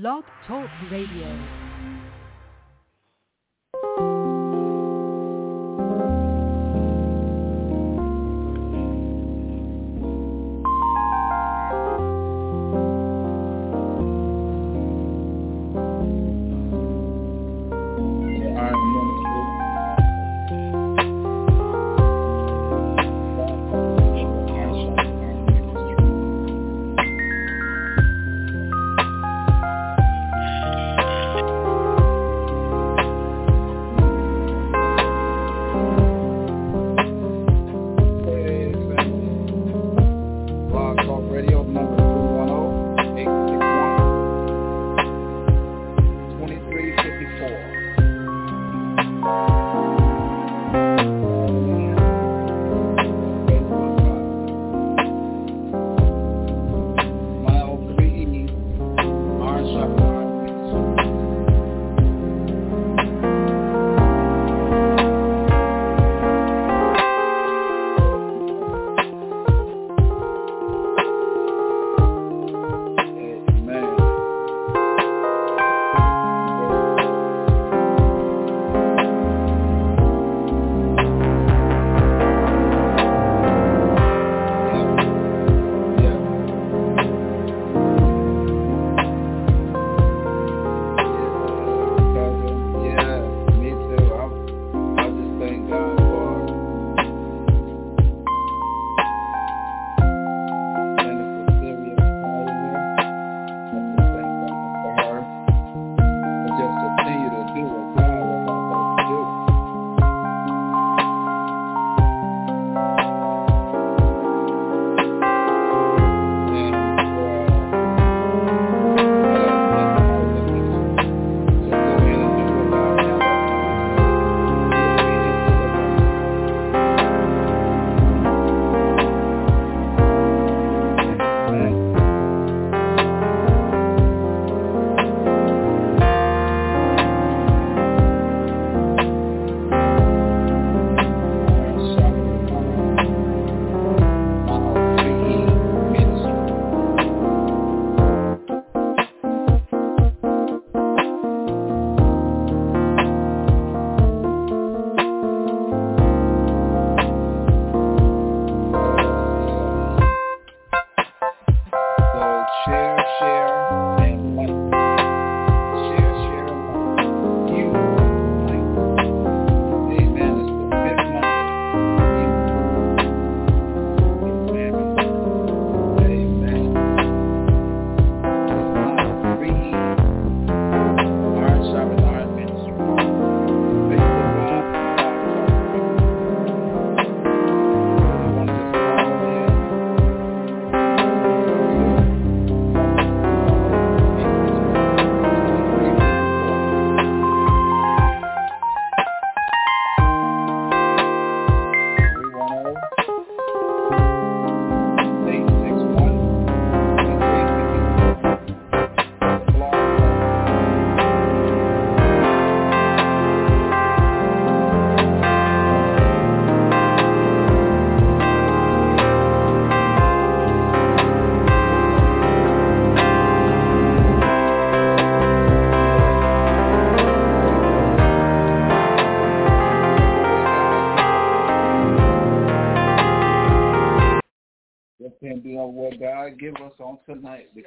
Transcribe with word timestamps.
Blog 0.00 0.24
Talk 0.48 0.68
Radio. 0.90 1.63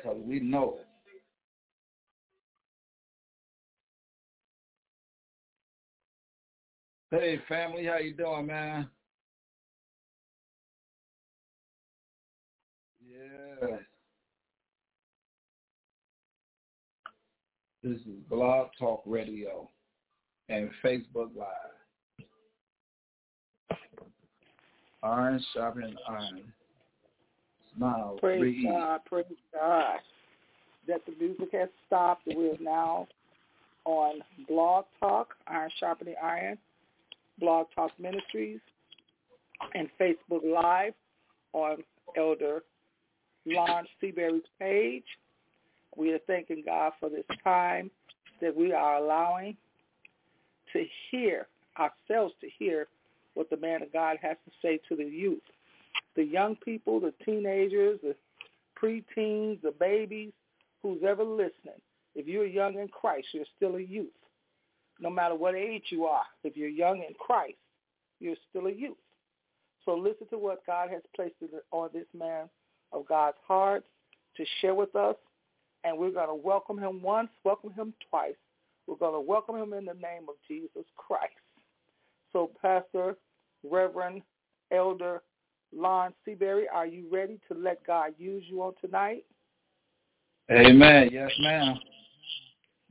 Because 0.07 0.21
we 0.25 0.39
know. 0.39 0.77
Hey 7.11 7.39
family, 7.47 7.85
how 7.85 7.97
you 7.97 8.13
doing, 8.13 8.47
man? 8.47 8.89
Yeah. 13.01 13.77
This 17.81 17.97
is 18.01 18.19
Blog 18.29 18.67
Talk 18.77 19.03
Radio 19.05 19.69
and 20.49 20.69
Facebook 20.83 21.29
Live. 21.35 21.47
Iron 25.03 25.41
sharpening 25.53 25.95
iron. 26.09 26.53
Smile. 27.77 28.17
Praise 28.19 28.39
breathe. 28.39 28.65
God, 28.65 28.99
praise 29.05 29.25
God. 29.53 29.99
That 30.87 31.01
the 31.05 31.13
music 31.19 31.49
has 31.53 31.69
stopped 31.85 32.23
we're 32.27 32.57
now 32.59 33.07
on 33.85 34.21
Blog 34.47 34.85
Talk, 34.99 35.35
Iron 35.47 35.69
Sharpening 35.79 36.15
Iron, 36.21 36.57
Blog 37.39 37.67
Talk 37.75 37.91
Ministries, 37.99 38.59
and 39.73 39.89
Facebook 39.99 40.43
Live 40.43 40.93
on 41.53 41.77
Elder 42.17 42.63
Lawrence 43.45 43.89
Seabury's 44.01 44.43
page. 44.59 45.05
We 45.95 46.13
are 46.13 46.19
thanking 46.27 46.63
God 46.65 46.93
for 46.99 47.09
this 47.09 47.25
time 47.43 47.89
that 48.41 48.55
we 48.55 48.71
are 48.73 48.97
allowing 48.97 49.57
to 50.73 50.85
hear 51.09 51.47
ourselves 51.79 52.33
to 52.41 52.47
hear 52.57 52.87
what 53.33 53.49
the 53.49 53.57
man 53.57 53.81
of 53.81 53.93
God 53.93 54.17
has 54.21 54.37
to 54.45 54.51
say 54.61 54.79
to 54.89 54.95
the 54.95 55.05
youth, 55.09 55.41
the 56.17 56.25
young 56.25 56.57
people, 56.57 56.99
the 56.99 57.13
teenagers, 57.23 57.99
the 58.03 58.15
preteens, 58.77 59.61
the 59.61 59.73
babies, 59.79 60.33
who's 60.81 61.01
ever 61.07 61.23
listening 61.23 61.81
If 62.15 62.27
you're 62.27 62.45
young 62.45 62.75
in 62.75 62.87
Christ, 62.87 63.27
you're 63.33 63.45
still 63.55 63.75
a 63.75 63.81
youth. 63.81 64.07
No 64.99 65.09
matter 65.09 65.35
what 65.35 65.55
age 65.55 65.83
you 65.89 66.05
are, 66.05 66.23
if 66.43 66.57
you're 66.57 66.69
young 66.69 66.97
in 66.97 67.13
Christ, 67.19 67.57
you're 68.19 68.35
still 68.49 68.67
a 68.67 68.71
youth. 68.71 68.97
So 69.85 69.95
listen 69.95 70.27
to 70.31 70.37
what 70.37 70.65
God 70.65 70.89
has 70.89 71.03
placed 71.15 71.35
on 71.71 71.89
this 71.93 72.07
man 72.17 72.49
of 72.91 73.07
God's 73.07 73.37
heart 73.47 73.85
to 74.35 74.45
share 74.59 74.75
with 74.75 74.95
us. 74.95 75.15
And 75.83 75.97
we're 75.97 76.11
going 76.11 76.27
to 76.27 76.35
welcome 76.35 76.79
him 76.79 77.01
once, 77.01 77.29
welcome 77.43 77.71
him 77.73 77.93
twice. 78.09 78.35
We're 78.87 78.95
going 78.95 79.13
to 79.13 79.21
welcome 79.21 79.55
him 79.55 79.73
in 79.73 79.85
the 79.85 79.93
name 79.93 80.25
of 80.27 80.35
Jesus 80.47 80.85
Christ. 80.95 81.33
So 82.33 82.51
Pastor, 82.61 83.15
Reverend, 83.63 84.23
Elder 84.71 85.21
Lon 85.73 86.13
Seabury, 86.23 86.67
are 86.73 86.87
you 86.87 87.07
ready 87.11 87.39
to 87.47 87.57
let 87.57 87.85
God 87.85 88.13
use 88.17 88.43
you 88.47 88.61
on 88.63 88.73
tonight? 88.81 89.25
Amen. 90.51 91.09
Yes, 91.11 91.31
ma'am. 91.39 91.77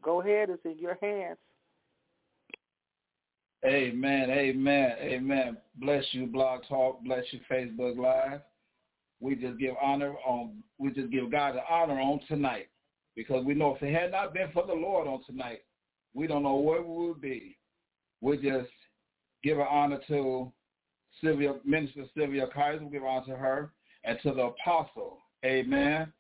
Go 0.03 0.21
ahead. 0.21 0.51
It's 0.51 0.65
in 0.65 0.79
your 0.79 0.99
hands. 1.01 1.39
Amen. 3.65 4.31
Amen. 4.31 4.93
Amen. 5.01 5.57
Bless 5.77 6.05
you, 6.13 6.27
Blog 6.27 6.61
Talk. 6.69 7.03
Bless 7.03 7.25
you, 7.33 7.41
Facebook 7.51 7.97
Live. 7.99 8.41
We 9.21 9.35
just 9.35 9.59
give 9.59 9.75
honor 9.83 10.15
on. 10.27 10.63
We 10.79 10.91
just 10.91 11.11
give 11.11 11.33
God 11.33 11.55
the 11.55 11.63
honor 11.69 11.99
on 11.99 12.21
tonight, 12.29 12.69
because 13.17 13.45
we 13.45 13.55
know 13.55 13.75
if 13.75 13.83
it 13.83 13.95
had 13.95 14.13
not 14.13 14.35
been 14.35 14.51
for 14.53 14.67
the 14.67 14.75
Lord 14.75 15.09
on 15.09 15.25
tonight, 15.25 15.61
we 16.13 16.27
don't 16.27 16.43
know 16.43 16.57
where 16.57 16.83
we 16.83 17.09
would 17.09 17.21
be. 17.21 17.57
We 18.21 18.37
just 18.37 18.71
give 19.43 19.59
an 19.59 19.67
honor 19.69 20.01
to 20.09 20.53
Sylvia, 21.23 21.55
Minister 21.65 22.05
Sylvia 22.17 22.47
Kizer. 22.55 22.85
We 22.85 22.91
give 22.91 23.05
honor 23.05 23.27
to 23.27 23.37
her 23.37 23.73
and 24.05 24.19
to 24.23 24.33
the 24.33 24.43
apostle. 24.43 25.19
Amen. 25.45 26.13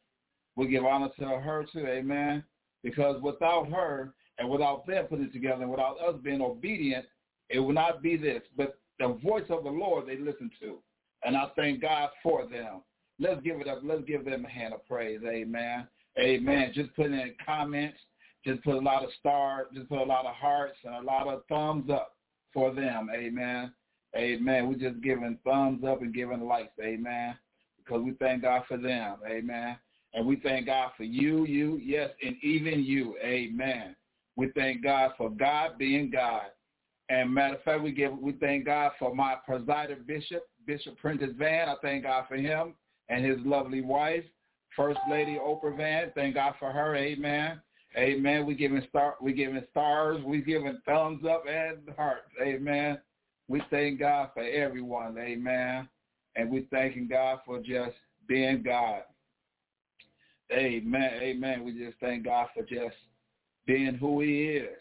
We 0.57 0.69
give 0.69 0.85
honor 0.85 1.11
to 1.19 1.25
her 1.25 1.67
too. 1.73 1.87
Amen. 1.87 2.43
Because 2.83 3.21
without 3.23 3.69
her 3.71 4.13
and 4.39 4.49
without 4.49 4.87
them 4.87 5.05
putting 5.07 5.27
it 5.27 5.33
together 5.33 5.63
and 5.63 5.71
without 5.71 5.99
us 6.01 6.17
being 6.23 6.41
obedient, 6.41 7.05
it 7.51 7.61
will 7.61 7.73
not 7.73 8.03
be 8.03 8.17
this. 8.17 8.43
But 8.57 8.79
the 8.99 9.19
voice 9.23 9.45
of 9.51 9.65
the 9.65 9.71
Lord 9.71 10.07
they 10.07 10.17
listen 10.17 10.51
to. 10.61 10.79
And 11.25 11.37
I 11.37 11.47
thank 11.57 11.81
God 11.81 12.11
for 12.23 12.47
them. 12.47 12.83
Let's 13.19 13.41
give 13.43 13.61
it 13.61 13.69
up. 13.69 13.81
Let's 13.83 14.05
give 14.05 14.25
them 14.25 14.45
a 14.45 14.49
hand 14.49 14.75
of 14.75 14.87
praise. 14.87 15.21
Amen. 15.27 15.87
Amen. 16.19 16.73
Just 16.75 16.95
put 16.95 17.07
in 17.07 17.35
comments. 17.45 17.99
Just 18.45 18.63
put 18.63 18.77
a 18.77 18.81
lot 18.81 19.03
of 19.03 19.11
stars. 19.19 19.67
Just 19.75 19.89
put 19.89 19.99
a 19.99 20.05
lot 20.05 20.27
of 20.27 20.35
hearts 20.35 20.77
and 20.85 20.95
a 20.95 21.01
lot 21.01 21.27
of 21.27 21.43
thumbs 21.49 21.91
up 21.91 22.15
for 22.53 22.73
them. 22.73 23.09
Amen. 23.15 23.73
Amen. 24.17 24.69
We're 24.69 24.91
just 24.91 25.03
giving 25.03 25.38
thumbs 25.44 25.85
up 25.85 26.03
and 26.03 26.14
giving 26.14 26.47
likes. 26.47 26.73
Amen. 26.82 27.37
Because 27.79 28.03
we 28.03 28.12
thank 28.12 28.43
God 28.43 28.62
for 28.69 28.76
them. 28.76 29.17
Amen. 29.29 29.76
And 30.14 30.26
we 30.26 30.37
thank 30.37 30.67
God 30.67 30.93
for 30.97 31.05
you, 31.05 31.44
you, 31.44 31.79
yes, 31.82 32.11
and 32.23 32.37
even 32.43 32.82
you. 32.82 33.17
Amen. 33.23 33.94
We 34.37 34.50
thank 34.55 34.82
God 34.82 35.12
for 35.17 35.31
God 35.31 35.79
being 35.79 36.11
God. 36.11 36.47
And 37.08 37.32
matter 37.32 37.56
of 37.56 37.62
fact, 37.62 37.82
we 37.82 37.93
give 37.93 38.17
we 38.19 38.32
thank 38.32 38.64
God 38.64 38.93
for 38.99 39.14
my 39.14 39.37
presider 39.49 40.05
bishop, 40.06 40.43
Bishop 40.67 40.99
Prentice 40.99 41.35
Van. 41.38 41.69
I 41.69 41.75
thank 41.82 42.05
God 42.05 42.25
for 42.29 42.37
him 42.37 42.75
and 43.09 43.25
his 43.25 43.38
lovely 43.44 43.81
wife, 43.81 44.25
First 44.75 44.99
Lady 45.09 45.38
Oprah 45.38 45.76
Van. 45.76 46.11
Thank 46.14 46.35
God 46.35 46.55
for 46.59 46.73
her. 46.73 46.97
Amen. 46.97 47.61
Amen. 47.97 48.44
We 48.44 48.55
giving 48.55 48.82
star 48.88 49.17
we 49.20 49.32
giving 49.32 49.62
stars, 49.70 50.23
we 50.25 50.43
giving 50.43 50.79
thumbs 50.85 51.25
up 51.25 51.44
and 51.49 51.79
hearts. 51.97 52.31
Amen. 52.43 52.99
We 53.49 53.63
thank 53.71 54.01
God 54.01 54.31
for 54.35 54.43
everyone. 54.43 55.17
Amen. 55.19 55.89
And 56.35 56.51
we 56.51 56.67
thanking 56.71 57.09
God 57.09 57.41
for 57.47 57.59
just 57.59 57.95
being 58.29 58.63
God. 58.63 59.03
Amen. 60.53 61.11
Amen. 61.21 61.65
We 61.65 61.73
just 61.73 61.99
thank 62.01 62.25
God 62.25 62.49
for 62.55 62.63
just 62.63 62.95
being 63.67 63.95
who 63.95 64.21
he 64.21 64.45
is. 64.45 64.79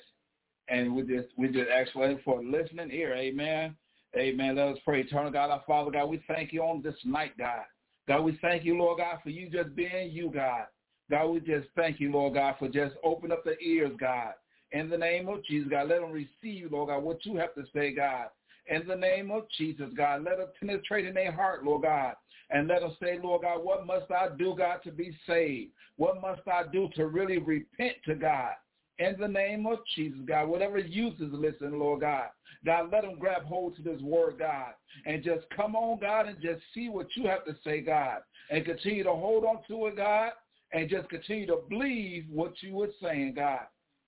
And 0.68 0.96
we 0.96 1.04
just 1.04 1.28
we 1.38 1.48
just 1.48 1.70
ask 1.70 1.92
for 2.24 2.44
listening 2.44 2.92
ear. 2.92 3.16
Amen. 3.16 3.76
Amen. 4.18 4.56
Let 4.56 4.70
us 4.70 4.78
pray. 4.84 5.02
Eternal 5.02 5.32
God, 5.32 5.52
our 5.52 5.64
Father 5.68 5.92
God, 5.92 6.06
we 6.10 6.24
thank 6.28 6.54
you 6.54 6.64
on 6.64 6.82
this 6.82 6.96
night, 7.04 7.38
God. 7.38 7.64
God, 8.08 8.22
we 8.22 8.38
thank 8.42 8.64
you, 8.64 8.78
Lord 8.78 9.00
God, 9.00 9.18
for 9.24 9.30
you 9.30 9.50
just 9.50 9.76
being 9.76 10.12
you, 10.12 10.32
God. 10.32 10.66
God, 11.10 11.28
we 11.28 11.40
just 11.40 11.68
thank 11.76 12.00
you, 12.00 12.12
Lord 12.12 12.36
God, 12.36 12.56
for 12.58 12.68
just 12.68 12.96
open 13.04 13.32
up 13.32 13.44
the 13.44 13.58
ears, 13.60 13.92
God. 14.00 14.34
In 14.72 14.90
the 14.90 14.98
name 14.98 15.28
of 15.28 15.44
Jesus, 15.46 15.70
God, 15.70 15.90
let 15.90 16.02
them 16.02 16.12
receive, 16.12 16.72
Lord 16.72 16.90
God, 16.90 17.04
what 17.04 17.26
you 17.26 17.36
have 17.38 17.54
to 17.56 17.64
say, 17.74 17.94
God. 17.94 18.28
In 18.68 18.88
the 18.88 18.96
name 18.96 19.32
of 19.32 19.44
Jesus, 19.58 19.90
God, 19.96 20.24
let 20.24 20.40
it 20.40 20.54
penetrate 20.60 21.06
in 21.06 21.14
their 21.14 21.32
heart, 21.32 21.64
Lord 21.64 21.84
God. 21.84 22.14
And 22.50 22.68
let 22.68 22.84
us 22.84 22.94
say, 23.02 23.20
Lord 23.22 23.42
God, 23.42 23.64
what 23.64 23.86
must 23.86 24.12
I 24.12 24.30
do, 24.38 24.56
God, 24.58 24.80
to 24.84 24.92
be 24.92 25.16
saved? 25.28 25.72
What 25.98 26.22
must 26.22 26.42
I 26.48 26.64
do 26.72 26.90
to 26.96 27.08
really 27.08 27.38
repent 27.38 27.96
to 28.06 28.16
God? 28.16 28.52
In 28.98 29.16
the 29.20 29.28
name 29.28 29.66
of 29.66 29.80
Jesus, 29.96 30.20
God, 30.26 30.48
whatever 30.48 30.78
youth 30.78 31.16
is 31.16 31.32
listening, 31.32 31.80
Lord 31.80 32.02
God, 32.02 32.28
God, 32.66 32.90
let 32.92 33.02
them 33.02 33.20
grab 33.20 33.44
hold 33.44 33.76
to 33.76 33.82
this 33.82 34.02
word, 34.02 34.40
God, 34.40 34.74
and 35.06 35.24
just 35.24 35.46
come 35.56 35.76
on, 35.76 36.00
God, 36.00 36.28
and 36.28 36.42
just 36.42 36.62
see 36.74 36.90
what 36.90 37.08
you 37.16 37.28
have 37.28 37.46
to 37.46 37.56
say, 37.64 37.82
God, 37.82 38.20
and 38.50 38.64
continue 38.64 39.04
to 39.04 39.12
hold 39.12 39.44
on 39.44 39.60
to 39.68 39.88
it, 39.88 39.98
God, 39.98 40.32
and 40.72 40.90
just 40.90 41.10
continue 41.10 41.46
to 41.48 41.64
believe 41.70 42.26
what 42.32 42.54
you 42.62 42.74
were 42.74 42.90
saying, 43.02 43.34
God. 43.36 43.62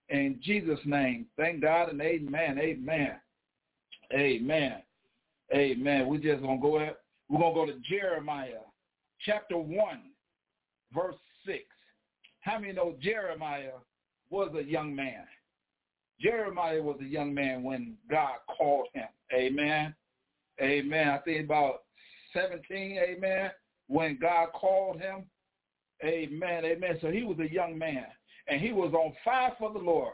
In 0.09 0.39
Jesus' 0.41 0.79
name, 0.85 1.25
thank 1.35 1.61
God 1.61 1.89
and 1.89 2.01
amen, 2.01 2.57
amen, 2.57 3.15
amen, 4.13 4.81
amen. 5.53 6.07
We 6.07 6.17
just 6.17 6.41
gonna 6.41 6.61
go. 6.61 6.79
At, 6.79 6.97
we're 7.29 7.39
gonna 7.39 7.53
go 7.53 7.65
to 7.65 7.79
Jeremiah, 7.89 8.61
chapter 9.25 9.57
one, 9.57 10.01
verse 10.93 11.15
six. 11.45 11.63
How 12.41 12.59
many 12.59 12.73
know 12.73 12.95
Jeremiah 13.01 13.71
was 14.29 14.53
a 14.57 14.63
young 14.63 14.95
man? 14.95 15.25
Jeremiah 16.19 16.81
was 16.81 16.97
a 17.01 17.05
young 17.05 17.33
man 17.33 17.63
when 17.63 17.95
God 18.09 18.35
called 18.57 18.87
him. 18.93 19.07
Amen. 19.33 19.93
Amen. 20.61 21.09
I 21.09 21.17
think 21.19 21.45
about 21.45 21.83
17, 22.33 22.97
amen, 22.97 23.51
when 23.87 24.17
God 24.19 24.49
called 24.53 24.99
him. 24.99 25.25
Amen. 26.03 26.65
Amen. 26.65 26.97
So 27.01 27.09
he 27.09 27.23
was 27.23 27.39
a 27.39 27.51
young 27.51 27.77
man 27.77 28.05
and 28.47 28.61
he 28.61 28.71
was 28.71 28.93
on 28.93 29.13
fire 29.23 29.53
for 29.57 29.73
the 29.73 29.79
Lord. 29.79 30.13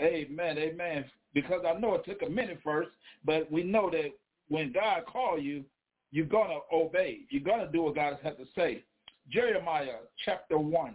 Amen. 0.00 0.58
Amen. 0.58 1.04
Because 1.32 1.62
I 1.66 1.78
know 1.78 1.94
it 1.94 2.04
took 2.04 2.22
a 2.22 2.30
minute 2.30 2.60
first, 2.64 2.90
but 3.24 3.50
we 3.50 3.62
know 3.62 3.90
that 3.90 4.10
when 4.48 4.72
God 4.72 5.04
called 5.06 5.42
you, 5.42 5.64
you're 6.10 6.26
going 6.26 6.50
to 6.50 6.76
obey. 6.76 7.20
You're 7.30 7.42
going 7.42 7.64
to 7.64 7.70
do 7.70 7.82
what 7.82 7.94
God 7.94 8.18
has 8.22 8.36
to 8.36 8.44
say. 8.56 8.84
Jeremiah 9.30 9.98
chapter 10.24 10.58
1. 10.58 10.94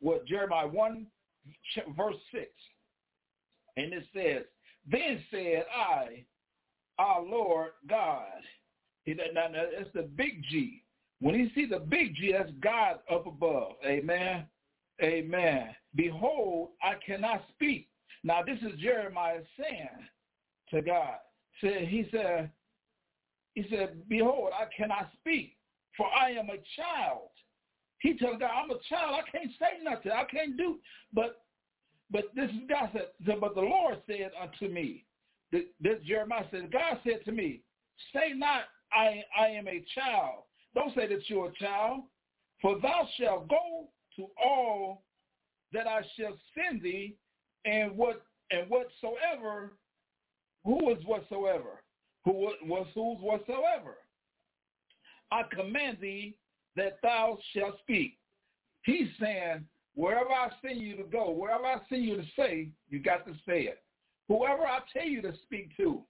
What 0.00 0.26
Jeremiah 0.26 0.68
1 0.68 1.06
verse 1.96 2.16
6. 2.32 2.46
And 3.76 3.92
it 3.92 4.04
says, 4.14 4.44
Then 4.90 5.22
said 5.30 5.64
I, 5.74 6.24
our 6.98 7.22
Lord 7.22 7.70
God. 7.88 8.26
Now, 9.06 9.48
it's 9.52 9.90
the 9.94 10.02
big 10.02 10.42
G. 10.50 10.82
When 11.20 11.34
you 11.34 11.50
see 11.54 11.66
the 11.66 11.80
big 11.80 12.14
G, 12.14 12.32
that's 12.32 12.50
God 12.62 13.00
up 13.12 13.26
above. 13.26 13.72
Amen. 13.84 14.46
Amen. 15.02 15.68
Behold, 15.94 16.70
I 16.82 16.94
cannot 17.04 17.42
speak. 17.54 17.88
Now 18.24 18.42
this 18.42 18.58
is 18.62 18.80
Jeremiah 18.80 19.42
saying 19.58 20.08
to 20.70 20.82
God. 20.82 21.18
Said 21.60 21.86
he 21.88 22.08
said, 22.10 22.50
he 23.54 23.64
said, 23.70 24.08
Behold, 24.08 24.50
I 24.58 24.64
cannot 24.76 25.10
speak, 25.20 25.56
for 25.96 26.06
I 26.06 26.30
am 26.30 26.48
a 26.48 26.58
child. 26.76 27.28
He 28.00 28.18
told 28.18 28.40
God, 28.40 28.50
I'm 28.52 28.70
a 28.70 28.80
child. 28.88 29.14
I 29.14 29.30
can't 29.30 29.50
say 29.58 29.82
nothing. 29.84 30.10
I 30.10 30.24
can't 30.24 30.56
do. 30.56 30.78
But 31.12 31.44
but 32.10 32.24
this 32.34 32.50
is 32.50 32.68
God 32.68 32.90
said, 32.92 33.40
but 33.40 33.54
the 33.54 33.60
Lord 33.60 33.98
said 34.06 34.30
unto 34.40 34.72
me, 34.72 35.04
this 35.52 35.98
Jeremiah 36.06 36.44
said, 36.50 36.72
God 36.72 36.98
said 37.04 37.24
to 37.24 37.32
me, 37.32 37.60
say 38.12 38.32
not, 38.34 38.62
I, 38.92 39.22
I 39.38 39.48
am 39.48 39.68
a 39.68 39.84
child. 39.94 40.44
Don't 40.74 40.94
say 40.94 41.06
that 41.08 41.28
you're 41.28 41.48
a 41.48 41.54
child, 41.54 42.02
for 42.60 42.78
thou 42.80 43.08
shalt 43.18 43.48
go 43.48 43.88
to 44.16 44.26
all 44.44 45.02
that 45.72 45.86
I 45.86 46.02
shall 46.16 46.36
send 46.54 46.82
thee, 46.82 47.16
and 47.64 47.96
what 47.96 48.22
and 48.50 48.68
whatsoever, 48.68 49.72
who 50.64 50.90
is 50.90 51.04
whatsoever, 51.04 51.82
who 52.24 52.32
was 52.32 52.86
whose 52.94 53.18
whatsoever. 53.20 53.96
I 55.30 55.42
command 55.54 55.98
thee 56.00 56.36
that 56.76 56.98
thou 57.02 57.38
shalt 57.52 57.78
speak. 57.80 58.18
He's 58.84 59.08
saying, 59.20 59.64
wherever 59.94 60.30
I 60.30 60.50
send 60.62 60.80
you 60.80 60.96
to 60.96 61.04
go, 61.04 61.30
wherever 61.30 61.64
I 61.64 61.76
send 61.88 62.04
you 62.04 62.16
to 62.16 62.24
say, 62.36 62.68
you 62.90 62.98
got 63.00 63.26
to 63.26 63.32
say 63.46 63.62
it. 63.62 63.82
Whoever 64.28 64.62
I 64.62 64.80
tell 64.92 65.06
you 65.06 65.22
to 65.22 65.32
speak 65.42 65.76
to, 65.76 66.02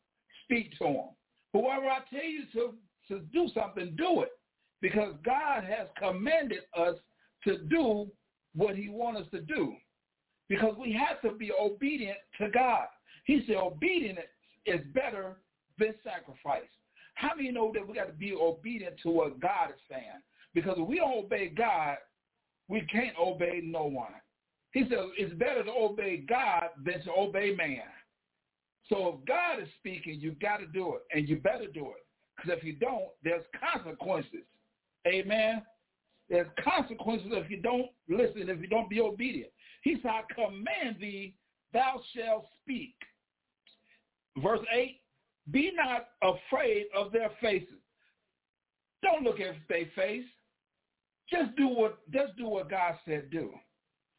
speak 0.45 0.77
to 0.79 0.87
him. 0.87 1.09
Whoever 1.53 1.87
I 1.87 1.99
tell 2.11 2.25
you 2.25 2.45
to, 2.55 2.75
to 3.09 3.21
do 3.33 3.49
something, 3.55 3.95
do 3.97 4.23
it. 4.23 4.31
Because 4.81 5.15
God 5.25 5.65
has 5.65 5.89
commanded 5.99 6.63
us 6.77 6.97
to 7.45 7.59
do 7.59 8.09
what 8.55 8.77
he 8.77 8.89
wants 8.89 9.23
us 9.23 9.27
to 9.33 9.41
do. 9.41 9.75
Because 10.49 10.75
we 10.79 10.93
have 10.93 11.21
to 11.23 11.37
be 11.37 11.51
obedient 11.53 12.19
to 12.41 12.51
God. 12.51 12.87
He 13.25 13.43
said 13.47 13.57
obedience 13.57 14.21
is 14.67 14.81
better 14.93 15.37
than 15.79 15.95
sacrifice. 16.05 16.69
How 17.15 17.35
many 17.37 17.51
know 17.51 17.71
that 17.75 17.87
we 17.87 17.95
got 17.95 18.09
to 18.09 18.13
be 18.13 18.35
obedient 18.35 18.97
to 19.03 19.11
what 19.11 19.41
God 19.41 19.71
is 19.71 19.81
saying? 19.91 20.21
Because 20.55 20.77
if 20.79 20.87
we 20.87 20.97
don't 20.97 21.25
obey 21.25 21.49
God, 21.49 21.97
we 22.69 22.83
can't 22.83 23.17
obey 23.19 23.61
no 23.63 23.85
one. 23.85 24.13
He 24.73 24.83
said 24.89 24.99
it's 25.17 25.35
better 25.35 25.63
to 25.63 25.71
obey 25.71 26.19
God 26.29 26.65
than 26.85 27.03
to 27.05 27.13
obey 27.17 27.55
man. 27.55 27.83
So 28.89 29.19
if 29.19 29.27
God 29.27 29.63
is 29.63 29.69
speaking, 29.79 30.21
you 30.21 30.33
got 30.33 30.59
to 30.59 30.67
do 30.67 30.97
it, 30.97 31.03
and 31.17 31.29
you 31.29 31.37
better 31.37 31.67
do 31.73 31.87
it. 31.87 32.05
Because 32.37 32.59
if 32.59 32.65
you 32.65 32.75
don't, 32.75 33.09
there's 33.23 33.45
consequences. 33.73 34.45
Amen. 35.07 35.63
There's 36.29 36.49
consequences 36.63 37.29
if 37.31 37.51
you 37.51 37.61
don't 37.61 37.87
listen, 38.09 38.49
if 38.49 38.61
you 38.61 38.67
don't 38.67 38.91
be 38.91 39.01
obedient. 39.01 39.51
He 39.85 39.99
said, 40.03 40.11
I 40.11 40.23
command 40.35 40.97
thee, 40.99 41.35
thou 41.75 42.01
shalt 42.17 42.47
speak. 42.63 42.95
Verse 44.39 44.65
8, 44.75 44.99
be 45.53 45.73
not 45.75 46.09
afraid 46.23 46.87
of 46.97 47.13
their 47.13 47.31
faces. 47.41 47.69
Don't 49.03 49.23
look 49.23 49.41
at 49.41 49.55
their 49.69 49.85
face. 49.95 50.25
Just 51.31 51.55
do 51.57 51.69
what 51.69 51.99
just 52.11 52.37
do 52.37 52.47
what 52.49 52.71
God 52.71 52.95
said 53.05 53.31
do. 53.31 53.53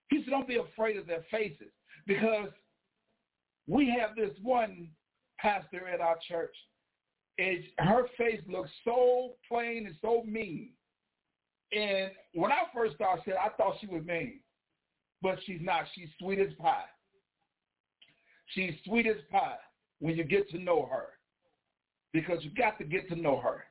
He 0.09 0.23
said, 0.23 0.29
don't 0.29 0.47
be 0.47 0.57
afraid 0.57 0.97
of 0.97 1.07
their 1.07 1.25
faces. 1.31 1.71
Because 2.05 2.49
we 3.67 3.89
have 3.99 4.15
this 4.15 4.35
one 4.43 4.89
pastor 5.39 5.87
at 5.87 5.99
our 5.99 6.17
church. 6.27 6.55
And 7.39 7.63
her 7.79 8.03
face 8.17 8.39
looks 8.47 8.69
so 8.83 9.33
plain 9.47 9.87
and 9.87 9.95
so 10.01 10.23
mean. 10.25 10.69
And 11.71 12.11
when 12.33 12.51
I 12.51 12.63
first 12.73 12.95
started, 12.95 13.33
I 13.35 13.49
thought 13.57 13.77
she 13.81 13.87
was 13.87 14.05
mean. 14.05 14.39
But 15.21 15.39
she's 15.45 15.61
not. 15.61 15.85
She's 15.95 16.09
sweet 16.19 16.39
as 16.39 16.53
pie. 16.59 16.85
She's 18.47 18.73
sweet 18.85 19.07
as 19.07 19.17
pie 19.31 19.57
when 19.99 20.15
you 20.15 20.23
get 20.23 20.49
to 20.51 20.59
know 20.59 20.87
her. 20.91 21.07
Because 22.13 22.43
you 22.43 22.51
got 22.51 22.77
to 22.77 22.83
get 22.83 23.09
to 23.09 23.15
know 23.15 23.37
her. 23.37 23.63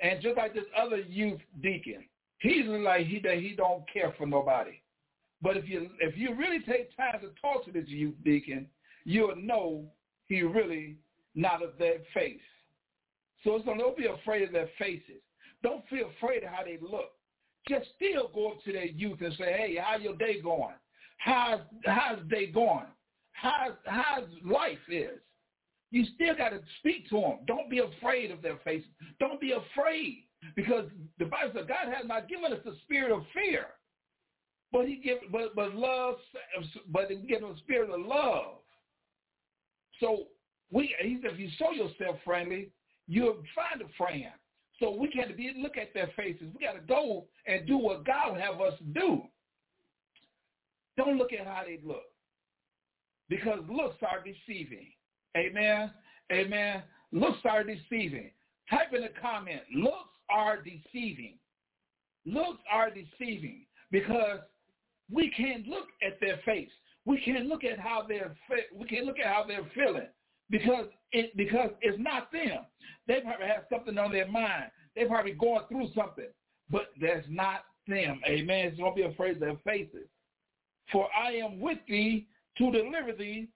And 0.00 0.20
just 0.22 0.36
like 0.36 0.54
this 0.54 0.64
other 0.76 0.98
youth 0.98 1.40
deacon, 1.62 2.04
he's 2.38 2.66
like 2.66 3.06
he 3.06 3.20
that 3.20 3.38
he 3.38 3.54
don't 3.56 3.82
care 3.92 4.14
for 4.16 4.26
nobody. 4.26 4.80
But 5.40 5.56
if 5.56 5.68
you 5.68 5.88
if 6.00 6.16
you 6.16 6.34
really 6.34 6.60
take 6.60 6.96
time 6.96 7.20
to 7.20 7.28
talk 7.40 7.64
to 7.64 7.72
this 7.72 7.88
youth 7.88 8.14
deacon, 8.24 8.66
you'll 9.04 9.36
know 9.36 9.86
he 10.28 10.42
really 10.42 10.96
not 11.34 11.62
of 11.62 11.70
their 11.78 11.98
face. 12.12 12.40
So 13.44 13.60
don't 13.64 13.96
be 13.96 14.06
afraid 14.06 14.42
of 14.42 14.52
their 14.52 14.68
faces. 14.78 15.22
Don't 15.62 15.86
feel 15.88 16.10
afraid 16.16 16.42
of 16.42 16.50
how 16.50 16.64
they 16.64 16.78
look. 16.80 17.12
Just 17.68 17.88
still 17.96 18.30
go 18.34 18.52
up 18.52 18.64
to 18.64 18.72
their 18.72 18.86
youth 18.86 19.20
and 19.20 19.34
say, 19.34 19.52
hey, 19.52 19.78
how 19.82 19.96
your 19.98 20.16
day 20.16 20.40
going? 20.40 20.74
How's, 21.18 21.60
how's 21.84 22.18
day 22.28 22.46
going? 22.46 22.86
How's, 23.32 23.72
how's 23.84 24.24
life 24.44 24.78
is? 24.88 25.18
You 25.90 26.04
still 26.14 26.34
got 26.36 26.50
to 26.50 26.60
speak 26.80 27.08
to 27.10 27.20
them. 27.20 27.38
Don't 27.46 27.70
be 27.70 27.78
afraid 27.78 28.30
of 28.30 28.42
their 28.42 28.58
faces. 28.64 28.88
Don't 29.20 29.40
be 29.40 29.52
afraid 29.52 30.24
because 30.54 30.88
the 31.18 31.24
Bible 31.24 31.52
says 31.54 31.64
God 31.66 31.92
has 31.92 32.06
not 32.06 32.28
given 32.28 32.52
us 32.52 32.60
the 32.64 32.76
spirit 32.84 33.10
of 33.10 33.22
fear, 33.32 33.66
but 34.70 34.86
he 34.86 34.96
give, 34.96 35.18
but 35.32 35.54
but 35.56 35.74
love, 35.74 36.16
but 36.88 37.10
he 37.10 37.16
given 37.16 37.50
us 37.50 37.56
a 37.56 37.60
spirit 37.60 37.90
of 37.90 38.04
love. 38.04 38.56
So 39.98 40.24
we, 40.70 40.94
he 41.00 41.18
said, 41.22 41.32
if 41.32 41.38
you 41.38 41.48
show 41.58 41.72
yourself 41.72 42.18
friendly, 42.24 42.70
you'll 43.06 43.42
find 43.54 43.80
a 43.82 43.92
friend. 43.96 44.26
So 44.80 44.92
we 44.92 45.08
can't 45.08 45.36
be 45.36 45.52
look 45.58 45.76
at 45.76 45.92
their 45.92 46.10
faces. 46.16 46.46
We 46.54 46.64
got 46.64 46.74
to 46.74 46.86
go 46.86 47.26
and 47.46 47.66
do 47.66 47.78
what 47.78 48.06
God 48.06 48.32
will 48.32 48.40
have 48.40 48.60
us 48.60 48.74
do. 48.94 49.22
Don't 50.96 51.18
look 51.18 51.32
at 51.32 51.46
how 51.46 51.62
they 51.64 51.78
look, 51.84 52.02
because 53.28 53.60
looks 53.68 53.96
are 54.02 54.22
deceiving. 54.22 54.88
Amen. 55.36 55.92
Amen. 56.32 56.82
Looks 57.12 57.38
are 57.44 57.64
deceiving. 57.64 58.30
Type 58.68 58.92
in 58.92 59.02
the 59.02 59.10
comment. 59.20 59.62
Looks 59.74 60.10
are 60.28 60.58
deceiving. 60.58 61.38
Looks 62.26 62.60
are 62.70 62.90
deceiving 62.90 63.64
because 63.90 64.40
we 65.10 65.30
can't 65.30 65.66
look 65.66 65.86
at 66.06 66.20
their 66.20 66.38
face. 66.44 66.70
We 67.06 67.20
can't 67.24 67.46
look 67.46 67.64
at 67.64 67.78
how 67.78 68.04
they're 68.06 68.36
we 68.76 68.86
can't 68.86 69.06
look 69.06 69.18
at 69.18 69.26
how 69.26 69.44
they're 69.46 69.70
feeling 69.74 70.08
because 70.50 70.86
it 71.12 71.36
because 71.36 71.70
it's 71.80 71.98
not 71.98 72.30
them. 72.32 72.64
They 73.06 73.20
probably 73.20 73.46
have 73.46 73.64
something 73.70 73.96
on 73.98 74.12
their 74.12 74.28
mind. 74.28 74.70
They 74.94 75.04
probably 75.04 75.32
going 75.32 75.62
through 75.68 75.88
something, 75.94 76.28
but 76.70 76.90
that's 77.00 77.26
not 77.28 77.64
them. 77.86 78.20
Amen. 78.26 78.74
So 78.76 78.84
don't 78.84 78.96
be 78.96 79.02
afraid 79.02 79.36
of 79.36 79.40
their 79.40 79.56
faces. 79.64 80.08
For 80.92 81.08
I 81.16 81.32
am 81.32 81.60
with 81.60 81.78
thee 81.88 82.26
to 82.58 82.70
deliver 82.70 83.12
thee, 83.16 83.48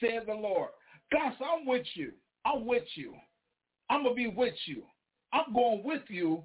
said 0.00 0.22
the 0.26 0.34
Lord. 0.34 0.70
God, 1.12 1.32
so 1.38 1.44
I'm 1.44 1.66
with 1.66 1.86
you. 1.94 2.12
I'm 2.44 2.66
with 2.66 2.84
you. 2.94 3.14
I'm 3.90 4.02
gonna 4.02 4.14
be 4.14 4.28
with 4.28 4.54
you. 4.66 4.82
I'm 5.32 5.52
going 5.52 5.82
with 5.84 6.02
you. 6.08 6.42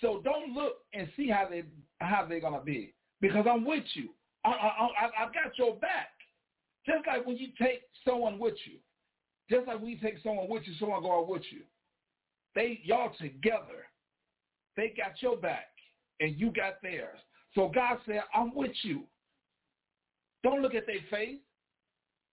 So 0.00 0.20
don't 0.24 0.52
look 0.52 0.78
and 0.92 1.08
see 1.16 1.28
how 1.28 1.46
they 1.48 1.64
how 2.00 2.26
they're 2.28 2.40
gonna 2.40 2.62
be 2.62 2.94
because 3.20 3.46
I'm 3.48 3.64
with 3.64 3.84
you. 3.94 4.10
I 4.44 4.50
I 4.50 4.54
I, 4.54 5.24
I 5.24 5.24
got 5.26 5.56
your 5.58 5.76
back. 5.76 6.08
Just 6.84 7.06
like 7.06 7.26
when 7.26 7.36
you 7.36 7.48
take 7.60 7.82
someone 8.04 8.38
with 8.38 8.54
you, 8.64 8.78
just 9.50 9.66
like 9.66 9.80
we 9.80 9.96
take 9.96 10.16
someone 10.22 10.48
with 10.48 10.64
you, 10.66 10.74
someone 10.78 11.02
going 11.02 11.28
with 11.28 11.42
you. 11.50 11.60
They 12.54 12.80
y'all 12.84 13.12
together. 13.20 13.86
They 14.76 14.92
got 14.96 15.20
your 15.22 15.36
back 15.36 15.68
and 16.20 16.36
you 16.38 16.50
got 16.50 16.82
theirs. 16.82 17.18
So 17.54 17.70
God 17.74 17.98
said, 18.06 18.22
I'm 18.34 18.54
with 18.54 18.72
you. 18.82 19.04
Don't 20.42 20.62
look 20.62 20.74
at 20.74 20.86
their 20.86 20.96
face. 21.10 21.38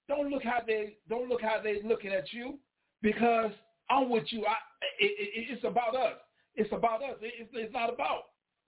Don't 0.08 0.30
look 0.30 0.44
how 0.44 0.60
they 0.66 0.98
don't 1.10 1.30
look 1.30 1.42
how 1.42 1.62
they 1.64 1.82
looking 1.84 2.12
at 2.12 2.32
you 2.34 2.60
because 3.02 3.52
I'm 3.90 4.10
with 4.10 4.26
you. 4.30 4.46
I, 4.46 4.56
it, 5.00 5.06
it, 5.18 5.54
it's 5.54 5.64
about 5.64 5.96
us. 5.96 6.18
It's 6.56 6.72
about 6.74 7.02
us. 7.04 7.16
It, 7.22 7.50
it's 7.54 7.74
not 7.74 7.94
about 7.94 8.24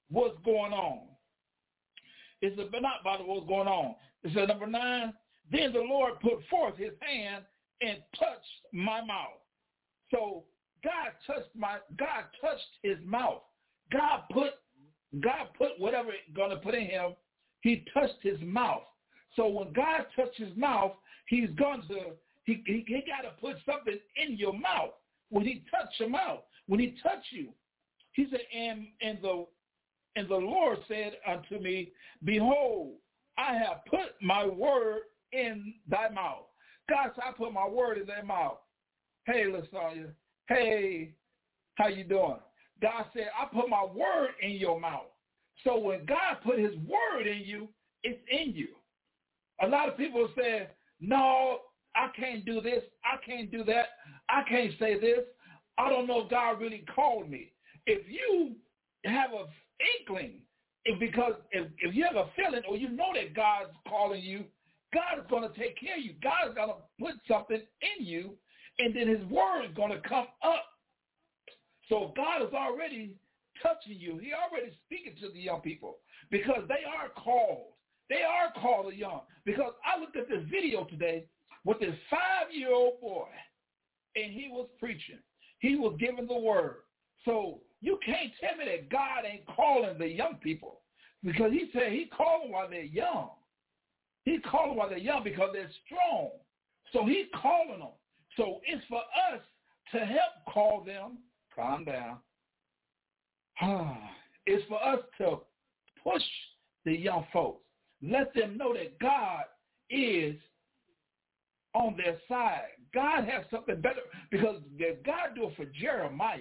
what's 0.09 0.37
going 0.45 0.73
on. 0.73 0.99
It's 2.41 2.55
not 2.57 3.01
about 3.01 3.27
what's 3.27 3.47
going 3.47 3.67
on. 3.67 3.95
It 4.23 4.31
said 4.33 4.47
number 4.47 4.67
nine. 4.67 5.13
Then 5.51 5.73
the 5.73 5.79
Lord 5.79 6.19
put 6.21 6.39
forth 6.49 6.77
His 6.77 6.93
hand 7.01 7.43
and 7.81 7.97
touched 8.17 8.73
my 8.73 9.03
mouth. 9.03 9.41
So 10.11 10.43
God 10.83 11.11
touched 11.27 11.55
my 11.55 11.77
God 11.97 12.25
touched 12.41 12.63
His 12.83 12.97
mouth. 13.05 13.41
God 13.91 14.21
put 14.31 14.53
God 15.21 15.47
put 15.57 15.79
whatever 15.79 16.09
gonna 16.35 16.57
put 16.57 16.75
in 16.75 16.85
him. 16.85 17.13
He 17.61 17.83
touched 17.93 18.21
his 18.21 18.39
mouth. 18.41 18.83
So 19.35 19.47
when 19.47 19.73
God 19.73 20.05
touched 20.15 20.37
his 20.37 20.55
mouth, 20.55 20.93
he's 21.27 21.49
going 21.57 21.81
to, 21.89 22.11
he, 22.45 22.63
he, 22.65 22.83
he 22.87 23.03
got 23.07 23.27
to 23.27 23.35
put 23.41 23.55
something 23.65 23.97
in 24.15 24.37
your 24.37 24.53
mouth. 24.53 24.91
When 25.29 25.45
he 25.45 25.65
touched 25.71 25.99
your 25.99 26.09
mouth, 26.09 26.41
when 26.67 26.79
he 26.79 26.95
touched 27.01 27.27
you, 27.31 27.49
he 28.13 28.27
said, 28.29 28.41
and, 28.55 28.87
and, 29.01 29.17
the, 29.21 29.45
and 30.15 30.29
the 30.29 30.35
Lord 30.35 30.77
said 30.87 31.13
unto 31.27 31.61
me, 31.61 31.91
behold, 32.23 32.93
I 33.37 33.53
have 33.53 33.83
put 33.89 34.21
my 34.21 34.45
word 34.45 35.01
in 35.33 35.73
thy 35.89 36.09
mouth. 36.09 36.45
God 36.89 37.11
said, 37.15 37.23
I 37.27 37.31
put 37.31 37.53
my 37.53 37.67
word 37.67 37.97
in 37.97 38.05
their 38.05 38.23
mouth. 38.23 38.57
Hey, 39.25 39.45
LaSonia. 39.45 40.09
Hey, 40.47 41.13
how 41.75 41.87
you 41.87 42.03
doing? 42.03 42.37
God 42.81 43.05
said, 43.13 43.29
I 43.39 43.45
put 43.45 43.69
my 43.69 43.83
word 43.83 44.29
in 44.41 44.51
your 44.51 44.79
mouth. 44.79 45.07
So 45.63 45.79
when 45.79 46.05
God 46.05 46.37
put 46.43 46.59
his 46.59 46.75
word 46.87 47.25
in 47.25 47.41
you, 47.43 47.69
it's 48.03 48.19
in 48.29 48.53
you. 48.53 48.67
A 49.61 49.67
lot 49.67 49.89
of 49.89 49.97
people 49.97 50.29
say, 50.37 50.67
no, 50.99 51.59
I 51.95 52.09
can't 52.17 52.45
do 52.45 52.61
this. 52.61 52.83
I 53.03 53.17
can't 53.25 53.51
do 53.51 53.63
that. 53.63 53.85
I 54.29 54.43
can't 54.47 54.73
say 54.79 54.99
this. 54.99 55.21
I 55.77 55.89
don't 55.89 56.07
know 56.07 56.21
if 56.21 56.29
God 56.29 56.59
really 56.59 56.85
called 56.93 57.29
me. 57.29 57.51
If 57.85 58.01
you 58.07 58.55
have 59.05 59.31
an 59.31 59.45
inkling, 59.99 60.41
if 60.85 60.99
because 60.99 61.33
if, 61.51 61.67
if 61.79 61.95
you 61.95 62.03
have 62.03 62.15
a 62.15 62.29
feeling 62.35 62.61
or 62.69 62.77
you 62.77 62.89
know 62.89 63.11
that 63.13 63.33
God's 63.35 63.71
calling 63.87 64.21
you, 64.21 64.45
God 64.95 65.19
is 65.19 65.29
going 65.29 65.43
to 65.43 65.59
take 65.59 65.77
care 65.77 65.97
of 65.97 66.03
you. 66.03 66.13
God 66.23 66.47
is 66.47 66.55
going 66.55 66.69
to 66.69 66.75
put 66.97 67.15
something 67.27 67.59
in 67.59 68.05
you, 68.05 68.37
and 68.79 68.95
then 68.95 69.07
his 69.07 69.23
word 69.29 69.65
is 69.69 69.75
going 69.75 69.91
to 69.91 69.99
come 70.07 70.27
up. 70.41 70.63
So 71.89 72.13
God 72.15 72.41
is 72.41 72.53
already 72.53 73.13
touching 73.61 73.99
you. 73.99 74.17
He 74.17 74.31
already 74.31 74.71
speaking 74.85 75.13
to 75.21 75.33
the 75.33 75.39
young 75.39 75.59
people 75.59 75.97
because 76.31 76.63
they 76.69 76.87
are 76.87 77.09
called. 77.09 77.73
They 78.09 78.23
are 78.23 78.53
called 78.61 78.91
the 78.91 78.95
young. 78.95 79.21
Because 79.45 79.73
I 79.83 79.99
looked 79.99 80.15
at 80.15 80.29
this 80.29 80.43
video 80.49 80.85
today 80.85 81.25
with 81.65 81.79
this 81.79 81.95
five-year-old 82.09 83.01
boy, 83.01 83.27
and 84.15 84.31
he 84.31 84.47
was 84.49 84.69
preaching. 84.79 85.19
He 85.59 85.75
was 85.75 85.95
giving 85.99 86.27
the 86.27 86.39
word. 86.39 86.77
So 87.25 87.59
you 87.81 87.99
can't 88.05 88.31
tell 88.39 88.57
me 88.57 88.65
that 88.65 88.89
God 88.89 89.25
ain't 89.29 89.45
calling 89.47 89.97
the 89.97 90.07
young 90.07 90.35
people 90.41 90.81
because 91.23 91.51
he 91.51 91.69
said 91.73 91.91
he 91.91 92.05
called 92.15 92.45
them 92.45 92.51
while 92.51 92.69
they're 92.69 92.83
young. 92.83 93.29
He 94.25 94.39
them 94.39 94.75
while 94.75 94.89
they're 94.89 94.97
young 94.97 95.23
because 95.23 95.49
they're 95.53 95.69
strong. 95.85 96.31
So 96.91 97.05
he's 97.05 97.27
calling 97.41 97.79
them. 97.79 97.89
So 98.37 98.59
it's 98.67 98.83
for 98.89 98.99
us 98.99 99.41
to 99.93 99.99
help 99.99 100.53
call 100.53 100.83
them. 100.83 101.19
Calm 101.55 101.85
down. 101.85 102.17
it's 104.45 104.67
for 104.67 104.83
us 104.83 104.99
to 105.19 105.39
push 106.03 106.23
the 106.83 106.93
young 106.93 107.25
folks 107.31 107.65
let 108.01 108.33
them 108.33 108.57
know 108.57 108.73
that 108.73 108.99
God 108.99 109.43
is 109.89 110.35
on 111.73 111.95
their 111.97 112.17
side. 112.27 112.69
God 112.93 113.25
has 113.25 113.45
something 113.51 113.81
better 113.81 114.01
because 114.31 114.61
God 115.05 115.35
do 115.35 115.47
it 115.47 115.55
for 115.55 115.65
Jeremiah, 115.65 116.39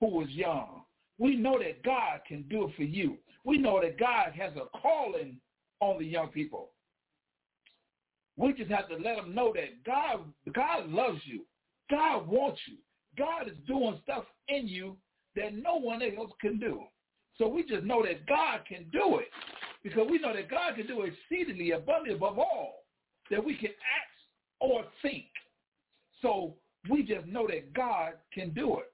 who 0.00 0.08
was 0.08 0.28
young. 0.30 0.82
We 1.18 1.36
know 1.36 1.58
that 1.58 1.82
God 1.82 2.20
can 2.26 2.42
do 2.48 2.64
it 2.64 2.76
for 2.76 2.82
you. 2.82 3.18
We 3.44 3.58
know 3.58 3.80
that 3.80 3.98
God 3.98 4.32
has 4.38 4.52
a 4.56 4.78
calling 4.78 5.36
on 5.80 5.98
the 5.98 6.04
young 6.04 6.28
people. 6.28 6.70
We 8.40 8.54
just 8.54 8.70
have 8.70 8.88
to 8.88 8.96
let 8.96 9.16
them 9.16 9.34
know 9.34 9.52
that 9.54 9.84
God, 9.84 10.20
God 10.54 10.88
loves 10.88 11.20
you. 11.24 11.42
God 11.90 12.26
wants 12.26 12.58
you. 12.66 12.76
God 13.18 13.48
is 13.48 13.56
doing 13.66 13.98
stuff 14.02 14.24
in 14.48 14.66
you 14.66 14.96
that 15.36 15.54
no 15.54 15.76
one 15.76 16.00
else 16.02 16.30
can 16.40 16.58
do. 16.58 16.80
So 17.36 17.48
we 17.48 17.64
just 17.64 17.84
know 17.84 18.02
that 18.02 18.26
God 18.26 18.60
can 18.66 18.86
do 18.90 19.18
it 19.18 19.28
because 19.82 20.06
we 20.10 20.18
know 20.18 20.34
that 20.34 20.50
God 20.50 20.76
can 20.76 20.86
do 20.86 21.02
exceedingly 21.02 21.72
abundantly 21.72 22.14
above 22.14 22.38
all 22.38 22.84
that 23.30 23.44
we 23.44 23.56
can 23.56 23.70
ask 23.70 24.60
or 24.60 24.84
think. 25.02 25.26
So 26.22 26.54
we 26.88 27.02
just 27.02 27.26
know 27.26 27.46
that 27.46 27.74
God 27.74 28.12
can 28.32 28.54
do 28.54 28.78
it. 28.78 28.90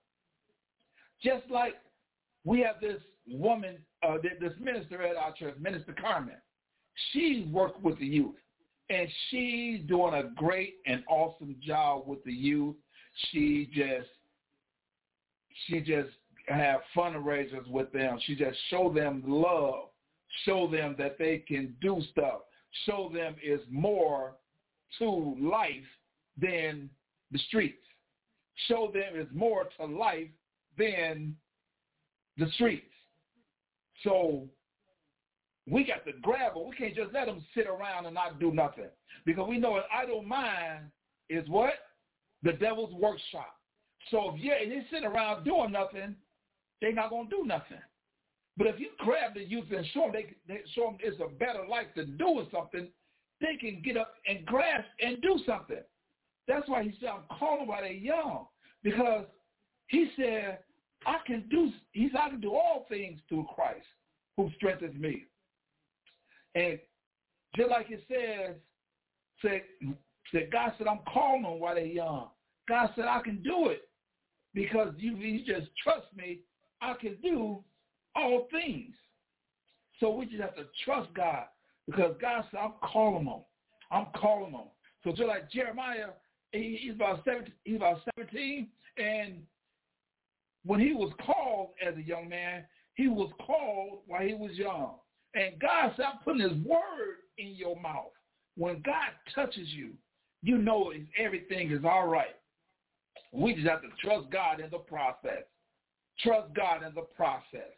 Just 1.22 1.48
like 1.50 1.74
we 2.44 2.60
have 2.60 2.80
this 2.80 3.00
woman, 3.28 3.76
uh, 4.02 4.16
this 4.22 4.52
minister 4.60 5.02
at 5.02 5.16
our 5.16 5.32
church, 5.34 5.54
Minister 5.60 5.94
Carmen. 6.00 6.36
She's 7.12 7.46
worked 7.46 7.82
with 7.82 7.98
the 7.98 8.06
youth, 8.06 8.36
and 8.88 9.08
she's 9.30 9.80
doing 9.86 10.14
a 10.14 10.30
great 10.36 10.76
and 10.86 11.02
awesome 11.08 11.56
job 11.62 12.04
with 12.06 12.22
the 12.24 12.32
youth. 12.32 12.76
She 13.30 13.68
just, 13.74 14.08
she 15.66 15.80
just 15.80 16.10
have 16.48 16.80
fundraisers 16.96 17.66
with 17.68 17.92
them. 17.92 18.18
She 18.24 18.36
just 18.36 18.56
show 18.70 18.92
them 18.92 19.22
love, 19.26 19.88
show 20.44 20.68
them 20.68 20.94
that 20.98 21.18
they 21.18 21.38
can 21.38 21.74
do 21.80 22.00
stuff, 22.12 22.42
show 22.84 23.10
them 23.12 23.34
is 23.42 23.60
more 23.70 24.34
to 24.98 25.36
life 25.40 25.70
than 26.40 26.88
the 27.32 27.38
streets. 27.48 27.82
Show 28.68 28.90
them 28.92 29.20
is 29.20 29.28
more 29.34 29.68
to 29.78 29.84
life 29.84 30.28
than 30.78 31.36
the 32.38 32.48
streets. 32.52 32.86
So 34.04 34.48
we 35.68 35.84
got 35.84 36.04
to 36.04 36.12
grab 36.22 36.54
them. 36.54 36.68
We 36.68 36.76
can't 36.76 36.94
just 36.94 37.12
let 37.12 37.26
them 37.26 37.44
sit 37.54 37.66
around 37.66 38.06
and 38.06 38.14
not 38.14 38.38
do 38.38 38.52
nothing. 38.52 38.88
Because 39.24 39.48
we 39.48 39.58
know 39.58 39.76
an 39.76 39.82
idle 39.92 40.22
mind 40.22 40.84
is 41.28 41.48
what? 41.48 41.74
The 42.42 42.52
devil's 42.52 42.94
workshop. 42.94 43.54
So 44.10 44.34
if 44.34 44.40
yeah, 44.40 44.54
and 44.62 44.70
they 44.70 44.86
sit 44.90 45.04
around 45.04 45.44
doing 45.44 45.72
nothing, 45.72 46.14
they're 46.80 46.92
not 46.92 47.10
going 47.10 47.28
to 47.28 47.36
do 47.36 47.44
nothing. 47.44 47.78
But 48.56 48.68
if 48.68 48.78
you 48.78 48.90
grab 48.98 49.34
the 49.34 49.42
youth 49.42 49.66
and 49.76 49.84
show 49.92 50.02
them, 50.02 50.12
they, 50.12 50.36
they 50.46 50.60
show 50.74 50.84
them 50.84 50.98
it's 51.00 51.20
a 51.20 51.28
better 51.34 51.66
life 51.68 51.88
than 51.96 52.16
doing 52.16 52.46
something, 52.52 52.88
they 53.40 53.56
can 53.60 53.82
get 53.84 53.96
up 53.96 54.14
and 54.26 54.46
grasp 54.46 54.86
and 55.00 55.20
do 55.20 55.38
something. 55.44 55.82
That's 56.48 56.68
why 56.68 56.84
he 56.84 56.94
said, 57.00 57.10
I'm 57.10 57.38
calling 57.38 57.66
while 57.66 57.82
they're 57.82 57.92
young. 57.92 58.46
Because 58.82 59.24
he 59.88 60.10
said, 60.16 60.60
I 61.04 61.18
can 61.26 61.44
do, 61.50 61.70
he 61.92 62.08
said, 62.10 62.20
I 62.22 62.30
can 62.30 62.40
do 62.40 62.52
all 62.52 62.86
things 62.88 63.20
through 63.28 63.46
Christ 63.54 63.86
who 64.36 64.50
strengthens 64.56 64.98
me. 64.98 65.24
And 66.56 66.80
just 67.54 67.70
like 67.70 67.86
it 67.90 68.02
says, 68.08 68.56
said, 69.42 69.62
said 70.32 70.50
God 70.50 70.72
said, 70.76 70.88
I'm 70.88 71.00
calling 71.12 71.42
them 71.42 71.60
while 71.60 71.76
they're 71.76 71.86
young. 71.86 72.30
God 72.68 72.90
said, 72.96 73.04
I 73.04 73.20
can 73.22 73.42
do 73.42 73.68
it 73.68 73.82
because 74.54 74.94
you, 74.96 75.14
you 75.16 75.44
just 75.44 75.70
trust 75.84 76.06
me 76.16 76.40
I 76.80 76.94
can 77.00 77.16
do 77.22 77.62
all 78.14 78.48
things. 78.50 78.94
So 80.00 80.10
we 80.10 80.26
just 80.26 80.40
have 80.40 80.56
to 80.56 80.66
trust 80.84 81.12
God 81.14 81.44
because 81.86 82.16
God 82.20 82.44
said, 82.50 82.60
I'm 82.60 82.74
calling 82.82 83.24
them. 83.24 83.42
I'm 83.90 84.06
calling 84.14 84.52
them. 84.52 84.68
So 85.04 85.10
just 85.10 85.28
like 85.28 85.50
Jeremiah, 85.50 86.08
he, 86.52 86.78
he's 86.82 86.94
about 86.94 87.24
17, 87.24 87.52
he's 87.64 87.76
about 87.76 88.00
17, 88.18 88.68
and 88.98 89.42
when 90.64 90.80
he 90.80 90.92
was 90.92 91.12
called 91.24 91.70
as 91.86 91.96
a 91.96 92.02
young 92.02 92.28
man, 92.28 92.64
he 92.94 93.08
was 93.08 93.30
called 93.46 94.00
while 94.06 94.22
he 94.22 94.34
was 94.34 94.52
young. 94.52 94.96
And 95.36 95.60
God 95.60 95.92
I'm 95.98 96.18
putting 96.24 96.40
his 96.40 96.64
word 96.64 97.18
in 97.36 97.54
your 97.54 97.78
mouth. 97.80 98.12
When 98.56 98.82
God 98.84 99.10
touches 99.34 99.68
you, 99.68 99.90
you 100.42 100.56
know 100.56 100.92
everything 101.18 101.70
is 101.70 101.84
all 101.84 102.06
right. 102.06 102.36
We 103.32 103.54
just 103.54 103.66
have 103.66 103.82
to 103.82 103.88
trust 104.02 104.30
God 104.30 104.60
in 104.60 104.70
the 104.70 104.78
process. 104.78 105.44
Trust 106.20 106.54
God 106.54 106.82
in 106.82 106.94
the 106.94 107.02
process. 107.02 107.74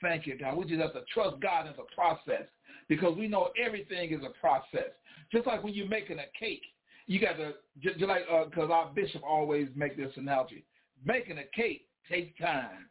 Thank 0.00 0.26
you, 0.26 0.36
God. 0.36 0.56
We 0.56 0.64
just 0.64 0.80
have 0.80 0.94
to 0.94 1.04
trust 1.14 1.40
God 1.40 1.68
in 1.68 1.74
the 1.76 1.86
process 1.94 2.48
because 2.88 3.16
we 3.16 3.28
know 3.28 3.50
everything 3.64 4.12
is 4.12 4.20
a 4.24 4.40
process. 4.40 4.90
Just 5.30 5.46
like 5.46 5.62
when 5.62 5.74
you're 5.74 5.88
making 5.88 6.18
a 6.18 6.26
cake, 6.38 6.62
you 7.06 7.20
got 7.20 7.36
to, 7.36 7.52
just, 7.80 7.98
just 8.00 8.08
like, 8.08 8.24
because 8.50 8.70
uh, 8.70 8.72
our 8.72 8.90
bishop 8.92 9.22
always 9.22 9.68
make 9.76 9.96
this 9.96 10.12
analogy. 10.16 10.64
Making 11.04 11.38
a 11.38 11.44
cake 11.56 11.86
takes 12.10 12.36
time. 12.40 12.88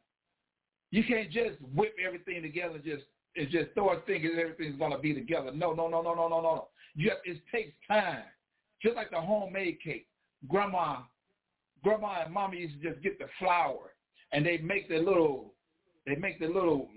You 0.91 1.03
can't 1.03 1.29
just 1.29 1.59
whip 1.75 1.95
everything 2.05 2.41
together 2.41 2.75
and 2.75 2.83
just 2.83 3.03
and 3.35 3.49
just 3.49 3.73
throw 3.73 3.91
a 3.91 4.01
thing 4.01 4.25
and 4.25 4.39
everything's 4.39 4.77
going 4.77 4.91
to 4.91 4.97
be 4.97 5.13
together. 5.13 5.51
No, 5.53 5.73
no, 5.73 5.87
no, 5.87 6.01
no, 6.01 6.13
no, 6.13 6.27
no, 6.27 6.41
no. 6.41 6.67
You 6.95 7.09
have, 7.09 7.19
it 7.23 7.41
takes 7.51 7.73
time. 7.87 8.23
Just 8.81 8.95
like 8.95 9.11
the 9.11 9.21
homemade 9.21 9.77
cake. 9.83 10.07
Grandma, 10.47 10.97
grandma 11.83 12.23
and 12.25 12.33
mommy 12.33 12.59
used 12.59 12.81
to 12.81 12.89
just 12.89 13.03
get 13.03 13.19
the 13.19 13.27
flour 13.39 13.91
and 14.31 14.45
they 14.45 14.57
make 14.57 14.89
the 14.89 14.97
little 14.97 15.53
they 16.05 16.15
make 16.15 16.39
the 16.39 16.47
little 16.47 16.89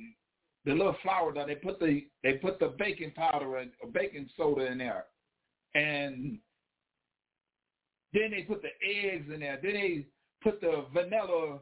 the 0.64 0.72
little 0.72 0.96
flour 1.02 1.32
that 1.34 1.46
They 1.46 1.56
put 1.56 1.78
the 1.78 2.06
they 2.22 2.34
put 2.34 2.58
the 2.58 2.74
baking 2.78 3.12
powder 3.12 3.56
and 3.58 3.70
baking 3.92 4.28
soda 4.36 4.66
in 4.66 4.78
there, 4.78 5.04
and 5.74 6.38
then 8.12 8.30
they 8.30 8.42
put 8.42 8.62
the 8.62 8.70
eggs 8.82 9.26
in 9.32 9.40
there. 9.40 9.58
Then 9.62 9.74
they 9.74 10.06
put 10.42 10.60
the 10.60 10.86
vanilla 10.92 11.58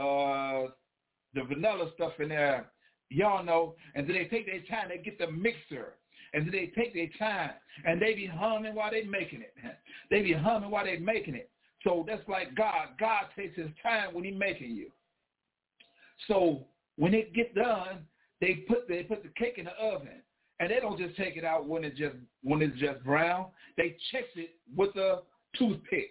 uh 0.00 0.70
the 1.34 1.44
vanilla 1.44 1.90
stuff 1.94 2.12
in 2.18 2.30
there. 2.30 2.70
Y'all 3.10 3.44
know, 3.44 3.74
and 3.94 4.08
then 4.08 4.16
they 4.16 4.24
take 4.26 4.46
their 4.46 4.60
time. 4.68 4.88
They 4.90 4.98
get 4.98 5.18
the 5.18 5.30
mixer, 5.30 5.94
and 6.34 6.44
then 6.44 6.52
they 6.52 6.72
take 6.76 6.92
their 6.92 7.08
time, 7.18 7.52
and 7.86 8.00
they 8.00 8.14
be 8.14 8.26
humming 8.26 8.74
while 8.74 8.90
they 8.90 9.04
making 9.04 9.42
it. 9.42 9.54
They 10.10 10.22
be 10.22 10.32
humming 10.32 10.70
while 10.70 10.86
they 10.86 10.96
making 10.96 11.34
it. 11.34 11.50
So 11.84 12.02
that's 12.08 12.26
like 12.28 12.54
God. 12.54 12.88
God 12.98 13.24
takes 13.36 13.56
his 13.56 13.68
time 13.82 14.14
when 14.14 14.24
he's 14.24 14.38
making 14.38 14.70
you. 14.70 14.90
So 16.26 16.64
when 16.96 17.12
it 17.12 17.34
get 17.34 17.54
done, 17.54 18.06
they 18.40 18.64
put 18.66 18.88
they 18.88 19.02
put 19.02 19.22
the 19.22 19.28
cake 19.36 19.58
in 19.58 19.66
the 19.66 19.72
oven, 19.72 20.22
and 20.60 20.70
they 20.70 20.80
don't 20.80 20.98
just 20.98 21.16
take 21.16 21.36
it 21.36 21.44
out 21.44 21.66
when 21.66 21.84
it 21.84 21.96
just 21.96 22.16
when 22.42 22.62
it's 22.62 22.78
just 22.78 23.04
brown. 23.04 23.46
They 23.76 23.96
check 24.12 24.24
it 24.34 24.56
with 24.74 24.96
a 24.96 25.22
toothpick. 25.56 26.10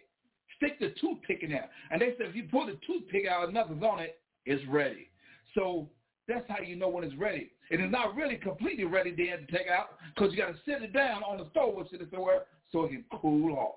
Stick 0.57 0.79
the 0.79 0.93
toothpick 0.99 1.43
in 1.43 1.51
there, 1.51 1.69
and 1.91 2.01
they 2.01 2.13
said 2.17 2.27
if 2.27 2.35
you 2.35 2.47
pull 2.49 2.65
the 2.65 2.77
toothpick 2.85 3.27
out 3.27 3.51
nothing's 3.53 3.83
on 3.83 3.99
it, 3.99 4.19
it's 4.45 4.65
ready. 4.67 5.09
So 5.53 5.89
that's 6.27 6.45
how 6.49 6.59
you 6.59 6.75
know 6.75 6.89
when 6.89 7.03
it's 7.03 7.15
ready. 7.15 7.51
It 7.69 7.79
is 7.79 7.91
not 7.91 8.15
really 8.15 8.35
completely 8.35 8.85
ready 8.85 9.11
then 9.11 9.45
to 9.45 9.51
take 9.51 9.67
out 9.67 9.97
because 10.13 10.33
you 10.33 10.37
got 10.37 10.51
to 10.51 10.57
sit 10.65 10.83
it 10.83 10.93
down 10.93 11.23
on 11.23 11.37
the 11.37 11.47
stove 11.51 11.75
or 11.75 11.85
sit 11.89 12.01
it 12.01 12.09
somewhere 12.11 12.43
so 12.71 12.85
it 12.85 12.89
can 12.89 13.05
cool 13.21 13.55
off. 13.55 13.75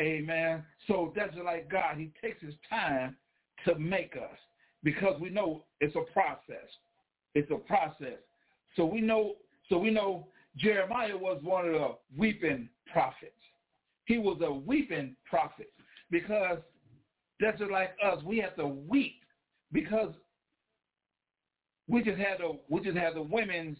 Amen. 0.00 0.62
So 0.86 1.12
that's 1.16 1.34
like 1.42 1.70
God. 1.70 1.96
He 1.96 2.10
takes 2.20 2.42
his 2.42 2.54
time 2.68 3.16
to 3.64 3.78
make 3.78 4.14
us 4.16 4.38
because 4.82 5.20
we 5.20 5.30
know 5.30 5.64
it's 5.80 5.96
a 5.96 6.12
process. 6.12 6.68
It's 7.34 7.50
a 7.50 7.56
process. 7.56 8.18
So 8.76 8.84
we 8.84 9.00
know 9.00 9.36
so 9.68 9.78
we 9.78 9.90
know 9.90 10.28
Jeremiah 10.56 11.16
was 11.16 11.40
one 11.42 11.66
of 11.66 11.72
the 11.72 11.94
weeping 12.16 12.68
prophets. 12.92 13.32
He 14.04 14.18
was 14.18 14.38
a 14.42 14.52
weeping 14.52 15.16
prophet 15.28 15.72
because 16.10 16.58
that's 17.40 17.58
just 17.58 17.70
like 17.70 17.90
us. 18.04 18.22
We 18.24 18.38
have 18.38 18.56
to 18.56 18.66
weep 18.66 19.20
because 19.72 20.14
we 21.88 22.02
just 22.02 22.18
had 22.18 22.38
the 22.38 22.58
we 22.68 22.80
just 22.80 22.96
had 22.96 23.14
the 23.14 23.22
women's 23.22 23.78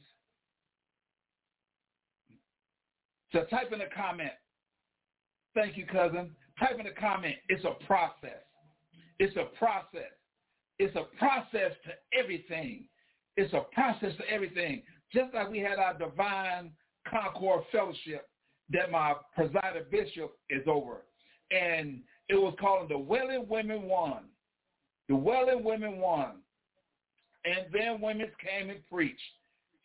so 3.33 3.45
type 3.45 3.73
in 3.73 3.81
a 3.81 3.89
comment 3.89 4.33
Thank 5.57 5.79
you, 5.79 5.87
cousin. 5.87 6.37
Type 6.61 6.79
in 6.79 6.85
the 6.85 6.93
comment. 7.01 7.37
It's 7.49 7.65
a 7.65 7.83
process. 7.87 8.45
It's 9.19 9.35
a 9.37 9.47
process. 9.59 10.13
It's 10.79 10.95
a 10.95 11.05
process 11.19 11.73
to 11.85 12.19
everything. 12.19 12.85
It's 13.39 13.55
a 13.55 13.63
process 13.73 14.13
to 14.19 14.31
everything. 14.31 14.83
Just 15.13 15.33
like 15.33 15.51
we 15.51 15.59
had 15.59 15.79
our 15.79 15.97
divine 15.97 16.73
Concord 17.11 17.63
fellowship 17.73 18.29
that 18.71 18.91
my 18.91 19.15
presiding 19.35 19.85
bishop 19.91 20.37
is 20.51 20.63
over. 20.67 21.05
And 21.51 22.01
it 22.29 22.35
was 22.35 22.55
called 22.61 22.91
the 22.91 22.99
Wailing 22.99 23.47
Women 23.49 23.83
One. 23.83 24.25
The 25.09 25.17
Wailing 25.17 25.65
Women 25.65 25.99
One. 25.99 26.43
And 27.47 27.67
then 27.73 28.01
women 28.01 28.31
came 28.43 28.71
and 28.71 28.81
preached. 28.91 29.21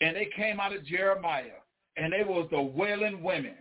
And 0.01 0.15
they 0.15 0.29
came 0.35 0.59
out 0.59 0.73
of 0.73 0.85
Jeremiah. 0.85 1.61
And 1.97 2.11
they 2.11 2.23
was 2.23 2.47
the 2.51 2.61
wailing 2.61 3.21
women. 3.21 3.55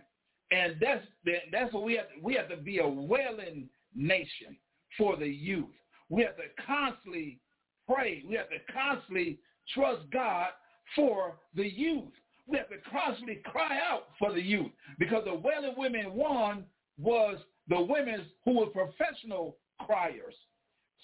And 0.51 0.75
that's 0.81 1.05
that's 1.51 1.73
what 1.73 1.83
we 1.83 1.95
have. 1.95 2.07
We 2.21 2.33
have 2.35 2.49
to 2.49 2.57
be 2.57 2.79
a 2.79 2.87
wailing 2.87 3.69
nation 3.95 4.57
for 4.97 5.15
the 5.15 5.27
youth. 5.27 5.65
We 6.09 6.23
have 6.23 6.35
to 6.37 6.43
constantly 6.65 7.39
pray. 7.87 8.23
We 8.27 8.35
have 8.35 8.49
to 8.49 8.73
constantly 8.73 9.39
trust 9.73 10.01
God 10.11 10.47
for 10.95 11.37
the 11.55 11.67
youth. 11.67 12.11
We 12.47 12.57
have 12.57 12.69
to 12.69 12.77
constantly 12.91 13.41
cry 13.45 13.79
out 13.89 14.07
for 14.19 14.33
the 14.33 14.41
youth 14.41 14.71
because 14.99 15.23
the 15.25 15.33
Wailing 15.33 15.75
Women 15.77 16.13
one 16.13 16.65
was 16.99 17.37
the 17.69 17.79
women 17.79 18.25
who 18.43 18.59
were 18.59 18.65
professional 18.67 19.57
criers. 19.85 20.35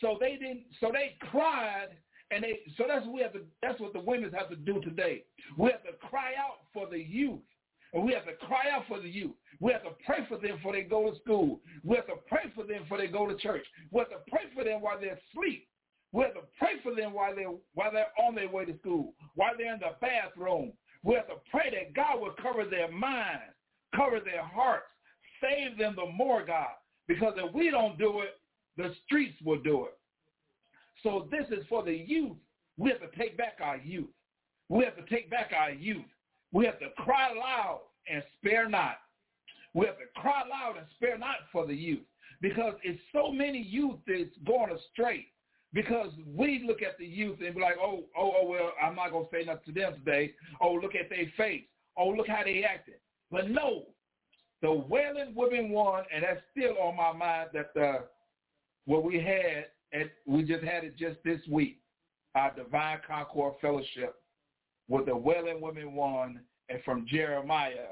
So 0.01 0.17
they 0.19 0.33
didn't. 0.33 0.63
So 0.79 0.91
they 0.91 1.15
cried 1.31 1.89
And 2.32 2.44
they, 2.44 2.60
so 2.78 2.84
that's 2.88 3.06
what 3.06 3.16
we 3.16 3.22
have 3.22 3.34
to, 3.34 3.42
that's 3.62 3.80
what 3.80 3.94
the 3.94 4.00
women 4.00 4.32
have 4.34 4.50
to 4.50 4.56
do 4.56 4.82
today. 4.82 5.24
We 5.58 5.72
have 5.72 5.84
to 5.84 5.94
cry 6.10 6.34
out 6.38 6.60
for 6.74 6.88
the 6.90 7.00
youth. 7.00 7.40
And 7.94 8.04
we 8.04 8.13
have 8.13 8.26
to 8.26 8.34
cry 8.46 8.66
out 8.74 8.84
for 8.88 9.00
the 9.00 9.10
youth. 9.10 9.32
We 9.62 9.72
have 9.72 9.84
to 9.84 9.92
pray 10.06 10.26
for 10.28 10.38
them 10.38 10.58
before 10.58 10.74
they 10.74 10.84
go 10.84 11.10
to 11.10 11.18
school. 11.20 11.62
We 11.84 11.96
have 11.96 12.08
to 12.08 12.18
pray 12.28 12.52
for 12.54 12.66
them 12.66 12.84
before 12.84 12.98
they 12.98 13.08
go 13.08 13.28
to 13.28 13.38
church. 13.38 13.66
We 13.92 14.00
have 14.00 14.10
to 14.10 14.30
pray 14.30 14.44
for 14.54 14.63
them 14.63 14.82
while 14.82 15.00
they're 15.00 15.20
asleep. 15.32 15.68
We 16.12 16.24
have 16.24 16.34
to 16.34 16.42
pray 16.60 16.82
for 16.84 16.94
them 16.94 17.13
while 17.13 17.34
they're, 17.34 17.52
while 17.74 17.92
they're 17.92 18.12
on 18.26 18.36
their 18.36 18.50
way 18.50 18.66
to 18.66 18.78
school, 18.80 19.13
while 19.36 19.52
they're 19.58 19.74
in 19.74 19.80
the 19.80 19.96
bathroom. 20.02 20.74
We 21.04 21.16
have 21.16 21.28
to 21.28 21.36
pray 21.50 21.70
that 21.72 21.94
God 21.94 22.20
will 22.20 22.36
cover 22.42 22.66
their 22.66 22.92
minds, 22.92 23.56
cover 23.96 24.20
their 24.20 24.44
hearts, 24.44 24.88
save 25.42 25.78
them 25.78 25.96
the 25.96 26.12
more, 26.12 26.46
God. 26.46 26.76
Because 27.08 27.34
if 27.38 27.54
we 27.54 27.72
don't 27.72 27.98
do 27.98 28.22
it, 28.22 28.40
the 28.76 28.94
streets 29.06 29.38
will 29.44 29.62
do 29.62 29.86
it. 29.86 29.96
So 31.03 31.27
this 31.31 31.45
is 31.49 31.65
for 31.69 31.83
the 31.83 31.95
youth. 31.95 32.38
We 32.77 32.89
have 32.89 32.99
to 32.99 33.17
take 33.17 33.38
back 33.38 33.57
our 33.62 33.77
youth. 33.77 34.10
We 34.69 34.83
have 34.83 34.95
to 34.97 35.05
take 35.13 35.29
back 35.29 35.51
our 35.57 35.71
youth. 35.71 36.05
We 36.51 36.65
have 36.65 36.79
to 36.79 36.89
cry 36.97 37.29
loud 37.33 37.81
and 38.10 38.23
spare 38.38 38.69
not. 38.69 38.97
We 39.73 39.86
have 39.86 39.97
to 39.97 40.05
cry 40.15 40.43
loud 40.49 40.77
and 40.77 40.86
spare 40.95 41.17
not 41.17 41.38
for 41.51 41.65
the 41.65 41.75
youth 41.75 42.05
because 42.41 42.73
it's 42.83 43.01
so 43.13 43.31
many 43.31 43.62
youth 43.62 43.97
that's 44.07 44.36
going 44.45 44.71
astray. 44.71 45.27
Because 45.73 46.12
we 46.25 46.63
look 46.65 46.81
at 46.81 46.97
the 46.97 47.05
youth 47.05 47.39
and 47.45 47.53
be 47.53 47.62
like, 47.62 47.75
oh, 47.79 48.05
oh, 48.17 48.31
oh, 48.41 48.47
well, 48.47 48.71
I'm 48.81 48.95
not 48.95 49.12
going 49.12 49.25
to 49.25 49.31
say 49.31 49.45
nothing 49.45 49.73
to 49.73 49.79
them 49.79 49.93
today. 49.95 50.33
Oh, 50.62 50.73
look 50.73 50.95
at 50.95 51.10
their 51.10 51.25
face. 51.36 51.65
Oh, 51.97 52.07
look 52.07 52.27
how 52.27 52.43
they 52.43 52.63
acted. 52.63 52.95
But 53.29 53.49
no, 53.49 53.83
the 54.62 54.71
Wailing 54.71 55.33
Women 55.36 55.69
one, 55.69 56.05
and 56.13 56.23
that's 56.23 56.41
still 56.51 56.77
on 56.81 56.95
my 56.95 57.12
mind 57.12 57.49
that 57.53 57.73
the 57.73 58.05
what 58.86 59.03
we 59.03 59.15
had, 59.15 59.65
we 60.26 60.43
just 60.43 60.63
had 60.63 60.84
it 60.84 60.97
just 60.97 61.17
this 61.23 61.39
week, 61.50 61.80
our 62.36 62.54
Divine 62.56 63.00
Concord 63.08 63.56
Fellowship 63.62 64.15
with 64.88 65.06
the 65.06 65.15
Wailing 65.15 65.62
Women 65.62 65.93
one 65.93 66.41
and 66.69 66.80
from 66.84 67.06
Jeremiah. 67.08 67.88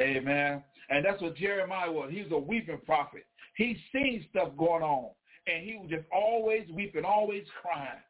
Amen. 0.00 0.62
And 0.90 1.04
that's 1.04 1.20
what 1.20 1.36
Jeremiah 1.36 1.90
was. 1.90 2.10
He 2.12 2.22
was 2.22 2.32
a 2.32 2.38
weeping 2.38 2.80
prophet. 2.86 3.26
He 3.56 3.76
seen 3.92 4.24
stuff 4.30 4.50
going 4.56 4.82
on. 4.82 5.10
And 5.46 5.64
he 5.64 5.76
was 5.76 5.88
just 5.90 6.04
always 6.12 6.68
weeping, 6.70 7.04
always 7.04 7.44
crying. 7.62 8.02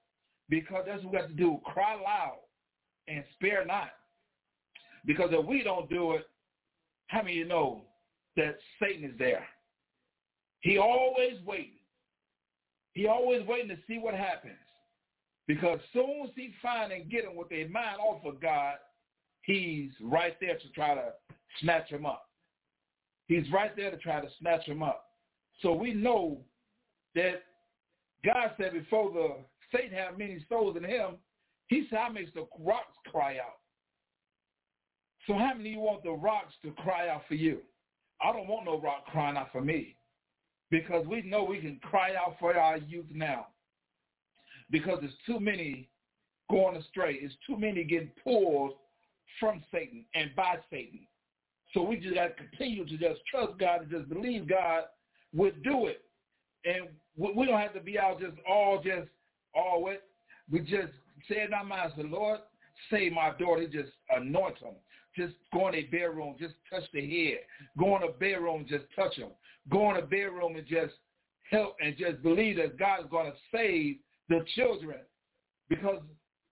Because 0.49 0.85
that's 0.87 1.03
what 1.05 1.12
we 1.12 1.19
have 1.19 1.29
to 1.29 1.35
do. 1.35 1.61
Cry 1.64 1.95
loud 1.95 2.38
and 3.07 3.25
spare 3.35 3.64
not. 3.64 3.91
Because 5.07 5.31
if 5.33 5.47
we 5.47 5.62
don't 5.62 5.88
do 5.88 6.12
it, 6.12 6.27
how 7.07 7.23
many 7.23 7.33
of 7.33 7.38
you 7.38 7.47
know 7.47 7.83
that 8.37 8.59
Satan 8.81 9.05
is 9.05 9.19
there? 9.19 9.47
He 10.61 10.79
always 10.79 11.35
waiting. 11.47 11.78
He 12.99 13.07
always 13.07 13.47
waiting 13.47 13.69
to 13.69 13.79
see 13.87 14.01
what 14.01 14.15
happens. 14.15 14.59
Because 15.47 15.79
soon 15.93 16.23
as 16.25 16.31
he 16.35 16.53
find 16.61 16.91
and 16.91 17.09
get 17.09 17.25
them 17.25 17.37
with 17.37 17.49
their 17.49 17.69
mind 17.69 17.99
off 18.01 18.25
of 18.25 18.41
God, 18.41 18.75
he's 19.43 19.93
right 20.03 20.37
there 20.41 20.59
to 20.59 20.69
try 20.75 20.97
to 20.97 21.13
snatch 21.61 21.91
them 21.91 22.05
up. 22.05 22.25
He's 23.29 23.45
right 23.53 23.77
there 23.77 23.93
to 23.93 23.97
try 23.99 24.21
to 24.21 24.27
snatch 24.41 24.67
them 24.67 24.83
up. 24.83 25.05
So 25.63 25.73
we 25.73 25.95
know 25.95 26.41
that 27.15 27.45
God 28.25 28.51
said 28.61 28.73
before 28.73 29.13
the 29.13 29.37
Satan 29.71 29.97
had 29.97 30.19
many 30.19 30.45
souls 30.49 30.77
in 30.77 30.83
him, 30.83 31.19
he 31.69 31.87
said, 31.89 32.01
I 32.01 32.09
makes 32.09 32.33
the 32.35 32.49
rocks 32.59 32.97
cry 33.13 33.35
out. 33.35 33.61
So 35.29 35.35
how 35.35 35.53
many 35.55 35.69
of 35.69 35.75
you 35.77 35.79
want 35.79 36.03
the 36.03 36.11
rocks 36.11 36.55
to 36.65 36.73
cry 36.73 37.11
out 37.11 37.23
for 37.29 37.35
you? 37.35 37.61
I 38.21 38.33
don't 38.33 38.49
want 38.49 38.65
no 38.65 38.81
rock 38.81 39.07
crying 39.07 39.37
out 39.37 39.53
for 39.53 39.61
me 39.61 39.98
because 40.71 41.07
we 41.07 41.23
know 41.23 41.45
we 41.45 41.61
can 41.61 41.81
cry 41.83 42.11
out 42.15 42.37
for 42.39 42.57
our 42.57 42.77
youth 42.79 43.07
now 43.13 43.47
because 44.71 44.99
there's 45.01 45.13
too 45.27 45.41
many 45.41 45.89
going 46.51 46.77
astray. 46.77 47.19
It's 47.21 47.35
too 47.47 47.59
many 47.59 47.85
getting 47.85 48.11
pulled 48.23 48.73
from 49.41 49.63
Satan 49.73 50.05
and 50.15 50.35
by 50.35 50.57
Satan. 50.71 51.01
So 51.75 51.83
we 51.83 51.97
just 51.97 52.15
got 52.15 52.29
to 52.29 52.35
continue 52.35 52.85
to 52.85 52.97
just 52.97 53.21
trust 53.31 53.59
God 53.59 53.83
and 53.83 53.91
just 53.91 54.09
believe 54.09 54.49
God 54.49 54.85
would 55.35 55.63
do 55.63 55.87
it. 55.87 56.03
And 56.65 56.89
we 57.17 57.47
don't 57.47 57.61
have 57.61 57.75
to 57.75 57.81
be 57.81 57.99
out 57.99 58.21
just 58.21 58.37
all 58.49 58.83
just 58.83 59.09
all 59.55 59.83
with. 59.83 60.01
We 60.51 60.61
just 60.61 60.93
say 61.29 61.43
in 61.43 61.53
our 61.53 61.65
minds, 61.65 61.95
the 61.97 62.05
Lord, 62.05 62.41
save 62.91 63.13
my 63.13 63.33
daughter. 63.39 63.67
Just 63.67 63.93
anoint 64.11 64.61
them. 64.61 64.75
Just 65.17 65.35
go 65.53 65.69
in 65.69 65.75
a 65.75 65.83
bedroom, 65.85 66.37
just 66.39 66.55
touch 66.71 66.85
the 66.93 67.01
head. 67.01 67.41
Go 67.79 67.97
in 67.97 68.03
a 68.05 68.13
bedroom, 68.13 68.67
just 68.69 68.85
touch 68.95 69.17
them. 69.17 69.31
Go 69.71 69.91
in 69.91 69.97
a 69.97 70.03
bedroom 70.03 70.57
and 70.57 70.67
just 70.67 70.95
help 71.51 71.77
and 71.81 71.97
just 71.97 72.23
believe 72.23 72.57
that 72.57 72.79
God 72.79 73.01
is 73.01 73.07
going 73.11 73.31
to 73.31 73.39
save 73.53 73.97
the 74.29 74.45
children 74.55 74.99
because 75.69 76.01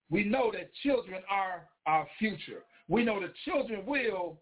we 0.09 0.23
know 0.23 0.51
that 0.51 0.73
children 0.83 1.21
are 1.29 1.67
our 1.85 2.07
future. 2.19 2.63
We 2.87 3.03
know 3.03 3.19
that 3.19 3.33
children 3.45 3.85
will 3.85 4.39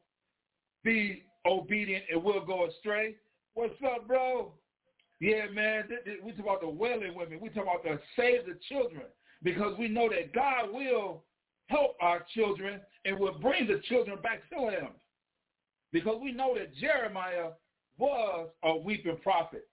be 0.84 1.24
obedient 1.46 2.06
and 2.12 2.24
will 2.24 2.46
go 2.46 2.68
astray. 2.68 3.16
What's 3.54 3.74
up, 3.84 4.08
bro? 4.08 4.54
Yeah, 5.20 5.48
man, 5.54 5.86
we 6.24 6.32
talk 6.34 6.42
about 6.42 6.62
the 6.62 6.70
wailing 6.70 7.16
women. 7.16 7.40
We 7.42 7.50
talk 7.50 7.64
about 7.64 7.84
the 7.84 8.00
save 8.16 8.46
the 8.46 8.58
children 8.70 9.04
because 9.44 9.78
we 9.78 9.88
know 9.88 10.10
that 10.10 10.34
God 10.34 10.74
will 10.74 11.24
help 11.68 11.96
our 12.02 12.26
children 12.34 12.82
and 13.06 13.18
will 13.18 13.40
bring 13.40 13.68
the 13.68 13.82
children 13.88 14.18
back 14.22 14.42
to 14.50 14.70
him. 14.70 14.90
Because 15.92 16.20
we 16.22 16.32
know 16.32 16.56
that 16.58 16.76
Jeremiah 16.76 17.52
was 17.98 18.50
a 18.64 18.78
weeping 18.78 19.18
prophet. 19.24 19.68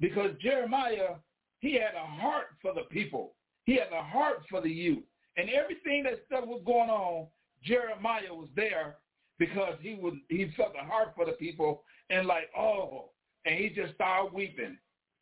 Because 0.00 0.30
Jeremiah 0.40 1.16
he 1.60 1.74
had 1.74 1.94
a 1.94 2.06
heart 2.06 2.46
for 2.60 2.74
the 2.74 2.82
people. 2.90 3.34
He 3.64 3.74
had 3.74 3.92
a 3.92 4.02
heart 4.02 4.42
for 4.48 4.60
the 4.60 4.70
youth. 4.70 5.04
And 5.36 5.48
everything 5.50 6.02
that 6.04 6.24
stuff 6.26 6.44
was 6.46 6.62
going 6.66 6.90
on, 6.90 7.26
Jeremiah 7.62 8.32
was 8.34 8.48
there 8.56 8.96
because 9.38 9.74
he 9.80 9.94
was 9.94 10.14
he 10.28 10.50
felt 10.56 10.72
a 10.80 10.84
heart 10.84 11.12
for 11.14 11.24
the 11.24 11.32
people 11.32 11.84
and 12.08 12.26
like, 12.26 12.50
oh, 12.58 13.10
and 13.44 13.54
he 13.54 13.68
just 13.68 13.94
started 13.94 14.32
weeping. 14.34 14.76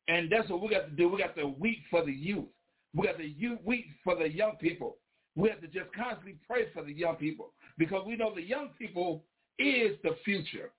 And 0.06 0.30
that's 0.30 0.48
what 0.48 0.62
we 0.62 0.70
got 0.70 0.87
to 0.87 0.92
do. 0.92 1.08
We 1.08 1.18
got 1.18 1.37
to 1.37 1.46
weep 1.46 1.82
for 1.90 2.04
the 2.04 2.12
youth. 2.12 2.46
We 2.94 3.06
got 3.06 3.18
to 3.18 3.58
weep 3.64 3.87
for 4.02 4.16
the 4.16 4.28
young 4.28 4.56
people. 4.61 4.96
We 5.37 5.50
have 5.50 5.61
to 5.61 5.66
just 5.66 5.92
constantly 5.94 6.37
pray 6.48 6.68
for 6.72 6.82
the 6.82 6.92
young 6.92 7.16
people 7.16 7.52
because 7.76 8.04
we 8.06 8.16
know 8.16 8.34
the 8.34 8.42
young 8.42 8.70
people 8.78 9.24
is 9.58 9.96
the 10.02 10.16
future 10.24 10.70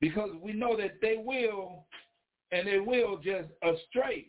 because 0.00 0.30
we 0.42 0.52
know 0.52 0.76
that 0.76 1.00
they 1.00 1.16
will 1.18 1.86
and 2.52 2.66
they 2.66 2.80
will 2.80 3.18
just 3.18 3.48
astray. 3.62 4.26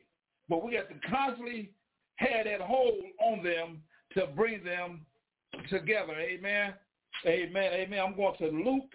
But 0.50 0.64
we 0.64 0.76
have 0.76 0.90
to 0.90 0.96
constantly 1.10 1.72
have 2.18 2.46
that 2.46 2.62
hold 2.62 2.96
on 3.24 3.44
them 3.44 3.82
to 4.14 4.28
bring 4.36 4.64
them 4.64 5.06
together. 5.70 6.14
Amen. 6.14 6.74
Amen. 7.26 7.74
Amen. 7.74 8.00
I'm 8.00 8.16
going 8.16 8.38
to 8.38 8.48
Luke. 8.48 8.92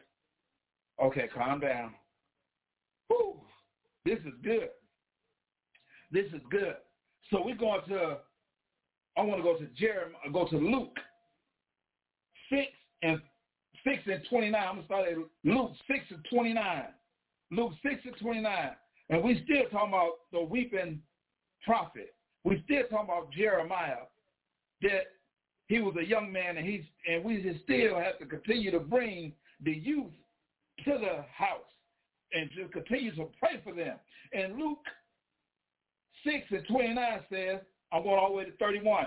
Okay, 1.03 1.29
calm 1.35 1.61
down. 1.61 1.95
Whew. 3.09 3.41
This 4.05 4.19
is 4.21 4.35
good. 4.43 4.69
This 6.11 6.27
is 6.27 6.41
good. 6.51 6.77
So 7.31 7.43
we're 7.45 7.57
going 7.57 7.81
to, 7.89 8.19
I 9.17 9.23
want 9.23 9.39
to 9.39 9.43
go 9.43 9.59
to 9.59 9.67
Jeremiah, 9.77 10.31
go 10.33 10.47
to 10.49 10.57
Luke 10.57 10.97
6 12.51 12.63
and 13.03 13.21
6 13.87 14.03
and 14.07 14.23
29. 14.29 14.55
I'm 14.61 14.75
going 14.75 14.81
to 14.81 14.87
start 14.87 15.09
at 15.09 15.19
Luke 15.45 15.73
6 15.87 16.01
and 16.11 16.27
29. 16.33 16.85
Luke 17.53 17.73
6 17.83 17.95
and 18.05 18.17
29. 18.21 18.71
And 19.11 19.23
we 19.23 19.43
still 19.45 19.69
talking 19.71 19.89
about 19.89 20.13
the 20.33 20.41
weeping 20.41 21.01
prophet. 21.65 22.15
We 22.45 22.63
still 22.65 22.83
talking 22.91 23.07
about 23.07 23.33
Jeremiah, 23.33 24.07
that 24.83 25.13
he 25.69 25.81
was 25.81 25.95
a 26.01 26.05
young 26.05 26.33
man, 26.33 26.57
and 26.57 26.67
he's 26.67 26.83
and 27.09 27.25
we 27.25 27.41
still 27.65 27.97
have 27.97 28.19
to 28.19 28.27
continue 28.27 28.71
to 28.71 28.81
bring 28.81 29.33
the 29.65 29.73
youth 29.73 30.13
to 30.85 30.93
the 30.93 31.25
house 31.33 31.61
and 32.33 32.51
to 32.57 32.69
continue 32.69 33.15
to 33.17 33.29
pray 33.39 33.61
for 33.65 33.73
them. 33.73 33.97
And 34.33 34.59
Luke 34.59 34.85
6 36.25 36.47
and 36.51 36.67
29 36.67 37.21
says, 37.31 37.61
I'm 37.93 38.03
going 38.03 38.19
all 38.19 38.31
the 38.31 38.37
way 38.37 38.45
to 38.45 38.53
31. 38.57 39.07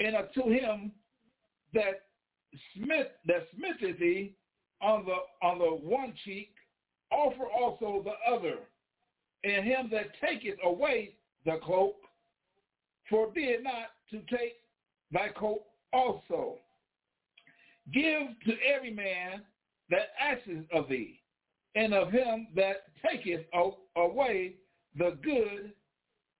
And 0.00 0.16
unto 0.16 0.50
him 0.50 0.92
that 1.74 2.02
smith 2.74 3.08
that 3.26 3.46
smitheth 3.54 3.98
thee 3.98 4.34
on 4.82 5.04
the 5.04 5.46
on 5.46 5.58
the 5.58 5.64
one 5.64 6.14
cheek, 6.24 6.52
offer 7.10 7.46
also 7.46 8.02
the 8.04 8.32
other. 8.32 8.58
And 9.44 9.64
him 9.64 9.88
that 9.92 10.08
taketh 10.20 10.58
away 10.64 11.14
the 11.46 11.58
cloak, 11.62 11.96
forbid 13.08 13.64
not 13.64 13.88
to 14.10 14.20
take 14.36 14.56
thy 15.10 15.28
coat 15.28 15.62
also. 15.92 16.58
Give 17.92 18.22
to 18.44 18.52
every 18.74 18.92
man 18.92 19.42
that 19.88 20.10
asketh 20.20 20.70
of 20.72 20.88
thee, 20.88 21.20
and 21.74 21.94
of 21.94 22.12
him 22.12 22.48
that 22.54 22.82
taketh 23.04 23.46
away 23.96 24.54
the 24.96 25.16
good, 25.22 25.72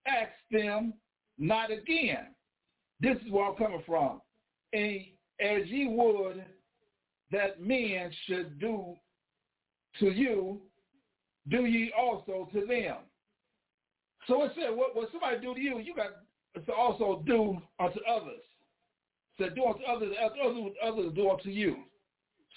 ask 0.07 0.31
them 0.51 0.93
not 1.37 1.71
again. 1.71 2.27
This 2.99 3.17
is 3.25 3.31
where 3.31 3.45
I'm 3.45 3.55
coming 3.55 3.83
from. 3.85 4.21
And 4.73 5.01
as 5.41 5.67
ye 5.67 5.87
would 5.87 6.43
that 7.31 7.61
men 7.61 8.11
should 8.27 8.59
do 8.59 8.95
to 9.99 10.07
you, 10.07 10.61
do 11.49 11.65
ye 11.65 11.91
also 11.97 12.47
to 12.53 12.65
them. 12.65 12.97
So 14.27 14.43
it 14.43 14.51
said, 14.55 14.75
what, 14.75 14.95
what 14.95 15.09
somebody 15.11 15.39
do 15.41 15.55
to 15.55 15.59
you, 15.59 15.79
you 15.79 15.95
got 15.95 16.11
to 16.65 16.73
also 16.73 17.23
do 17.25 17.59
unto 17.79 17.99
others. 18.05 18.41
So 19.37 19.49
do 19.49 19.65
unto 19.65 19.83
others, 19.83 20.13
as 20.23 20.31
others, 20.43 20.73
others 20.83 21.11
do 21.15 21.29
unto 21.29 21.49
you. 21.49 21.77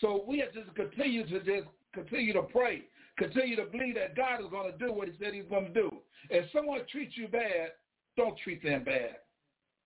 So 0.01 0.25
we 0.29 0.39
have 0.41 0.53
to 0.53 0.71
continue 0.75 1.27
to 1.27 1.39
just 1.39 1.69
continue 1.95 2.33
to 2.33 2.43
pray, 2.43 2.83
continue 3.17 3.57
to 3.57 3.65
believe 3.65 3.95
that 3.95 4.17
God 4.17 4.41
is 4.41 4.51
going 4.51 4.71
to 4.71 4.77
do 4.77 4.93
what 4.93 5.09
he 5.09 5.15
said 5.19 5.33
he's 5.33 5.45
going 5.49 5.67
to 5.67 5.73
do. 5.73 5.91
If 6.29 6.51
someone 6.53 6.81
treats 6.91 7.17
you 7.17 7.29
bad, 7.29 7.71
don't 8.17 8.37
treat 8.43 8.63
them 8.63 8.85
bad. 8.85 9.17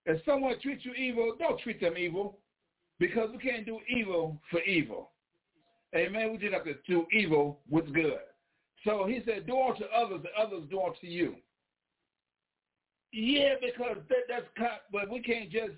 If 0.05 0.23
someone 0.25 0.59
treats 0.61 0.83
you 0.83 0.93
evil, 0.93 1.35
don't 1.37 1.59
treat 1.59 1.79
them 1.79 1.97
evil 1.97 2.39
because 2.99 3.29
we 3.31 3.37
can't 3.37 3.65
do 3.65 3.79
evil 3.89 4.39
for 4.51 4.61
evil. 4.61 5.11
Amen. 5.95 6.31
We 6.31 6.37
just 6.37 6.53
have 6.53 6.65
to 6.65 6.75
do 6.87 7.05
evil 7.11 7.59
with 7.69 7.93
good. 7.93 8.19
So 8.85 9.05
he 9.05 9.21
said, 9.25 9.47
do 9.47 9.59
unto 9.59 9.83
others, 9.85 10.21
and 10.23 10.47
others 10.47 10.63
do 10.69 10.81
unto 10.81 11.07
you. 11.07 11.35
Yeah, 13.11 13.55
because 13.59 13.97
that, 14.07 14.27
that's 14.29 14.45
cut, 14.57 14.83
but 14.91 15.09
we 15.09 15.21
can't 15.21 15.49
just. 15.49 15.73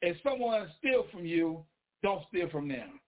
If 0.00 0.16
someone 0.22 0.68
steal 0.78 1.06
from 1.10 1.26
you, 1.26 1.64
don't 2.02 2.22
steal 2.28 2.48
from 2.50 2.68
them. 2.68 3.00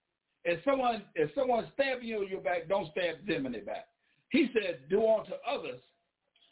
If 0.45 0.65
someone 0.65 1.03
if 1.15 1.31
someone 1.35 1.69
stabs 1.75 2.03
you 2.03 2.23
in 2.23 2.29
your 2.29 2.41
back, 2.41 2.69
don't 2.69 2.91
stab 2.91 3.27
them 3.27 3.47
in 3.47 3.53
the 3.53 3.59
back. 3.59 3.87
He 4.31 4.49
said, 4.53 4.81
do 4.89 5.07
unto 5.07 5.33
others, 5.49 5.81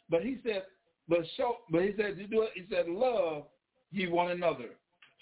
but 0.09 0.21
he 0.21 0.37
said, 0.45 0.63
but 1.07 1.19
show, 1.35 1.57
but 1.69 1.81
he 1.81 1.93
said, 1.97 2.17
do 2.29 2.43
it. 2.43 2.51
He 2.55 2.63
said, 2.69 2.87
love 2.87 3.43
ye 3.91 4.07
one 4.07 4.31
another. 4.31 4.69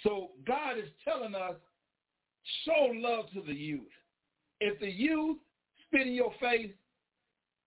So 0.04 0.32
God 0.46 0.78
is 0.78 0.90
telling 1.04 1.36
us, 1.36 1.56
show 2.66 2.92
love 2.94 3.26
to 3.34 3.42
the 3.42 3.54
youth. 3.54 3.82
If 4.60 4.80
the 4.80 4.90
youth 4.90 5.38
spit 5.86 6.08
in 6.08 6.14
your 6.14 6.34
face, 6.40 6.72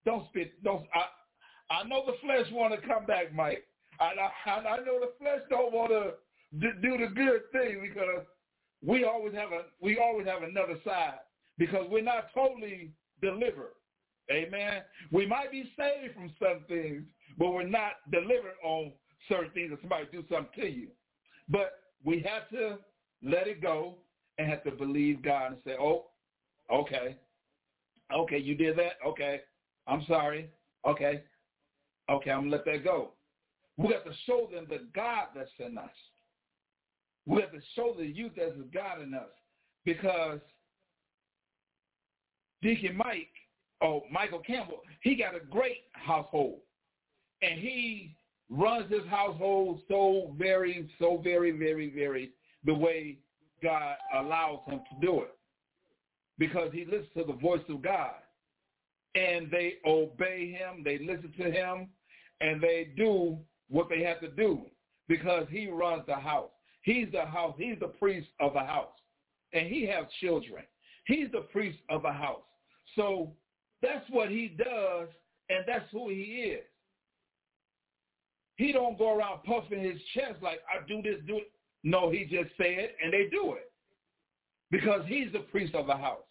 don't 0.05 0.27
spit. 0.29 0.63
Don't. 0.63 0.85
I, 0.93 1.73
I 1.73 1.87
know 1.87 2.03
the 2.05 2.13
flesh 2.21 2.51
want 2.51 2.73
to 2.73 2.87
come 2.87 3.05
back, 3.05 3.33
Mike. 3.33 3.63
I, 3.99 4.13
I, 4.49 4.51
I 4.51 4.77
know 4.77 4.99
the 4.99 5.11
flesh 5.19 5.41
don't 5.49 5.71
want 5.71 5.91
to 5.91 6.13
do 6.59 6.97
the 6.97 7.13
good 7.13 7.41
thing 7.51 7.81
because 7.81 8.25
we 8.85 9.05
always 9.05 9.33
have 9.35 9.51
a 9.51 9.63
we 9.79 9.99
always 9.99 10.27
have 10.27 10.43
another 10.43 10.77
side 10.83 11.19
because 11.57 11.85
we're 11.89 12.03
not 12.03 12.33
totally 12.33 12.91
delivered. 13.21 13.75
Amen. 14.31 14.81
We 15.11 15.25
might 15.25 15.51
be 15.51 15.71
saved 15.77 16.15
from 16.15 16.31
some 16.39 16.63
things, 16.67 17.03
but 17.37 17.51
we're 17.51 17.67
not 17.67 17.93
delivered 18.11 18.55
on 18.63 18.91
certain 19.27 19.51
things 19.51 19.71
if 19.73 19.79
somebody 19.81 20.07
do 20.11 20.23
something 20.29 20.63
to 20.63 20.69
you. 20.69 20.87
But 21.49 21.80
we 22.03 22.19
have 22.19 22.49
to 22.49 22.77
let 23.23 23.47
it 23.47 23.61
go 23.61 23.95
and 24.37 24.49
have 24.49 24.63
to 24.63 24.71
believe 24.71 25.21
God 25.21 25.53
and 25.53 25.57
say, 25.65 25.75
oh, 25.79 26.05
okay. 26.71 27.17
Okay, 28.13 28.37
you 28.37 28.55
did 28.55 28.77
that? 28.77 28.93
Okay. 29.05 29.41
I'm 29.87 30.03
sorry. 30.07 30.49
Okay. 30.85 31.23
Okay, 32.09 32.31
I'm 32.31 32.49
going 32.49 32.51
to 32.51 32.57
let 32.57 32.65
that 32.65 32.83
go. 32.83 33.11
We 33.77 33.93
have 33.93 34.03
to 34.03 34.11
show 34.25 34.49
them 34.51 34.65
the 34.69 34.85
God 34.93 35.27
that's 35.35 35.49
in 35.59 35.77
us. 35.77 35.89
We 37.25 37.41
have 37.41 37.51
to 37.51 37.61
show 37.75 37.93
the 37.97 38.05
youth 38.05 38.33
that's 38.35 38.51
God 38.73 39.01
in 39.01 39.13
us 39.13 39.29
because 39.85 40.39
Deacon 42.61 42.97
Mike, 42.97 43.29
oh, 43.81 44.03
Michael 44.11 44.39
Campbell, 44.39 44.81
he 45.01 45.15
got 45.15 45.35
a 45.35 45.39
great 45.39 45.83
household. 45.93 46.59
And 47.41 47.59
he 47.59 48.15
runs 48.51 48.91
his 48.91 49.05
household 49.09 49.81
so 49.87 50.35
very, 50.37 50.89
so 50.99 51.19
very, 51.23 51.51
very, 51.51 51.89
very 51.89 52.31
the 52.65 52.73
way 52.73 53.17
God 53.63 53.95
allows 54.13 54.59
him 54.67 54.81
to 54.91 55.05
do 55.05 55.21
it. 55.21 55.35
Because 56.37 56.71
he 56.73 56.85
listens 56.85 57.07
to 57.17 57.23
the 57.23 57.39
voice 57.39 57.61
of 57.69 57.81
God. 57.81 58.11
And 59.15 59.49
they 59.49 59.75
obey 59.85 60.51
him, 60.51 60.83
they 60.83 60.99
listen 60.99 61.33
to 61.37 61.51
him, 61.51 61.89
and 62.39 62.61
they 62.61 62.91
do 62.95 63.37
what 63.69 63.89
they 63.89 64.03
have 64.03 64.19
to 64.21 64.29
do 64.29 64.61
because 65.07 65.45
he 65.49 65.67
runs 65.67 66.03
the 66.07 66.15
house. 66.15 66.49
He's 66.83 67.07
the 67.11 67.25
house. 67.25 67.55
He's 67.57 67.77
the 67.79 67.87
priest 67.87 68.29
of 68.39 68.53
the 68.53 68.59
house. 68.59 68.93
And 69.53 69.67
he 69.67 69.85
has 69.87 70.05
children. 70.19 70.63
He's 71.05 71.27
the 71.31 71.41
priest 71.51 71.79
of 71.89 72.03
the 72.03 72.11
house. 72.11 72.43
So 72.95 73.33
that's 73.81 74.09
what 74.09 74.29
he 74.29 74.55
does, 74.57 75.09
and 75.49 75.65
that's 75.67 75.89
who 75.91 76.09
he 76.09 76.55
is. 76.55 76.63
He 78.61 78.71
don't 78.71 78.95
go 78.95 79.17
around 79.17 79.41
puffing 79.41 79.83
his 79.83 79.99
chest 80.13 80.35
like, 80.43 80.59
I 80.69 80.85
do 80.87 81.01
this, 81.01 81.15
do 81.25 81.37
it. 81.37 81.51
No, 81.83 82.11
he 82.11 82.25
just 82.25 82.55
say 82.59 82.75
it, 82.75 82.95
and 83.03 83.11
they 83.11 83.27
do 83.31 83.53
it. 83.53 83.71
Because 84.69 85.01
he's 85.07 85.31
the 85.33 85.39
priest 85.39 85.73
of 85.73 85.87
the 85.87 85.95
house. 85.95 86.21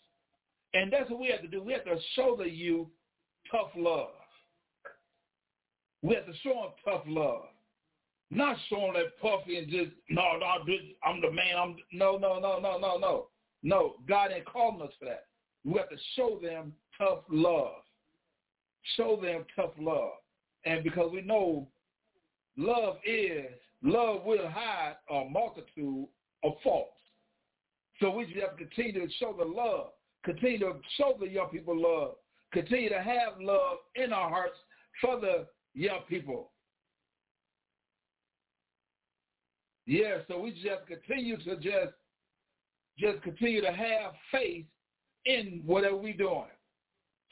And 0.72 0.92
that's 0.92 1.10
what 1.10 1.18
we 1.18 1.26
have 1.26 1.42
to 1.42 1.48
do. 1.48 1.60
We 1.60 1.72
have 1.72 1.84
to 1.86 1.96
show 2.14 2.36
the 2.38 2.48
youth 2.48 2.86
tough 3.50 3.70
love. 3.76 4.10
We 6.02 6.14
have 6.14 6.26
to 6.26 6.32
show 6.44 6.54
them 6.54 6.70
tough 6.84 7.02
love. 7.08 7.46
Not 8.30 8.56
showing 8.68 8.92
that 8.92 9.20
puffy 9.20 9.58
and 9.58 9.68
just, 9.68 9.90
no, 10.08 10.22
no, 10.38 10.46
I'm 11.04 11.20
the 11.20 11.32
man. 11.32 11.56
I'm 11.58 11.76
No, 11.92 12.16
no, 12.16 12.38
no, 12.38 12.60
no, 12.60 12.78
no, 12.78 12.96
no. 12.96 13.26
No, 13.64 13.94
God 14.08 14.30
ain't 14.32 14.44
calling 14.44 14.80
us 14.82 14.92
for 15.00 15.06
that. 15.06 15.24
We 15.64 15.78
have 15.78 15.90
to 15.90 15.96
show 16.14 16.38
them 16.40 16.74
tough 16.96 17.24
love. 17.28 17.82
Show 18.96 19.18
them 19.20 19.46
tough 19.56 19.72
love. 19.80 20.12
And 20.64 20.84
because 20.84 21.10
we 21.12 21.22
know 21.22 21.66
love 22.56 22.96
is, 23.04 23.46
love 23.82 24.24
will 24.24 24.48
hide 24.48 24.96
a 25.10 25.24
multitude 25.28 26.06
of 26.44 26.52
faults. 26.62 26.96
So 28.00 28.10
we 28.10 28.24
just 28.26 28.38
have 28.38 28.56
to 28.56 28.64
continue 28.64 29.06
to 29.06 29.12
show 29.14 29.34
the 29.36 29.44
love, 29.44 29.88
continue 30.24 30.58
to 30.58 30.74
show 30.96 31.16
the 31.20 31.28
young 31.28 31.48
people 31.48 31.80
love, 31.80 32.14
continue 32.52 32.88
to 32.88 33.00
have 33.00 33.40
love 33.40 33.78
in 33.94 34.12
our 34.12 34.28
hearts 34.28 34.56
for 35.00 35.20
the 35.20 35.46
young 35.74 36.00
people. 36.08 36.50
Yeah, 39.86 40.18
so 40.28 40.40
we 40.40 40.52
just 40.52 40.86
continue 40.86 41.36
to 41.38 41.56
just 41.56 41.94
just 42.98 43.22
continue 43.22 43.60
to 43.60 43.72
have 43.72 44.12
faith 44.30 44.66
in 45.24 45.62
whatever 45.64 45.96
we're 45.96 46.16
doing. 46.16 46.44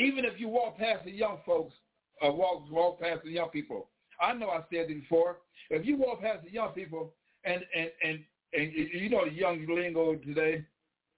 Even 0.01 0.25
if 0.25 0.41
you 0.41 0.49
walk 0.49 0.79
past 0.79 1.05
the 1.05 1.11
young 1.11 1.39
folks, 1.45 1.75
or 2.21 2.35
walk 2.35 2.71
walk 2.71 3.01
past 3.01 3.23
the 3.25 3.31
young 3.31 3.51
people, 3.51 3.89
I 4.21 4.33
know 4.33 4.51
I 4.51 4.61
said 4.71 4.91
it 4.91 5.01
before. 5.01 5.39
If 5.71 5.85
you 5.85 5.97
walk 5.97 6.23
past 6.23 6.45
the 6.45 6.51
young 6.51 6.73
people 6.73 7.13
and 7.45 7.63
and 7.77 7.91
and, 8.03 8.19
and 8.53 8.73
you 8.73 9.09
know 9.11 9.25
the 9.25 9.33
young 9.33 9.67
lingo 9.69 10.15
today, 10.17 10.65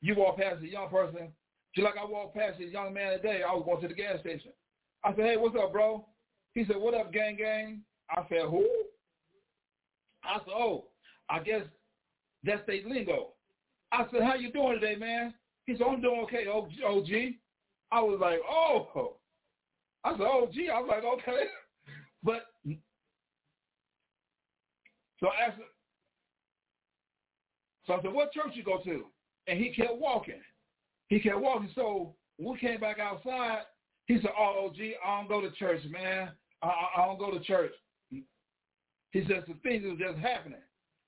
you 0.00 0.14
walk 0.14 0.38
past 0.38 0.62
a 0.62 0.68
young 0.68 0.88
person, 0.88 1.28
just 1.74 1.84
like 1.84 1.94
I 2.00 2.04
walked 2.04 2.36
past 2.36 2.58
this 2.58 2.70
young 2.70 2.92
man 2.92 3.12
today. 3.12 3.42
I 3.48 3.54
was 3.54 3.64
going 3.64 3.80
to 3.82 3.88
the 3.88 3.94
gas 3.94 4.20
station. 4.20 4.52
I 5.04 5.10
said, 5.14 5.24
"Hey, 5.24 5.36
what's 5.36 5.56
up, 5.56 5.72
bro?" 5.72 6.06
He 6.54 6.64
said, 6.66 6.76
"What 6.76 6.94
up, 6.94 7.12
gang, 7.12 7.36
gang?" 7.36 7.82
I 8.10 8.24
said, 8.28 8.42
"Who?" 8.48 8.66
I 10.24 10.38
said, 10.38 10.52
"Oh, 10.54 10.86
I 11.28 11.40
guess 11.40 11.62
that's 12.44 12.66
their 12.66 12.82
lingo." 12.86 13.28
I 13.92 14.04
said, 14.12 14.22
"How 14.22 14.34
you 14.34 14.52
doing 14.52 14.78
today, 14.80 14.96
man?" 14.96 15.34
He 15.66 15.76
said, 15.76 15.86
"I'm 15.88 16.02
doing 16.02 16.20
okay, 16.24 16.46
OG." 16.46 17.34
I 17.92 18.00
was 18.00 18.18
like, 18.20 18.40
"Oh." 18.48 19.16
I 20.04 20.12
said, 20.12 20.22
"OG." 20.22 20.54
I 20.72 20.80
was 20.80 20.88
like, 20.88 21.04
"Okay," 21.04 21.44
but 22.22 22.49
so 25.20 25.28
I 25.28 25.48
asked, 25.48 25.60
so 27.86 27.94
I 27.94 28.02
said, 28.02 28.12
what 28.12 28.32
church 28.32 28.52
you 28.54 28.64
go 28.64 28.78
to? 28.84 29.04
And 29.46 29.58
he 29.58 29.72
kept 29.72 29.96
walking. 29.96 30.40
He 31.08 31.20
kept 31.20 31.38
walking. 31.38 31.70
So 31.74 32.14
we 32.38 32.58
came 32.58 32.80
back 32.80 32.98
outside. 32.98 33.62
He 34.06 34.16
said, 34.20 34.30
oh, 34.38 34.72
gee, 34.74 34.94
I 35.04 35.18
don't 35.18 35.28
go 35.28 35.40
to 35.40 35.50
church, 35.56 35.82
man. 35.90 36.30
I, 36.62 36.72
I, 36.96 37.06
don't 37.06 37.18
go 37.18 37.30
to 37.30 37.40
church. 37.40 37.72
He 38.10 39.22
says 39.22 39.44
some 39.46 39.58
things 39.62 39.84
was 39.84 39.98
just 39.98 40.18
happening. 40.18 40.60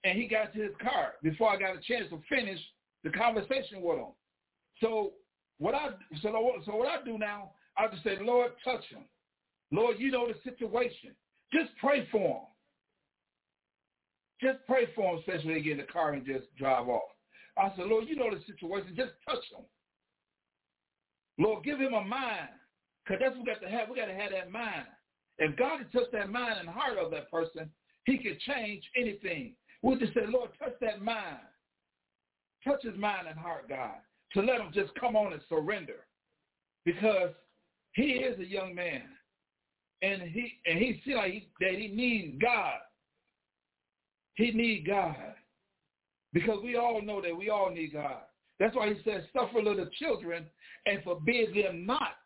And 0.05 0.19
he 0.19 0.27
got 0.27 0.53
to 0.55 0.63
his 0.63 0.73
car 0.83 1.15
before 1.23 1.51
I 1.51 1.59
got 1.59 1.77
a 1.77 1.81
chance 1.81 2.11
to 2.11 2.21
finish 2.29 2.59
the 3.05 3.11
conversation 3.11 3.81
with 3.81 3.99
him. 3.99 4.13
So 4.81 5.13
what 5.59 5.75
I 5.75 5.91
so, 6.23 6.33
so 6.67 6.75
what 6.75 6.89
I 6.89 7.05
do 7.05 7.19
now, 7.19 7.53
I 7.77 7.87
just 7.89 8.03
say, 8.03 8.17
Lord, 8.21 8.53
touch 8.65 8.85
him. 8.91 9.05
Lord, 9.71 9.97
you 9.99 10.11
know 10.11 10.27
the 10.27 10.35
situation. 10.51 11.11
Just 11.53 11.71
pray 11.81 12.09
for 12.11 12.19
him. 12.19 12.47
Just 14.43 14.59
pray 14.67 14.89
for 14.95 15.13
them, 15.13 15.21
especially 15.21 15.47
when 15.47 15.55
they 15.55 15.63
get 15.63 15.73
in 15.73 15.87
the 15.87 15.93
car 15.93 16.13
and 16.13 16.27
just 16.27 16.55
drive 16.57 16.89
off. 16.89 17.11
I 17.57 17.71
said, 17.77 17.87
Lord, 17.87 18.09
you 18.09 18.17
know 18.17 18.31
the 18.31 18.43
situation. 18.45 18.95
Just 18.97 19.13
touch 19.29 19.45
them. 19.53 19.63
Lord, 21.39 21.65
give 21.65 21.79
him 21.79 21.95
a 21.95 22.03
mind. 22.03 22.49
Because 23.05 23.21
that's 23.21 23.37
what 23.37 23.47
we 23.47 23.53
got 23.53 23.61
to 23.61 23.69
have. 23.69 23.89
We 23.89 23.97
got 23.97 24.07
to 24.07 24.15
have 24.15 24.33
that 24.33 24.51
mind. 24.51 24.87
If 25.39 25.57
God 25.57 25.79
can 25.79 25.91
touch 25.91 26.11
that 26.13 26.31
mind 26.31 26.61
and 26.61 26.69
heart 26.69 26.99
of 26.99 27.11
that 27.13 27.31
person, 27.31 27.71
he 28.05 28.19
can 28.19 28.37
change 28.47 28.83
anything. 28.97 29.55
We 29.83 29.97
just 29.97 30.15
say, 30.15 30.23
Lord, 30.29 30.51
touch 30.59 30.75
that 30.81 31.03
mind. 31.03 31.39
Touch 32.65 32.83
his 32.83 32.97
mind 32.97 33.27
and 33.29 33.39
heart, 33.39 33.69
God, 33.69 33.97
to 34.35 34.41
let 34.41 34.61
him 34.61 34.71
just 34.73 34.95
come 34.95 35.17
on 35.17 35.33
and 35.33 35.43
surrender. 35.49 36.07
Because 36.85 37.31
he 37.95 38.03
is 38.03 38.39
a 38.39 38.45
young 38.45 38.75
man. 38.75 39.03
And 40.03 40.23
he 40.23 40.59
and 40.67 40.79
he 40.79 41.01
see 41.05 41.15
like 41.15 41.33
he, 41.33 41.49
that 41.61 41.75
he 41.75 41.89
needs 41.89 42.41
God 42.41 42.79
he 44.35 44.51
need 44.53 44.87
God. 44.87 45.17
Because 46.33 46.59
we 46.63 46.77
all 46.77 47.03
know 47.03 47.21
that 47.21 47.37
we 47.37 47.51
all 47.51 47.71
need 47.71 47.93
God. 47.93 48.23
That's 48.59 48.75
why 48.75 48.93
he 48.93 49.01
says, 49.05 49.23
suffer 49.33 49.63
little 49.63 49.89
children 49.99 50.47
and 50.87 51.03
forbid 51.03 51.55
them 51.55 51.85
not. 51.85 52.17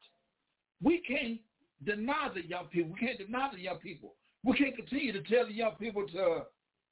We 0.83 1.03
can't 1.07 1.41
deny 1.85 2.31
the 2.35 2.47
young 2.47 2.67
people. 2.67 2.93
We 2.93 3.07
can't 3.07 3.19
deny 3.19 3.51
the 3.53 3.61
young 3.61 3.79
people. 3.79 4.15
We 4.45 4.57
can't 4.57 4.77
continue 4.77 5.13
to 5.13 5.23
tell 5.23 5.47
the 5.47 5.53
young 5.53 5.73
people 5.81 6.07
to 6.09 6.43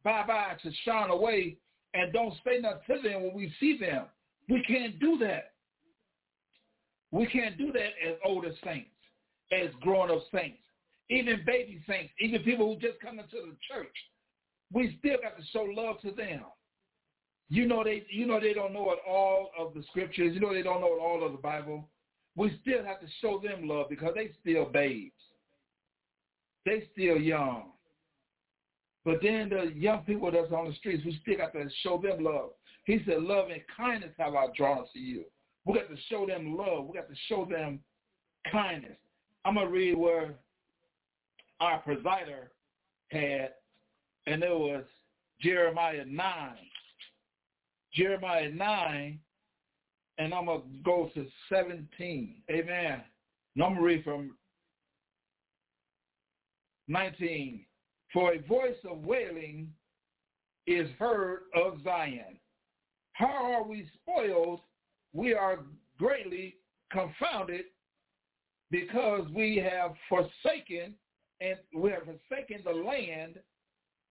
bye-bye 0.03 0.57
to 0.62 0.70
shine 0.85 1.11
away 1.11 1.59
and 1.94 2.12
don't 2.12 2.35
say 2.44 2.61
nothing 2.61 2.81
to 2.88 3.09
them 3.09 3.22
when 3.22 3.35
we 3.35 3.53
see 3.61 3.79
them. 3.79 4.07
We 4.48 4.62
can't 4.66 4.98
do 4.98 5.16
that. 5.18 5.53
We 7.12 7.27
can't 7.27 7.57
do 7.57 7.70
that 7.72 7.92
as 8.05 8.16
older 8.24 8.50
saints, 8.64 8.90
as 9.53 9.68
grown-up 9.81 10.22
saints, 10.35 10.59
even 11.11 11.44
baby 11.46 11.81
saints, 11.88 12.12
even 12.18 12.42
people 12.42 12.74
who 12.74 12.81
just 12.81 13.00
come 13.00 13.20
into 13.20 13.37
the 13.37 13.57
church. 13.72 13.94
We 14.74 14.96
still 14.98 15.16
got 15.22 15.38
to 15.38 15.44
show 15.52 15.62
love 15.62 16.00
to 16.02 16.10
them. 16.10 16.42
You 17.48 17.66
know 17.66 17.84
they 17.84 18.04
you 18.10 18.26
know 18.26 18.40
they 18.40 18.52
don't 18.52 18.72
know 18.72 18.90
it 18.92 18.98
all 19.08 19.50
of 19.58 19.72
the 19.72 19.82
scriptures. 19.84 20.34
You 20.34 20.40
know 20.40 20.52
they 20.52 20.62
don't 20.62 20.80
know 20.80 20.94
it 20.94 21.00
all 21.00 21.24
of 21.24 21.32
the 21.32 21.38
Bible. 21.38 21.88
We 22.37 22.58
still 22.60 22.84
have 22.84 23.00
to 23.00 23.06
show 23.22 23.40
them 23.42 23.68
love 23.68 23.87
because 23.88 24.12
they 24.14 24.30
still 24.40 24.66
babes. 24.66 25.12
They 26.66 26.88
still 26.92 27.16
young. 27.16 27.70
But 29.04 29.18
then 29.22 29.50
the 29.50 29.72
young 29.76 30.00
people 30.00 30.30
that's 30.30 30.50
on 30.50 30.68
the 30.68 30.74
streets, 30.74 31.04
we 31.04 31.18
still 31.22 31.37
got 31.37 31.52
to 31.52 31.68
show 31.82 32.00
them 32.02 32.24
love. 32.24 32.50
He 32.87 33.00
said, 33.06 33.22
love 33.22 33.50
and 33.50 33.62
kindness 33.76 34.12
have 34.18 34.34
I 34.34 34.46
drawn 34.56 34.84
to 34.92 34.98
you. 34.98 35.24
We 35.64 35.74
got 35.74 35.88
to 35.88 35.96
show 36.08 36.26
them 36.26 36.56
love. 36.56 36.87
We 36.87 36.94
got 36.94 37.08
to 37.08 37.14
show 37.28 37.44
them 37.44 37.80
kindness. 38.50 38.96
I'm 39.44 39.54
going 39.54 39.66
to 39.66 39.72
read 39.72 39.96
where 39.96 40.34
our 41.60 41.82
presider 41.82 42.48
had, 43.10 43.50
and 44.26 44.42
it 44.42 44.50
was 44.50 44.84
Jeremiah 45.40 46.04
9. 46.06 46.56
Jeremiah 47.92 48.50
9, 48.50 49.18
and 50.18 50.34
I'm 50.34 50.46
going 50.46 50.62
to 50.62 50.66
go 50.84 51.10
to 51.14 51.26
17. 51.48 52.34
Amen. 52.50 53.02
And 53.54 53.64
I'm 53.64 53.74
going 53.74 53.76
to 53.76 53.82
read 53.82 54.04
from 54.04 54.37
19. 56.88 57.64
For 58.12 58.34
a 58.34 58.42
voice 58.42 58.76
of 58.88 59.04
wailing 59.04 59.68
is 60.66 60.88
heard 60.98 61.42
of 61.54 61.82
Zion. 61.84 62.38
How 63.12 63.52
are 63.54 63.62
we 63.62 63.88
spoiled? 63.94 64.60
We 65.12 65.34
are 65.34 65.60
greatly 65.98 66.56
confounded 66.90 67.66
because 68.70 69.26
we 69.32 69.56
have 69.56 69.92
forsaken 70.08 70.94
and 71.40 71.56
we 71.76 71.90
have 71.90 72.02
forsaken 72.04 72.62
the 72.64 72.72
land 72.72 73.38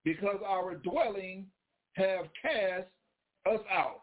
because 0.04 0.40
our 0.46 0.76
dwelling 0.76 1.46
have 1.94 2.26
cast 2.42 2.88
us 3.52 3.62
out. 3.72 4.02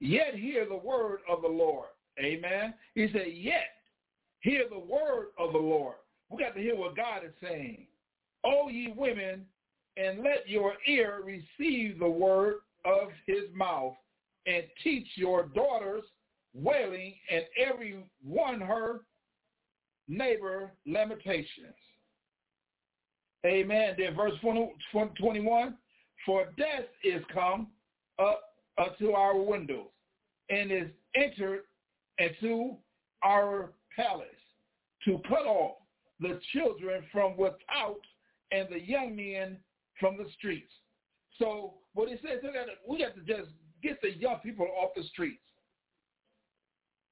Yet 0.00 0.34
hear 0.34 0.66
the 0.66 0.76
word 0.76 1.20
of 1.30 1.42
the 1.42 1.48
Lord. 1.48 1.88
Amen. 2.18 2.74
He 2.94 3.08
said, 3.12 3.32
yet 3.32 3.70
hear 4.40 4.64
the 4.68 4.78
word 4.78 5.28
of 5.38 5.52
the 5.52 5.58
Lord. 5.58 5.96
We 6.28 6.42
got 6.42 6.54
to 6.54 6.60
hear 6.60 6.76
what 6.76 6.96
God 6.96 7.24
is 7.24 7.32
saying. 7.42 7.86
O 8.44 8.68
ye 8.68 8.92
women, 8.96 9.44
and 9.96 10.18
let 10.18 10.48
your 10.48 10.74
ear 10.86 11.22
receive 11.24 11.98
the 11.98 12.08
word 12.08 12.56
of 12.84 13.08
his 13.26 13.44
mouth, 13.54 13.94
and 14.46 14.64
teach 14.84 15.06
your 15.16 15.44
daughters 15.44 16.04
wailing, 16.54 17.14
and 17.30 17.44
every 17.58 18.04
one 18.22 18.60
her 18.60 19.00
neighbor 20.08 20.70
lamentations. 20.86 21.74
Amen. 23.46 23.94
Then 23.96 24.14
verse 24.14 24.32
20, 24.40 24.74
21, 24.92 25.76
for 26.24 26.46
death 26.58 26.84
is 27.04 27.22
come 27.32 27.68
up, 28.18 28.42
unto 28.78 29.12
our 29.12 29.40
windows, 29.40 29.86
and 30.50 30.70
is 30.70 30.88
entered 31.14 31.60
into 32.18 32.76
our 33.22 33.72
palace 33.94 34.26
to 35.04 35.20
cut 35.28 35.46
off 35.46 35.76
the 36.20 36.38
children 36.52 37.02
from 37.12 37.36
without 37.36 38.00
and 38.52 38.68
the 38.70 38.80
young 38.80 39.16
men 39.16 39.56
from 39.98 40.16
the 40.18 40.26
streets. 40.36 40.70
So 41.38 41.74
what 41.94 42.08
he 42.08 42.16
says, 42.16 42.42
we 42.86 43.00
have 43.00 43.14
to 43.14 43.20
just 43.20 43.50
get 43.82 44.00
the 44.02 44.12
young 44.18 44.38
people 44.42 44.66
off 44.82 44.90
the 44.96 45.04
streets. 45.04 45.40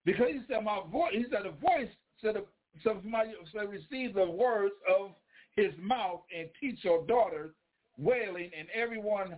Because 0.05 0.29
he 0.33 0.40
said, 0.49 0.64
my 0.64 0.81
voice, 0.90 1.12
he 1.12 1.25
said, 1.31 1.44
the 1.44 1.51
voice 1.51 1.88
said, 2.20 2.35
so 2.83 3.01
somebody 3.03 3.33
said, 3.53 3.68
receive 3.70 4.14
the 4.14 4.29
words 4.29 4.75
of 4.88 5.12
his 5.57 5.73
mouth 5.81 6.21
and 6.37 6.49
teach 6.61 6.85
your 6.85 7.07
daughters 7.07 7.55
wailing 7.97 8.51
and 8.59 8.69
everyone 8.75 9.37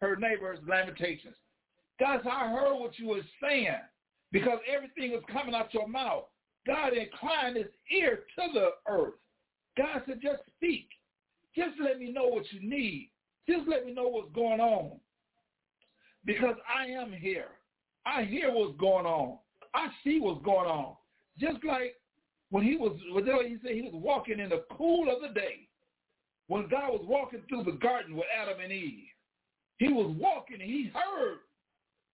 her 0.00 0.16
neighbor's 0.16 0.58
lamentations. 0.66 1.36
God 1.98 2.20
I 2.30 2.50
heard 2.50 2.78
what 2.78 2.98
you 2.98 3.08
were 3.08 3.22
saying 3.40 3.76
because 4.32 4.58
everything 4.72 5.12
is 5.16 5.24
coming 5.32 5.54
out 5.54 5.72
your 5.72 5.88
mouth. 5.88 6.24
God 6.66 6.92
inclined 6.92 7.56
his 7.56 7.66
ear 7.90 8.24
to 8.36 8.52
the 8.52 8.68
earth. 8.88 9.14
God 9.78 10.02
said, 10.06 10.20
just 10.22 10.42
speak. 10.56 10.88
Just 11.54 11.76
let 11.82 11.98
me 11.98 12.12
know 12.12 12.26
what 12.26 12.44
you 12.52 12.68
need. 12.68 13.10
Just 13.48 13.68
let 13.68 13.86
me 13.86 13.94
know 13.94 14.08
what's 14.08 14.32
going 14.34 14.60
on. 14.60 14.98
Because 16.24 16.56
I 16.68 16.86
am 16.86 17.12
here. 17.12 17.48
I 18.04 18.24
hear 18.24 18.52
what's 18.52 18.78
going 18.78 19.06
on. 19.06 19.38
I 19.74 19.88
see 20.02 20.18
what's 20.20 20.44
going 20.44 20.68
on. 20.68 20.96
Just 21.38 21.64
like 21.64 21.94
when 22.50 22.64
he 22.64 22.76
was, 22.76 22.96
he 23.02 23.56
said 23.62 23.74
he 23.74 23.82
was 23.82 23.92
walking 23.94 24.38
in 24.38 24.50
the 24.50 24.64
cool 24.76 25.10
of 25.10 25.22
the 25.22 25.34
day. 25.38 25.68
When 26.48 26.68
God 26.68 26.92
was 26.92 27.04
walking 27.04 27.42
through 27.48 27.64
the 27.64 27.72
garden 27.72 28.14
with 28.14 28.26
Adam 28.40 28.60
and 28.62 28.72
Eve, 28.72 29.08
he 29.78 29.88
was 29.88 30.14
walking 30.18 30.60
and 30.60 30.70
he 30.70 30.92
heard. 30.94 31.38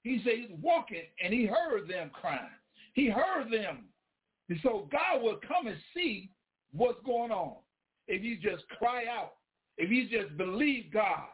He 0.03 0.21
said 0.25 0.33
he's 0.37 0.59
walking 0.61 1.03
and 1.23 1.33
he 1.33 1.47
heard 1.47 1.87
them 1.89 2.11
crying. 2.13 2.49
He 2.95 3.09
heard 3.09 3.53
them 3.53 3.85
and 4.53 4.61
so 4.63 4.87
God 4.93 5.23
will 5.23 5.39
come 5.49 5.67
and 5.67 5.79
see 5.95 6.31
what's 6.73 6.99
going 7.07 7.31
on. 7.31 7.55
If 8.09 8.23
you 8.23 8.37
just 8.37 8.69
cry 8.79 9.05
out, 9.11 9.33
if 9.79 9.91
you 9.91 10.09
just 10.09 10.37
believe 10.37 10.93
God, 10.93 11.25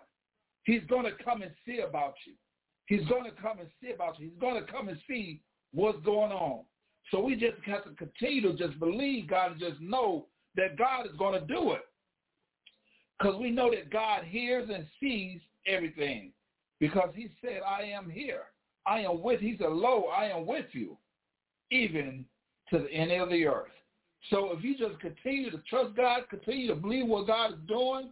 he's 0.62 0.82
going 0.88 1.04
to 1.04 1.24
come 1.24 1.42
and 1.42 1.50
see 1.66 1.80
about 1.80 2.14
you. 2.26 2.34
He's 2.86 3.04
going 3.08 3.24
to 3.24 3.32
come 3.42 3.58
and 3.58 3.68
see 3.82 3.90
about 3.90 4.20
you. 4.20 4.28
He's 4.30 4.40
going 4.40 4.64
to 4.64 4.70
come 4.70 4.88
and 4.88 4.98
see 5.08 5.40
what's 5.72 5.98
going 6.04 6.30
on. 6.30 6.60
So 7.10 7.20
we 7.20 7.36
just 7.36 7.56
have 7.64 7.84
to 7.84 7.90
continue 7.90 8.42
to 8.42 8.54
just 8.54 8.78
believe 8.78 9.28
God 9.28 9.52
and 9.52 9.60
just 9.60 9.80
know 9.80 10.26
that 10.56 10.76
God 10.76 11.06
is 11.06 11.16
going 11.18 11.40
to 11.40 11.46
do 11.46 11.72
it. 11.72 11.82
Because 13.18 13.36
we 13.40 13.50
know 13.50 13.70
that 13.70 13.90
God 13.90 14.24
hears 14.24 14.68
and 14.72 14.86
sees 15.00 15.40
everything. 15.66 16.32
Because 16.80 17.10
he 17.14 17.30
said, 17.42 17.60
I 17.66 17.82
am 17.82 18.08
here. 18.08 18.42
I 18.86 19.00
am 19.00 19.22
with, 19.22 19.40
he 19.40 19.56
said, 19.58 19.70
lo, 19.70 20.04
I 20.04 20.26
am 20.26 20.46
with 20.46 20.66
you, 20.72 20.96
even 21.70 22.24
to 22.70 22.78
the 22.78 22.90
end 22.90 23.10
of 23.12 23.30
the 23.30 23.46
earth. 23.46 23.72
So 24.30 24.50
if 24.52 24.62
you 24.62 24.76
just 24.76 25.00
continue 25.00 25.50
to 25.50 25.58
trust 25.68 25.96
God, 25.96 26.22
continue 26.30 26.68
to 26.68 26.74
believe 26.74 27.06
what 27.06 27.26
God 27.26 27.52
is 27.52 27.58
doing, 27.66 28.10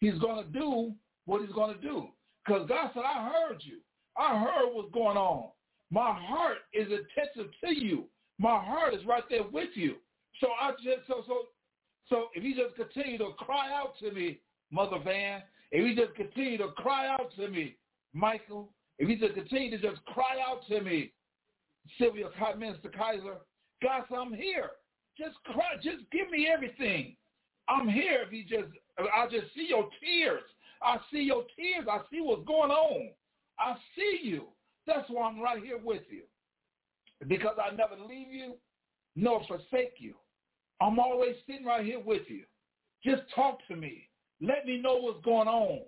he's 0.00 0.18
going 0.18 0.44
to 0.44 0.50
do 0.50 0.92
what 1.26 1.42
he's 1.42 1.54
going 1.54 1.74
to 1.74 1.80
do. 1.80 2.08
Because 2.44 2.68
God 2.68 2.90
said, 2.94 3.02
I 3.04 3.30
heard 3.30 3.58
you. 3.60 3.78
I 4.16 4.38
heard 4.38 4.72
what's 4.72 4.92
going 4.92 5.16
on. 5.16 5.48
My 5.90 6.12
heart 6.12 6.58
is 6.72 6.86
attentive 6.86 7.50
to 7.64 7.74
you. 7.74 8.04
My 8.38 8.62
heart 8.62 8.94
is 8.94 9.04
right 9.06 9.24
there 9.28 9.44
with 9.50 9.70
you. 9.74 9.96
So 10.40 10.48
I 10.60 10.72
just 10.72 11.06
so 11.06 11.22
so 11.26 11.42
so 12.08 12.28
if 12.34 12.44
you 12.44 12.54
just 12.54 12.76
continue 12.76 13.18
to 13.18 13.30
cry 13.38 13.72
out 13.72 13.98
to 14.00 14.12
me, 14.12 14.40
Mother 14.70 14.98
Van, 15.02 15.42
if 15.70 15.86
you 15.86 15.94
just 15.94 16.14
continue 16.16 16.58
to 16.58 16.68
cry 16.76 17.08
out 17.08 17.32
to 17.36 17.48
me, 17.48 17.76
Michael, 18.14 18.70
if 18.98 19.08
you 19.08 19.18
just 19.18 19.34
continue 19.34 19.70
to 19.70 19.78
just 19.78 20.04
cry 20.06 20.36
out 20.46 20.66
to 20.68 20.80
me, 20.80 21.12
Sylvia 21.98 22.26
Minister 22.58 22.88
Kizer, 22.88 23.36
God 23.82 24.04
I'm 24.16 24.32
here. 24.32 24.70
Just 25.16 25.36
cry. 25.44 25.76
Just 25.82 26.10
give 26.12 26.30
me 26.30 26.48
everything. 26.52 27.16
I'm 27.68 27.88
here. 27.88 28.22
If 28.26 28.32
you 28.32 28.44
just, 28.44 28.72
I 28.98 29.26
just 29.26 29.52
see 29.54 29.66
your 29.68 29.88
tears. 30.00 30.42
I 30.82 30.98
see 31.12 31.22
your 31.22 31.44
tears. 31.56 31.86
I 31.90 32.00
see 32.10 32.20
what's 32.20 32.46
going 32.46 32.70
on. 32.70 33.10
I 33.58 33.74
see 33.96 34.26
you. 34.26 34.44
That's 34.86 35.08
why 35.10 35.28
I'm 35.28 35.40
right 35.40 35.62
here 35.62 35.78
with 35.82 36.02
you. 36.10 36.22
Because 37.26 37.56
I 37.62 37.74
never 37.74 37.96
leave 37.96 38.28
you 38.30 38.54
nor 39.16 39.42
forsake 39.46 39.94
you. 39.98 40.14
I'm 40.80 40.98
always 40.98 41.34
sitting 41.46 41.66
right 41.66 41.84
here 41.84 42.00
with 42.00 42.22
you. 42.28 42.44
Just 43.04 43.22
talk 43.34 43.58
to 43.68 43.76
me. 43.76 44.08
Let 44.40 44.66
me 44.66 44.80
know 44.80 44.96
what's 44.96 45.24
going 45.24 45.48
on. 45.48 45.80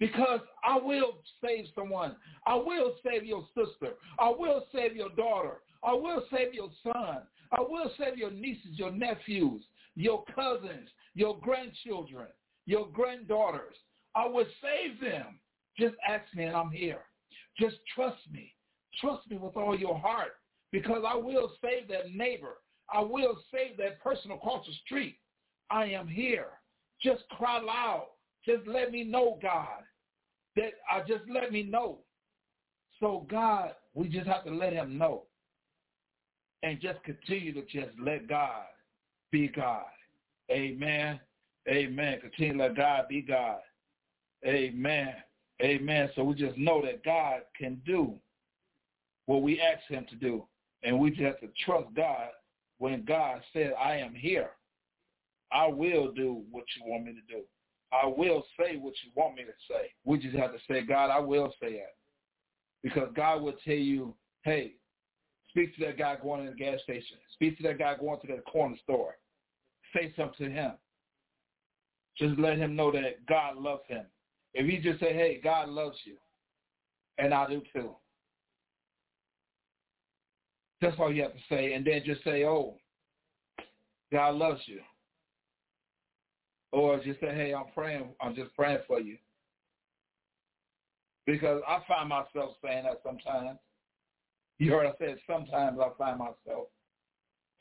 Because 0.00 0.40
I 0.64 0.78
will 0.78 1.18
save 1.44 1.66
someone. 1.76 2.16
I 2.46 2.56
will 2.56 2.96
save 3.04 3.24
your 3.24 3.46
sister. 3.54 3.94
I 4.18 4.30
will 4.30 4.66
save 4.74 4.96
your 4.96 5.10
daughter. 5.10 5.58
I 5.84 5.92
will 5.92 6.24
save 6.32 6.54
your 6.54 6.70
son. 6.82 7.18
I 7.52 7.60
will 7.60 7.90
save 7.98 8.16
your 8.16 8.32
nieces, 8.32 8.72
your 8.72 8.90
nephews, 8.90 9.62
your 9.94 10.24
cousins, 10.34 10.88
your 11.14 11.38
grandchildren, 11.38 12.26
your 12.66 12.88
granddaughters. 12.88 13.76
I 14.16 14.26
will 14.26 14.46
save 14.60 15.00
them. 15.00 15.38
Just 15.78 15.94
ask 16.08 16.24
me 16.34 16.44
and 16.44 16.56
I'm 16.56 16.70
here. 16.70 17.02
Just 17.58 17.76
trust 17.94 18.18
me. 18.32 18.54
Trust 19.00 19.30
me 19.30 19.36
with 19.36 19.56
all 19.56 19.78
your 19.78 19.98
heart 19.98 20.32
because 20.72 21.04
I 21.06 21.14
will 21.14 21.52
save 21.62 21.88
that 21.88 22.12
neighbor. 22.14 22.58
I 22.92 23.00
will 23.00 23.38
save 23.52 23.76
that 23.78 24.02
person 24.02 24.32
across 24.32 24.66
the 24.66 24.72
street. 24.84 25.18
I 25.70 25.84
am 25.86 26.08
here. 26.08 26.48
Just 27.00 27.22
cry 27.30 27.60
loud. 27.60 28.06
Just 28.44 28.66
let 28.66 28.90
me 28.90 29.04
know, 29.04 29.38
God, 29.40 29.84
that 30.56 30.72
I 30.90 30.98
uh, 30.98 31.04
just 31.06 31.22
let 31.32 31.52
me 31.52 31.62
know. 31.62 31.98
So 32.98 33.26
God, 33.30 33.74
we 33.94 34.08
just 34.08 34.26
have 34.26 34.44
to 34.44 34.50
let 34.50 34.72
him 34.72 34.98
know 34.98 35.24
and 36.62 36.80
just 36.80 37.02
continue 37.04 37.52
to 37.54 37.62
just 37.62 37.98
let 38.00 38.28
God 38.28 38.64
be 39.30 39.48
God. 39.48 39.84
Amen. 40.50 41.20
Amen. 41.68 42.20
Continue 42.20 42.54
to 42.54 42.58
let 42.64 42.76
God 42.76 43.08
be 43.08 43.22
God. 43.22 43.58
Amen. 44.44 45.14
Amen. 45.60 46.10
So 46.14 46.24
we 46.24 46.34
just 46.34 46.58
know 46.58 46.82
that 46.82 47.04
God 47.04 47.42
can 47.56 47.80
do 47.86 48.14
what 49.26 49.42
we 49.42 49.60
ask 49.60 49.82
him 49.88 50.06
to 50.10 50.16
do. 50.16 50.44
And 50.82 50.98
we 50.98 51.10
just 51.10 51.22
have 51.22 51.40
to 51.40 51.48
trust 51.64 51.94
God 51.94 52.28
when 52.78 53.04
God 53.04 53.40
said, 53.52 53.72
I 53.80 53.96
am 53.96 54.14
here. 54.14 54.50
I 55.52 55.66
will 55.66 56.12
do 56.12 56.42
what 56.50 56.64
you 56.76 56.90
want 56.90 57.04
me 57.04 57.12
to 57.12 57.34
do. 57.34 57.42
I 57.92 58.06
will 58.06 58.44
say 58.58 58.76
what 58.76 58.94
you 59.04 59.10
want 59.14 59.36
me 59.36 59.42
to 59.42 59.52
say. 59.68 59.92
We 60.04 60.18
just 60.18 60.34
have 60.36 60.52
to 60.52 60.58
say, 60.68 60.82
God, 60.82 61.10
I 61.10 61.20
will 61.20 61.52
say 61.60 61.72
it. 61.72 61.94
Because 62.82 63.10
God 63.14 63.42
will 63.42 63.54
tell 63.64 63.74
you, 63.74 64.14
hey, 64.44 64.72
speak 65.50 65.76
to 65.76 65.86
that 65.86 65.98
guy 65.98 66.16
going 66.20 66.44
to 66.46 66.50
the 66.50 66.56
gas 66.56 66.80
station. 66.82 67.18
Speak 67.34 67.58
to 67.58 67.62
that 67.64 67.78
guy 67.78 67.94
going 68.00 68.18
to 68.20 68.26
the 68.26 68.42
corner 68.50 68.76
store. 68.82 69.16
Say 69.94 70.12
something 70.16 70.48
to 70.48 70.52
him. 70.52 70.72
Just 72.18 72.38
let 72.38 72.58
him 72.58 72.74
know 72.74 72.90
that 72.92 73.24
God 73.28 73.56
loves 73.56 73.82
him. 73.88 74.04
If 74.54 74.66
you 74.66 74.80
just 74.80 75.00
say, 75.00 75.12
hey, 75.12 75.40
God 75.42 75.68
loves 75.68 75.96
you, 76.04 76.16
and 77.18 77.32
I 77.32 77.48
do 77.48 77.62
too. 77.74 77.90
That's 80.82 80.96
all 80.98 81.12
you 81.12 81.22
have 81.22 81.32
to 81.32 81.38
say. 81.48 81.74
And 81.74 81.86
then 81.86 82.02
just 82.04 82.24
say, 82.24 82.44
oh, 82.44 82.74
God 84.12 84.34
loves 84.34 84.60
you. 84.66 84.80
Or 86.72 86.98
just 86.98 87.20
say, 87.20 87.32
hey, 87.34 87.54
I'm 87.54 87.72
praying. 87.72 88.08
I'm 88.20 88.34
just 88.34 88.54
praying 88.56 88.80
for 88.88 89.00
you. 89.00 89.16
Because 91.24 91.62
I 91.68 91.78
find 91.86 92.08
myself 92.08 92.56
saying 92.64 92.84
that 92.84 93.00
sometimes. 93.04 93.58
You 94.58 94.72
heard 94.72 94.86
I 94.86 94.92
said 94.98 95.18
sometimes 95.26 95.78
I 95.80 95.88
find 95.96 96.18
myself 96.18 96.66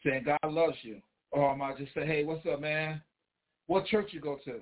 saying, 0.03 0.23
God 0.25 0.51
loves 0.51 0.77
you. 0.81 0.99
Or 1.31 1.51
I 1.51 1.55
might 1.55 1.77
just 1.77 1.93
say, 1.93 2.05
hey, 2.05 2.23
what's 2.23 2.45
up, 2.51 2.59
man? 2.59 3.01
What 3.67 3.85
church 3.85 4.09
you 4.11 4.19
go 4.19 4.39
to? 4.45 4.61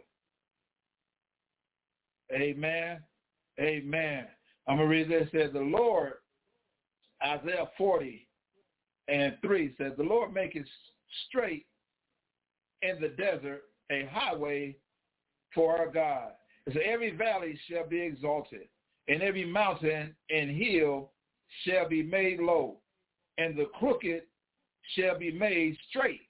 Amen. 2.34 3.00
Amen. 3.60 4.26
I'm 4.68 4.78
going 4.78 4.90
to 4.90 4.96
read 4.96 5.10
this. 5.10 5.30
It 5.34 5.46
says, 5.46 5.54
the 5.54 5.60
Lord, 5.60 6.14
Isaiah 7.26 7.70
40 7.78 8.28
and 9.10 9.38
3 9.42 9.76
says, 9.78 9.94
the 9.98 10.04
Lord 10.04 10.34
make 10.34 10.56
it 10.56 10.68
straight 11.28 11.66
in 12.82 13.00
the 13.02 13.10
desert 13.10 13.64
a 13.92 14.08
highway 14.12 14.76
for 15.54 15.78
our 15.78 15.90
God. 15.90 16.32
So 16.72 16.80
every 16.86 17.12
valley 17.12 17.60
shall 17.70 17.88
be 17.88 18.00
exalted, 18.00 18.68
and 19.08 19.22
every 19.22 19.46
mountain 19.46 20.16
and 20.30 20.52
hill 20.52 21.12
shall 21.66 21.90
be 21.90 22.04
made 22.04 22.40
low, 22.40 22.78
and 23.38 23.58
the 23.58 23.66
crooked 23.80 24.24
shall 24.96 25.18
be 25.18 25.32
made 25.32 25.78
straight, 25.90 26.22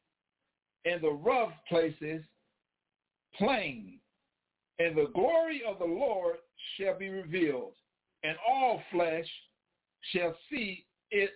and 0.86 1.02
the 1.02 1.12
rough 1.12 1.52
places 1.68 2.24
plain, 3.38 4.00
and 4.80 4.96
the 4.96 5.12
glory 5.14 5.62
of 5.68 5.80
the 5.80 5.86
Lord 5.86 6.38
shall 6.78 6.98
be 6.98 7.10
revealed, 7.10 7.74
and 8.24 8.38
all 8.48 8.82
flesh 8.92 9.28
shall 10.14 10.36
see 10.50 10.86
it 11.12 11.32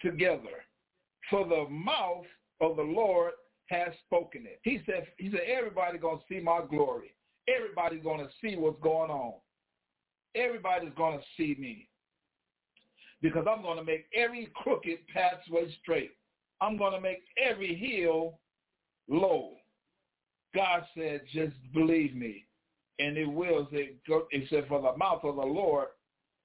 together. 0.00 0.64
For 1.30 1.46
the 1.46 1.66
mouth 1.70 2.24
of 2.60 2.76
the 2.76 2.82
Lord 2.82 3.32
has 3.66 3.88
spoken 4.06 4.46
it. 4.46 4.60
He 4.62 4.80
said, 4.86 5.06
he 5.18 5.30
said, 5.30 5.40
everybody's 5.46 6.00
going 6.00 6.18
to 6.18 6.24
see 6.28 6.40
my 6.40 6.60
glory. 6.68 7.14
Everybody's 7.54 8.02
going 8.02 8.20
to 8.20 8.30
see 8.42 8.56
what's 8.56 8.80
going 8.82 9.10
on. 9.10 9.34
Everybody's 10.34 10.94
going 10.96 11.18
to 11.18 11.24
see 11.36 11.56
me. 11.58 11.88
Because 13.20 13.46
I'm 13.50 13.62
going 13.62 13.78
to 13.78 13.84
make 13.84 14.06
every 14.14 14.50
crooked 14.54 14.98
pathway 15.12 15.74
straight. 15.82 16.12
I'm 16.60 16.76
going 16.76 16.92
to 16.92 17.00
make 17.00 17.24
every 17.42 17.74
hill 17.74 18.38
low. 19.08 19.52
God 20.54 20.84
said, 20.96 21.22
just 21.32 21.54
believe 21.74 22.14
me. 22.14 22.46
And 22.98 23.16
it 23.16 23.26
will. 23.26 23.68
It 23.70 24.48
said, 24.50 24.66
for 24.68 24.80
the 24.80 24.96
mouth 24.96 25.24
of 25.24 25.36
the 25.36 25.42
Lord 25.42 25.88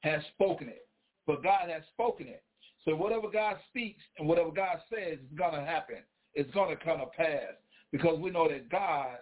has 0.02 0.22
spoken 0.34 0.68
it. 0.68 0.88
But 1.26 1.44
God 1.44 1.70
has 1.70 1.84
spoken 1.94 2.28
it. 2.28 2.44
So 2.86 2.96
whatever 2.96 3.28
God 3.32 3.58
speaks 3.70 4.02
and 4.18 4.28
whatever 4.28 4.52
God 4.52 4.78
says 4.90 5.20
is 5.20 5.38
going 5.38 5.54
to 5.54 5.66
happen. 5.66 5.98
It's 6.34 6.52
going 6.54 6.76
to 6.76 6.84
come 6.84 7.00
to 7.00 7.06
pass 7.06 7.54
because 7.92 8.20
we 8.20 8.32
know 8.32 8.50
that 8.50 8.70
God 8.70 9.18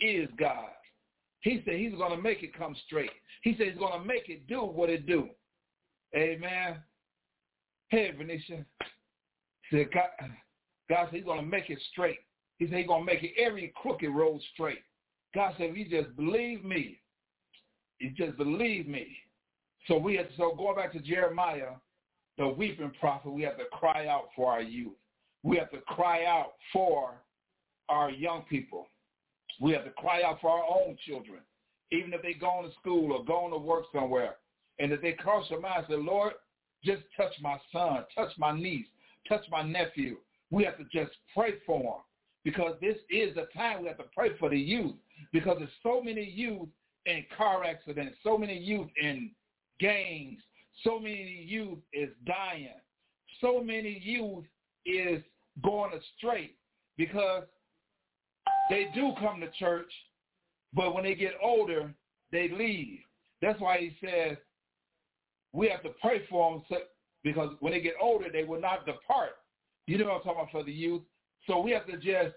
is 0.00 0.28
God. 0.38 0.70
He 1.40 1.62
said 1.64 1.74
he's 1.74 1.94
going 1.94 2.14
to 2.14 2.22
make 2.22 2.42
it 2.42 2.56
come 2.56 2.76
straight. 2.86 3.10
He 3.42 3.54
said 3.56 3.68
he's 3.68 3.78
going 3.78 4.00
to 4.00 4.06
make 4.06 4.28
it 4.28 4.46
do 4.46 4.60
what 4.60 4.90
it 4.90 5.06
do. 5.06 5.28
Amen. 6.14 6.76
Hey, 7.88 8.12
Venetia. 8.16 8.64
He 9.70 9.78
Said 9.78 9.92
God, 9.92 10.30
God 10.88 11.06
said 11.06 11.16
he's 11.16 11.24
going 11.24 11.40
to 11.40 11.46
make 11.46 11.70
it 11.70 11.78
straight. 11.92 12.18
He 12.58 12.66
said 12.66 12.78
he's 12.78 12.86
going 12.86 13.06
to 13.06 13.12
make 13.12 13.22
it 13.22 13.32
every 13.40 13.72
crooked 13.80 14.10
road 14.10 14.40
straight. 14.52 14.82
God 15.34 15.54
said, 15.56 15.70
if 15.70 15.76
you 15.76 15.88
just 15.88 16.14
believe 16.16 16.64
me, 16.64 17.00
you 18.00 18.10
just 18.10 18.36
believe 18.36 18.88
me. 18.88 19.06
So 19.86 19.96
we 19.96 20.16
to, 20.16 20.26
so 20.36 20.54
going 20.56 20.76
back 20.76 20.92
to 20.92 21.00
Jeremiah, 21.00 21.72
the 22.38 22.48
weeping 22.48 22.92
prophet, 23.00 23.30
we 23.30 23.42
have 23.42 23.58
to 23.58 23.64
cry 23.72 24.06
out 24.06 24.28
for 24.34 24.50
our 24.50 24.62
youth. 24.62 24.94
We 25.42 25.56
have 25.58 25.70
to 25.72 25.80
cry 25.80 26.24
out 26.24 26.52
for 26.72 27.20
our 27.88 28.10
young 28.10 28.44
people. 28.48 28.86
We 29.60 29.72
have 29.72 29.84
to 29.84 29.90
cry 29.90 30.22
out 30.22 30.40
for 30.40 30.50
our 30.50 30.64
own 30.64 30.96
children, 31.06 31.40
even 31.90 32.12
if 32.12 32.22
they 32.22 32.34
go 32.34 32.62
to 32.62 32.72
school 32.80 33.12
or 33.12 33.24
going 33.24 33.52
to 33.52 33.58
work 33.58 33.84
somewhere. 33.92 34.36
And 34.78 34.92
if 34.92 35.02
they 35.02 35.12
cross 35.12 35.48
their 35.48 35.60
mind, 35.60 35.86
say, 35.88 35.96
Lord, 35.96 36.34
just 36.84 37.02
touch 37.16 37.32
my 37.40 37.58
son, 37.72 38.04
touch 38.14 38.30
my 38.38 38.56
niece, 38.56 38.86
touch 39.28 39.44
my 39.50 39.62
nephew. 39.62 40.18
We 40.50 40.64
have 40.64 40.78
to 40.78 40.84
just 40.84 41.10
pray 41.34 41.54
for 41.66 41.82
them 41.82 42.02
because 42.44 42.76
this 42.80 42.96
is 43.10 43.34
the 43.34 43.48
time 43.54 43.82
we 43.82 43.88
have 43.88 43.98
to 43.98 44.04
pray 44.14 44.30
for 44.38 44.48
the 44.48 44.58
youth 44.58 44.94
because 45.32 45.56
there's 45.58 45.70
so 45.82 46.00
many 46.00 46.22
youth 46.22 46.68
in 47.06 47.24
car 47.36 47.64
accidents, 47.64 48.16
so 48.22 48.38
many 48.38 48.56
youth 48.56 48.88
in 49.00 49.32
gangs, 49.80 50.40
so 50.84 50.98
many 50.98 51.44
youth 51.46 51.78
is 51.92 52.10
dying, 52.26 52.68
so 53.40 53.62
many 53.62 54.00
youth 54.02 54.44
is 54.86 55.22
going 55.62 55.92
astray 55.92 56.52
because 56.96 57.44
they 58.70 58.86
do 58.94 59.12
come 59.18 59.40
to 59.40 59.50
church, 59.58 59.90
but 60.72 60.94
when 60.94 61.04
they 61.04 61.14
get 61.14 61.32
older, 61.42 61.92
they 62.32 62.50
leave. 62.50 63.00
That's 63.40 63.60
why 63.60 63.78
he 63.78 63.96
says 64.04 64.36
we 65.52 65.68
have 65.68 65.82
to 65.82 65.90
pray 66.00 66.22
for 66.28 66.62
them 66.70 66.80
because 67.24 67.50
when 67.60 67.72
they 67.72 67.80
get 67.80 67.94
older, 68.00 68.26
they 68.32 68.44
will 68.44 68.60
not 68.60 68.86
depart. 68.86 69.30
You 69.86 69.98
know 69.98 70.06
what 70.06 70.16
I'm 70.16 70.22
talking 70.22 70.40
about 70.40 70.52
for 70.52 70.62
the 70.62 70.72
youth? 70.72 71.02
So 71.46 71.60
we 71.60 71.70
have 71.72 71.86
to 71.86 71.96
just 71.96 72.34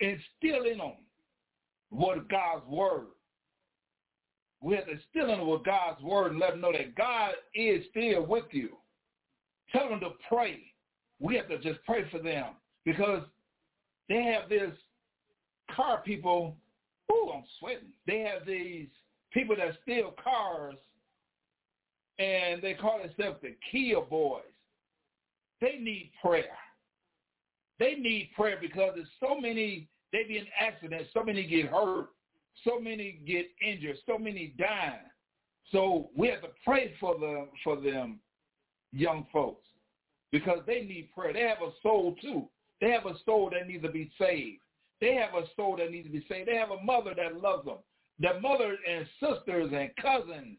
instill 0.00 0.64
in 0.70 0.78
them 0.78 0.92
what 1.90 2.28
God's 2.28 2.66
word. 2.66 3.08
We 4.62 4.76
have 4.76 4.86
to 4.86 4.92
instill 4.92 5.32
in 5.32 5.46
with 5.46 5.64
God's 5.64 6.00
word 6.02 6.32
and 6.32 6.40
let 6.40 6.52
them 6.52 6.60
know 6.60 6.72
that 6.72 6.94
God 6.94 7.32
is 7.54 7.84
still 7.90 8.24
with 8.24 8.44
you. 8.52 8.70
Tell 9.72 9.88
them 9.88 10.00
to 10.00 10.10
pray 10.28 10.72
we 11.22 11.36
have 11.36 11.48
to 11.48 11.58
just 11.58 11.78
pray 11.86 12.04
for 12.10 12.18
them 12.18 12.46
because 12.84 13.22
they 14.08 14.22
have 14.24 14.48
this 14.48 14.72
car 15.74 16.02
people. 16.04 16.56
Oh, 17.10 17.32
I'm 17.36 17.44
sweating. 17.58 17.92
They 18.06 18.20
have 18.20 18.44
these 18.46 18.88
people 19.32 19.54
that 19.56 19.78
steal 19.82 20.14
cars, 20.22 20.74
and 22.18 22.60
they 22.60 22.74
call 22.74 22.98
themselves 22.98 23.38
the 23.40 23.54
Kia 23.70 24.00
Boys. 24.00 24.42
They 25.60 25.78
need 25.78 26.10
prayer. 26.20 26.58
They 27.78 27.94
need 27.94 28.30
prayer 28.36 28.58
because 28.60 28.92
there's 28.96 29.08
so 29.20 29.40
many. 29.40 29.88
They 30.12 30.24
be 30.24 30.38
in 30.38 30.46
accidents. 30.60 31.10
So 31.14 31.22
many 31.22 31.46
get 31.46 31.66
hurt. 31.66 32.08
So 32.64 32.78
many 32.80 33.20
get 33.26 33.46
injured. 33.66 33.96
So 34.06 34.18
many 34.18 34.54
die. 34.58 35.00
So 35.70 36.10
we 36.16 36.28
have 36.28 36.42
to 36.42 36.48
pray 36.64 36.94
for 37.00 37.18
them 37.18 37.48
for 37.64 37.80
them 37.80 38.20
young 38.92 39.26
folks 39.32 39.66
because 40.30 40.60
they 40.66 40.82
need 40.82 41.10
prayer. 41.14 41.32
They 41.32 41.40
have 41.40 41.62
a 41.62 41.72
soul 41.82 42.14
too. 42.20 42.48
They 42.80 42.90
have 42.90 43.06
a 43.06 43.14
soul 43.24 43.50
that 43.50 43.66
needs 43.66 43.82
to 43.84 43.90
be 43.90 44.10
saved. 44.18 44.60
They 45.00 45.14
have 45.14 45.34
a 45.34 45.46
soul 45.56 45.76
that 45.78 45.90
needs 45.90 46.06
to 46.06 46.12
be 46.12 46.24
saved. 46.28 46.48
They 46.48 46.56
have 46.56 46.70
a 46.70 46.82
mother 46.82 47.14
that 47.16 47.40
loves 47.40 47.64
them. 47.64 47.78
Their 48.18 48.40
mother 48.40 48.76
and 48.88 49.06
sisters 49.20 49.72
and 49.74 49.90
cousins 49.96 50.58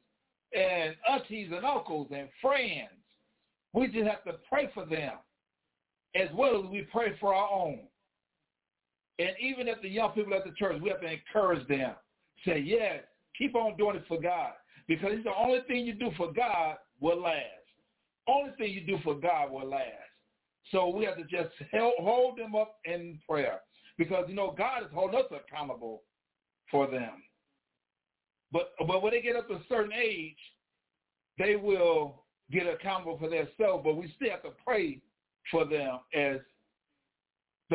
and 0.54 0.96
aunties 1.10 1.50
and 1.56 1.66
uncles 1.66 2.08
and 2.12 2.28
friends. 2.42 2.90
We 3.74 3.88
just 3.88 4.08
have 4.08 4.24
to 4.26 4.34
pray 4.50 4.70
for 4.74 4.86
them 4.86 5.14
as 6.16 6.30
well 6.36 6.64
as 6.64 6.70
we 6.70 6.82
pray 6.92 7.16
for 7.20 7.34
our 7.34 7.50
own. 7.50 7.80
And 9.20 9.32
even 9.40 9.68
at 9.68 9.82
the 9.82 9.90
young 9.90 10.12
people 10.12 10.34
at 10.34 10.44
the 10.44 10.52
church, 10.52 10.82
we 10.82 10.90
have 10.90 11.02
to 11.02 11.12
encourage 11.12 11.68
them. 11.68 11.94
Say, 12.46 12.60
yes, 12.60 13.02
keep 13.38 13.56
on 13.56 13.78
doing 13.78 13.96
it 13.96 14.06
for 14.08 14.20
God. 14.20 14.52
Because 14.88 15.10
it's 15.14 15.24
the 15.24 15.36
only 15.36 15.60
thing 15.68 15.86
you 15.86 15.94
do 15.94 16.12
for 16.18 16.34
God 16.34 16.78
will 17.00 17.22
last. 17.22 17.44
Only 18.28 18.52
thing 18.58 18.72
you 18.74 18.82
do 18.82 18.98
for 19.04 19.16
God 19.16 19.52
will 19.52 19.70
last. 19.70 19.86
So 20.72 20.90
we 20.90 21.06
have 21.06 21.18
to 21.18 21.24
just 21.24 21.54
help, 21.72 21.94
hold 22.00 22.38
them 22.38 22.56
up 22.56 22.78
in 22.86 23.20
prayer 23.30 23.60
because, 23.98 24.26
you 24.28 24.36
know, 24.36 24.56
God 24.58 24.84
is 24.84 24.90
holding 24.94 25.20
us 25.20 25.26
accountable 25.32 26.04
for 26.72 26.90
them. 26.90 27.24
But, 28.52 28.74
but 28.88 29.02
when 29.02 29.14
they 29.14 29.22
get 29.22 29.36
up 29.36 29.48
to 29.50 29.56
a 29.56 29.64
certain 29.68 29.94
age, 29.94 30.38
they 31.38 31.56
will 31.56 32.24
get 32.52 32.68
accountable 32.68 33.18
for 33.18 33.30
themselves, 33.30 33.84
but 33.84 33.96
we 33.96 34.14
still 34.16 34.30
have 34.32 34.44
to 34.44 34.52
pray 34.66 35.02
for 35.52 35.66
them 35.66 36.00
as 36.14 36.38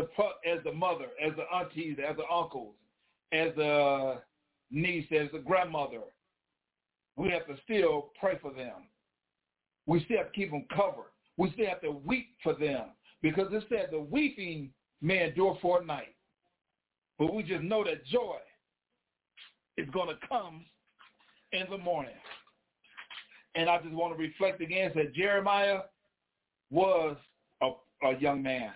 the 0.03 0.51
as 0.51 0.63
the 0.65 0.73
mother, 0.73 1.07
as 1.25 1.33
the 1.37 1.45
aunties, 1.55 1.97
as 2.07 2.17
the 2.17 2.25
uncles, 2.33 2.75
as 3.33 3.49
the 3.57 4.19
niece, 4.71 5.07
as 5.13 5.29
a 5.35 5.39
grandmother, 5.39 6.01
we 7.17 7.31
have 7.31 7.47
to 7.47 7.57
still 7.65 8.11
pray 8.19 8.39
for 8.41 8.53
them. 8.53 8.85
We 9.87 10.05
still 10.05 10.19
have 10.19 10.27
to 10.27 10.33
keep 10.33 10.51
them 10.51 10.65
covered. 10.75 11.11
We 11.37 11.53
still 11.53 11.67
have 11.67 11.81
to 11.83 11.91
weep 11.91 12.29
for 12.43 12.55
them 12.55 12.87
because 13.23 13.49
it 13.53 13.65
said 13.69 13.89
the 13.91 14.01
weeping 14.01 14.71
may 15.01 15.25
endure 15.25 15.59
for 15.61 15.83
a 15.83 15.85
night. 15.85 16.15
But 17.19 17.35
we 17.35 17.43
just 17.43 17.63
know 17.63 17.85
that 17.85 18.07
joy 18.07 18.37
is 19.77 19.89
going 19.91 20.09
to 20.09 20.29
come 20.29 20.65
in 21.53 21.65
the 21.71 21.79
morning. 21.79 22.13
And 23.55 23.69
I 23.69 23.79
just 23.79 23.95
want 23.95 24.17
to 24.17 24.23
reflect 24.23 24.61
again 24.61 24.93
that 24.95 25.15
Jeremiah 25.15 25.81
was 26.71 27.17
a, 27.63 27.71
a 28.05 28.19
young 28.21 28.43
man, 28.43 28.73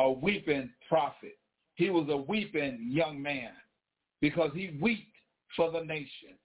a 0.00 0.10
weeping 0.10 0.70
prophet. 0.88 1.38
He 1.74 1.90
was 1.90 2.08
a 2.10 2.16
weeping 2.16 2.88
young 2.90 3.22
man 3.22 3.50
because 4.20 4.50
he 4.54 4.76
wept 4.80 5.00
for 5.54 5.70
the 5.70 5.84
nation. 5.84 6.36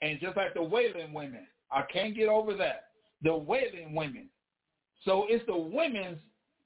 And 0.00 0.20
just 0.20 0.36
like 0.36 0.54
the 0.54 0.62
wailing 0.62 1.12
women, 1.12 1.46
I 1.70 1.82
can't 1.92 2.16
get 2.16 2.28
over 2.28 2.54
that. 2.54 2.84
The 3.22 3.36
wailing 3.36 3.94
women. 3.94 4.28
So 5.04 5.26
it's 5.28 5.44
the 5.46 5.56
women 5.56 6.18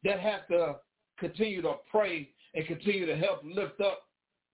that 0.05 0.21
have 0.21 0.47
to 0.49 0.77
continue 1.19 1.63
to 1.63 1.75
pray 1.91 2.31
and 2.55 2.67
continue 2.67 3.07
to 3.07 3.17
help 3.17 3.41
lift 3.45 3.81
up 3.81 4.03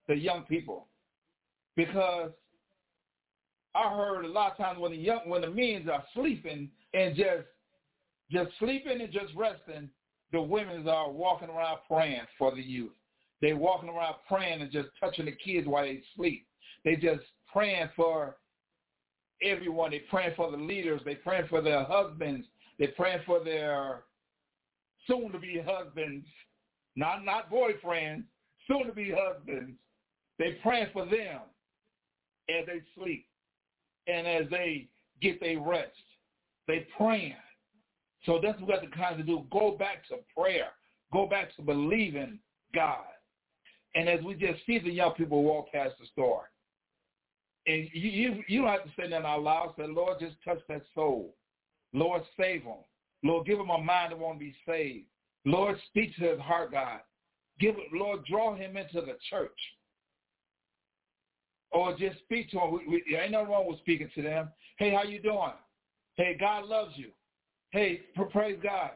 the 0.08 0.16
young 0.16 0.42
people. 0.44 0.88
Because 1.76 2.30
I 3.74 3.94
heard 3.94 4.24
a 4.24 4.28
lot 4.28 4.52
of 4.52 4.58
times 4.58 4.78
when 4.78 4.92
the 4.92 4.98
young 4.98 5.20
when 5.26 5.40
the 5.40 5.50
men 5.50 5.88
are 5.90 6.04
sleeping 6.14 6.70
and 6.92 7.16
just 7.16 7.46
just 8.30 8.50
sleeping 8.58 9.00
and 9.00 9.12
just 9.12 9.34
resting, 9.34 9.90
the 10.34 10.42
women 10.42 10.86
are 10.88 11.10
walking 11.10 11.48
around 11.48 11.78
praying 11.88 12.22
for 12.38 12.54
the 12.54 12.62
youth. 12.62 12.92
They're 13.40 13.56
walking 13.56 13.88
around 13.88 14.16
praying 14.26 14.62
and 14.62 14.70
just 14.70 14.88
touching 14.98 15.26
the 15.26 15.32
kids 15.32 15.66
while 15.66 15.84
they 15.84 16.02
sleep. 16.16 16.46
They 16.84 16.96
just 16.96 17.22
praying 17.52 17.88
for 17.94 18.36
everyone. 19.42 19.92
They 19.92 20.00
praying 20.10 20.34
for 20.36 20.50
the 20.50 20.56
leaders. 20.56 21.00
They 21.04 21.14
praying 21.14 21.46
for 21.48 21.62
their 21.62 21.84
husbands. 21.84 22.46
They 22.78 22.88
praying 22.88 23.20
for 23.26 23.44
their 23.44 24.02
soon-to-be 25.06 25.62
husbands, 25.64 26.26
not 26.96 27.24
not 27.24 27.50
boyfriends, 27.50 28.24
soon-to-be 28.66 29.14
husbands. 29.16 29.72
They 30.38 30.58
praying 30.62 30.88
for 30.92 31.04
them 31.04 31.42
as 32.48 32.66
they 32.66 32.82
sleep 32.96 33.26
and 34.08 34.26
as 34.26 34.50
they 34.50 34.88
get 35.20 35.38
their 35.40 35.60
rest. 35.60 35.92
They 36.66 36.86
praying. 36.96 37.36
So 38.24 38.40
that's 38.42 38.58
what 38.60 38.68
we 38.68 38.74
have 38.74 38.82
to 38.82 38.96
kind 38.96 39.20
of 39.20 39.26
do. 39.26 39.44
Go 39.52 39.76
back 39.78 40.06
to 40.08 40.16
prayer. 40.36 40.68
Go 41.12 41.26
back 41.26 41.54
to 41.56 41.62
believing 41.62 42.38
God. 42.74 43.04
And 43.94 44.08
as 44.08 44.22
we 44.22 44.34
just 44.34 44.64
see 44.66 44.78
the 44.78 44.90
young 44.90 45.12
people 45.12 45.42
walk 45.42 45.70
past 45.72 45.94
the 46.00 46.06
store, 46.06 46.50
and 47.66 47.88
you 47.92 48.10
you, 48.10 48.44
you 48.48 48.62
don't 48.62 48.70
have 48.70 48.84
to 48.84 48.90
say 48.96 49.08
that 49.08 49.24
out 49.24 49.42
loud. 49.42 49.74
Say, 49.78 49.86
Lord, 49.86 50.18
just 50.20 50.36
touch 50.44 50.60
that 50.68 50.82
soul. 50.94 51.34
Lord, 51.92 52.22
save 52.38 52.64
them. 52.64 52.78
Lord, 53.22 53.46
give 53.46 53.58
him 53.58 53.70
a 53.70 53.78
mind 53.78 54.12
that 54.12 54.18
won't 54.18 54.38
be 54.38 54.54
saved. 54.66 55.06
Lord, 55.44 55.78
speak 55.88 56.14
to 56.16 56.30
his 56.30 56.40
heart, 56.40 56.72
God. 56.72 57.00
Give 57.60 57.74
Lord, 57.92 58.24
draw 58.26 58.54
him 58.54 58.76
into 58.76 59.00
the 59.00 59.16
church. 59.30 59.58
Or 61.70 61.96
just 61.96 62.18
speak 62.20 62.50
to 62.50 62.60
him. 62.60 62.72
We, 62.72 63.02
we, 63.08 63.16
ain't 63.16 63.32
nothing 63.32 63.48
wrong 63.48 63.66
with 63.66 63.78
speaking 63.78 64.10
to 64.14 64.22
them. 64.22 64.48
Hey, 64.78 64.92
how 64.92 65.02
you 65.04 65.20
doing? 65.20 65.52
Hey, 66.16 66.36
God 66.38 66.66
loves 66.66 66.92
you. 66.96 67.10
Hey, 67.74 68.02
praise 68.30 68.56
God. 68.62 68.90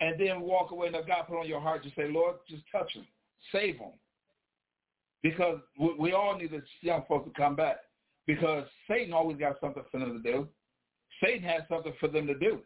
And 0.00 0.18
then 0.18 0.40
walk 0.40 0.70
away 0.70 0.88
Now 0.88 1.02
God 1.02 1.26
put 1.28 1.38
on 1.38 1.46
your 1.46 1.60
heart, 1.60 1.84
to 1.84 1.90
say, 1.90 2.08
Lord, 2.10 2.36
just 2.48 2.62
touch 2.72 2.90
them. 2.94 3.06
Save 3.52 3.78
them. 3.78 3.90
Because 5.22 5.58
we, 5.98 6.14
all 6.14 6.38
need 6.38 6.52
the 6.52 6.62
young 6.80 7.04
folks 7.06 7.28
to 7.28 7.34
come 7.38 7.54
back. 7.54 7.76
Because 8.26 8.64
Satan 8.88 9.12
always 9.12 9.36
got 9.36 9.60
something 9.60 9.82
for 9.92 10.00
them 10.00 10.22
to 10.22 10.32
do. 10.32 10.48
Satan 11.22 11.42
has 11.46 11.60
something 11.68 11.92
for 12.00 12.08
them 12.08 12.26
to 12.26 12.34
do. 12.38 12.60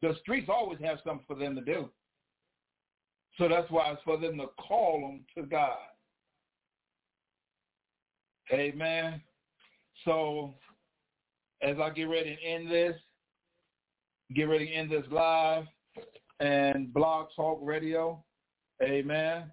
The 0.00 0.14
streets 0.20 0.48
always 0.48 0.78
have 0.84 0.98
something 1.04 1.24
for 1.26 1.34
them 1.34 1.56
to 1.56 1.60
do. 1.60 1.90
So 3.36 3.48
that's 3.48 3.68
why 3.68 3.90
it's 3.90 4.02
for 4.04 4.16
them 4.16 4.38
to 4.38 4.46
call 4.68 5.00
them 5.00 5.24
to 5.36 5.50
God. 5.50 5.78
Amen. 8.52 9.20
So 10.04 10.54
as 11.62 11.76
I 11.82 11.90
get 11.90 12.04
ready 12.04 12.36
to 12.36 12.42
end 12.48 12.70
this, 12.70 12.94
get 14.34 14.44
ready 14.44 14.66
to 14.66 14.72
end 14.72 14.90
this 14.90 15.04
live 15.10 15.64
and 16.40 16.92
Blog 16.92 17.28
Talk 17.36 17.60
Radio. 17.62 18.22
Amen. 18.82 19.44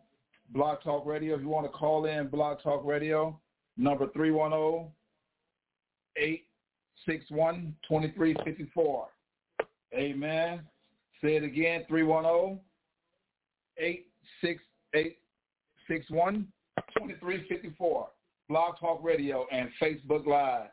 Blog 0.50 0.82
Talk 0.84 1.06
Radio. 1.06 1.36
If 1.36 1.42
you 1.42 1.50
want 1.50 1.72
to 1.72 1.72
call 1.72 2.06
in, 2.06 2.28
Blog 2.28 2.62
Talk 2.64 2.84
Radio, 2.84 3.40
number 3.78 4.08
310 4.14 4.92
861 6.18 7.76
2354. 7.88 9.08
Amen. 9.94 10.62
Say 11.24 11.36
it 11.36 11.44
again, 11.44 11.86
310 11.88 12.60
868 13.78 15.18
2354. 15.88 18.08
Blog 18.50 18.80
Talk 18.80 19.04
Radio 19.04 19.46
and 19.52 19.70
Facebook 19.82 20.26
Live. 20.26 20.70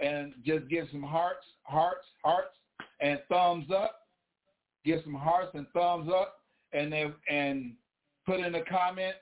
And 0.00 0.34
just 0.44 0.68
give 0.68 0.88
some 0.90 1.02
hearts, 1.02 1.46
hearts, 1.62 2.06
hearts, 2.24 2.56
and 3.02 3.20
thumbs 3.28 3.66
up. 3.74 3.98
Give 4.84 5.00
some 5.04 5.14
hearts 5.14 5.50
and 5.54 5.66
thumbs 5.74 6.10
up, 6.12 6.40
and 6.72 6.92
then, 6.92 7.14
and 7.30 7.72
put 8.26 8.40
in 8.40 8.54
a 8.54 8.64
comment, 8.64 9.14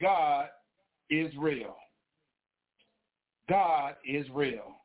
God 0.00 0.48
is 1.08 1.32
real. 1.38 1.76
God 3.48 3.94
is 4.08 4.26
real. 4.32 4.76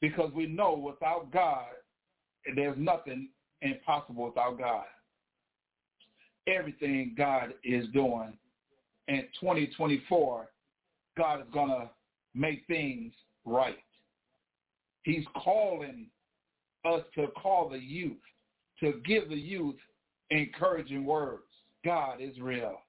Because 0.00 0.32
we 0.32 0.46
know 0.46 0.74
without 0.74 1.30
God, 1.32 1.66
there's 2.56 2.78
nothing 2.78 3.28
impossible 3.60 4.26
without 4.26 4.58
God. 4.58 4.86
Everything 6.46 7.14
God 7.16 7.52
is 7.62 7.86
doing 7.92 8.32
in 9.08 9.24
2024, 9.40 10.48
God 11.18 11.40
is 11.40 11.46
going 11.52 11.68
to 11.68 11.90
make 12.34 12.64
things 12.66 13.12
right. 13.44 13.78
He's 15.02 15.24
calling 15.34 16.06
us 16.84 17.02
to 17.14 17.28
call 17.28 17.68
the 17.68 17.78
youth, 17.78 18.16
to 18.80 19.00
give 19.04 19.28
the 19.28 19.36
youth 19.36 19.76
encouraging 20.30 21.04
words. 21.04 21.42
God 21.84 22.20
is 22.20 22.38
real. 22.38 22.80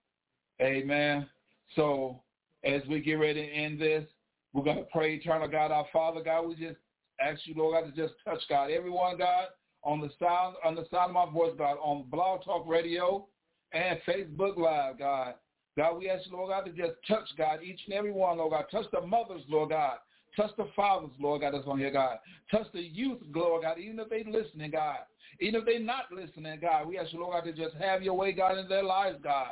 Amen. 0.62 1.28
So 1.76 2.22
as 2.64 2.82
we 2.88 3.00
get 3.00 3.14
ready 3.14 3.46
to 3.46 3.52
end 3.52 3.82
this, 3.82 4.06
we're 4.54 4.64
going 4.64 4.78
to 4.78 4.84
pray, 4.84 5.16
eternal 5.16 5.48
God, 5.48 5.72
our 5.72 5.88
Father, 5.94 6.22
God, 6.22 6.48
we 6.48 6.56
just 6.56 6.78
ask 7.22 7.42
you, 7.46 7.56
Lord 7.56 7.84
God, 7.84 7.96
to 7.96 8.02
just 8.02 8.16
touch, 8.26 8.42
God, 8.50 8.70
everyone, 8.70 9.18
God, 9.18 9.46
on 9.84 10.02
the 10.02 10.10
sound, 10.20 10.56
on 10.64 10.76
the 10.76 10.86
sound 10.92 11.16
of 11.16 11.28
my 11.28 11.32
voice, 11.32 11.54
God, 11.58 11.78
on 11.82 12.06
Blog 12.10 12.44
Talk 12.44 12.68
Radio 12.68 13.28
and 13.72 14.00
Facebook 14.08 14.58
Live, 14.58 15.00
God. 15.00 15.36
God, 15.78 15.98
we 15.98 16.10
ask 16.10 16.26
you, 16.28 16.34
Lord 16.34 16.50
God, 16.50 16.66
to 16.66 16.72
just 16.72 16.98
touch, 17.08 17.30
God, 17.38 17.64
each 17.64 17.80
and 17.86 17.94
every 17.94 18.12
one, 18.12 18.38
Lord 18.38 18.52
God. 18.52 18.66
Touch 18.70 18.92
the 18.92 19.02
mothers, 19.02 19.44
Lord 19.48 19.70
God. 19.70 19.98
Touch 20.36 20.51
the 20.57 20.67
fathers, 20.75 21.11
Lord 21.19 21.41
God, 21.41 21.53
that's 21.53 21.67
on 21.67 21.79
here, 21.79 21.91
God. 21.91 22.19
Touch 22.49 22.67
the 22.73 22.82
youth, 22.82 23.19
Lord 23.34 23.63
God, 23.63 23.77
even 23.79 23.99
if 23.99 24.09
they 24.09 24.23
listening, 24.23 24.71
God. 24.71 24.99
Even 25.39 25.61
if 25.61 25.65
they 25.65 25.79
not 25.79 26.11
listening, 26.11 26.59
God, 26.61 26.88
we 26.88 26.97
ask 26.97 27.11
you, 27.11 27.19
Lord 27.19 27.43
God, 27.43 27.49
to 27.49 27.63
just 27.63 27.75
have 27.75 28.01
your 28.01 28.13
way, 28.15 28.32
God, 28.32 28.57
in 28.57 28.67
their 28.69 28.84
lives, 28.84 29.17
God. 29.23 29.51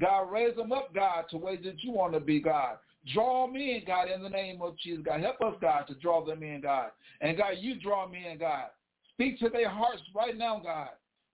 God, 0.00 0.22
raise 0.30 0.54
them 0.56 0.72
up, 0.72 0.94
God, 0.94 1.24
to 1.30 1.36
ways 1.38 1.60
that 1.64 1.82
you 1.82 1.92
want 1.92 2.12
to 2.12 2.20
be, 2.20 2.40
God. 2.40 2.76
Draw 3.12 3.46
me 3.46 3.76
in, 3.76 3.84
God, 3.86 4.10
in 4.10 4.22
the 4.22 4.28
name 4.28 4.60
of 4.60 4.76
Jesus, 4.78 5.04
God. 5.04 5.20
Help 5.20 5.40
us, 5.40 5.54
God, 5.60 5.86
to 5.88 5.94
draw 5.94 6.24
them 6.24 6.42
in, 6.42 6.60
God. 6.60 6.90
And, 7.20 7.36
God, 7.36 7.54
you 7.58 7.80
draw 7.80 8.08
me 8.08 8.26
in, 8.30 8.38
God. 8.38 8.66
Speak 9.14 9.38
to 9.40 9.48
their 9.48 9.70
hearts 9.70 10.02
right 10.14 10.36
now, 10.36 10.60
God. 10.62 10.90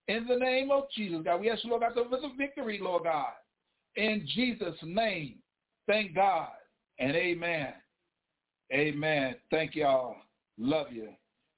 In 0.09 0.27
the 0.27 0.37
name 0.37 0.71
of 0.71 0.85
Jesus, 0.95 1.21
God. 1.25 1.41
We 1.41 1.51
ask 1.51 1.65
you, 1.65 1.71
Lord 1.71 1.83
God, 1.83 1.95
for 1.95 2.17
the 2.17 2.31
victory, 2.39 2.79
Lord 2.81 3.05
God. 3.05 3.33
In 3.97 4.27
Jesus' 4.35 4.77
name, 4.83 5.37
thank 5.87 6.15
God 6.15 6.51
and 6.99 7.15
amen. 7.17 7.73
Amen. 8.73 9.37
Thank 9.51 9.75
y'all. 9.75 10.17
Love 10.59 10.87
you. 10.93 11.09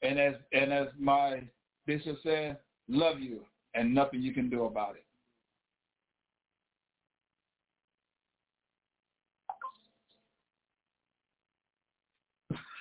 And 0.03 0.19
as 0.19 0.35
and 0.53 0.73
as 0.73 0.89
my 0.99 1.43
bishop 1.87 2.19
said, 2.23 2.59
love 2.89 3.21
you 3.21 3.41
and 3.75 3.95
nothing 3.95 4.23
you 4.23 4.33
can 4.33 4.51
do 4.51 4.65
about 4.65 4.97
it. 4.97 5.05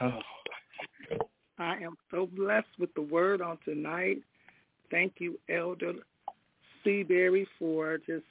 Oh. 0.01 0.19
I 1.57 1.76
am 1.78 1.95
so 2.11 2.28
blessed 2.28 2.67
with 2.80 2.93
the 2.95 3.01
word 3.01 3.41
on 3.41 3.57
tonight. 3.63 4.17
Thank 4.91 5.13
you, 5.19 5.39
Elder 5.49 5.93
Seaberry, 6.86 7.45
for 7.57 7.97
just 7.99 8.26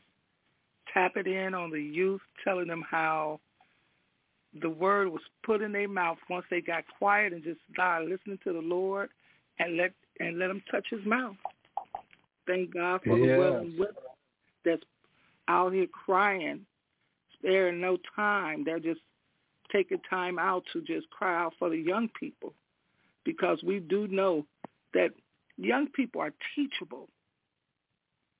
tapping 0.92 1.26
in 1.26 1.54
on 1.54 1.70
the 1.70 1.80
youth, 1.80 2.20
telling 2.44 2.68
them 2.68 2.84
how 2.88 3.40
the 4.60 4.70
word 4.70 5.08
was 5.08 5.22
put 5.44 5.62
in 5.62 5.72
their 5.72 5.88
mouth 5.88 6.18
once 6.30 6.44
they 6.50 6.60
got 6.60 6.84
quiet 6.98 7.32
and 7.32 7.42
just 7.42 7.60
started 7.72 8.08
listening 8.08 8.38
to 8.44 8.52
the 8.52 8.60
Lord 8.60 9.10
and 9.58 9.76
let 9.76 9.92
and 10.20 10.38
let 10.38 10.50
him 10.50 10.62
touch 10.70 10.86
his 10.90 11.04
mouth. 11.04 11.36
Thank 12.46 12.74
God 12.74 13.00
for 13.04 13.18
yes. 13.18 13.28
the 13.28 13.38
willing 13.38 13.72
women 13.78 13.94
that's 14.64 14.82
out 15.48 15.72
here 15.72 15.86
crying, 15.86 16.60
sparing 17.38 17.80
no 17.80 17.98
time. 18.14 18.64
They're 18.64 18.78
just 18.78 19.00
taking 19.72 19.98
time 20.08 20.38
out 20.38 20.62
to 20.72 20.82
just 20.82 21.10
cry 21.10 21.42
out 21.42 21.54
for 21.58 21.68
the 21.68 21.78
young 21.78 22.08
people 22.18 22.54
because 23.24 23.58
we 23.64 23.80
do 23.80 24.06
know 24.08 24.44
that 24.92 25.10
young 25.56 25.88
people 25.88 26.20
are 26.20 26.32
teachable. 26.54 27.08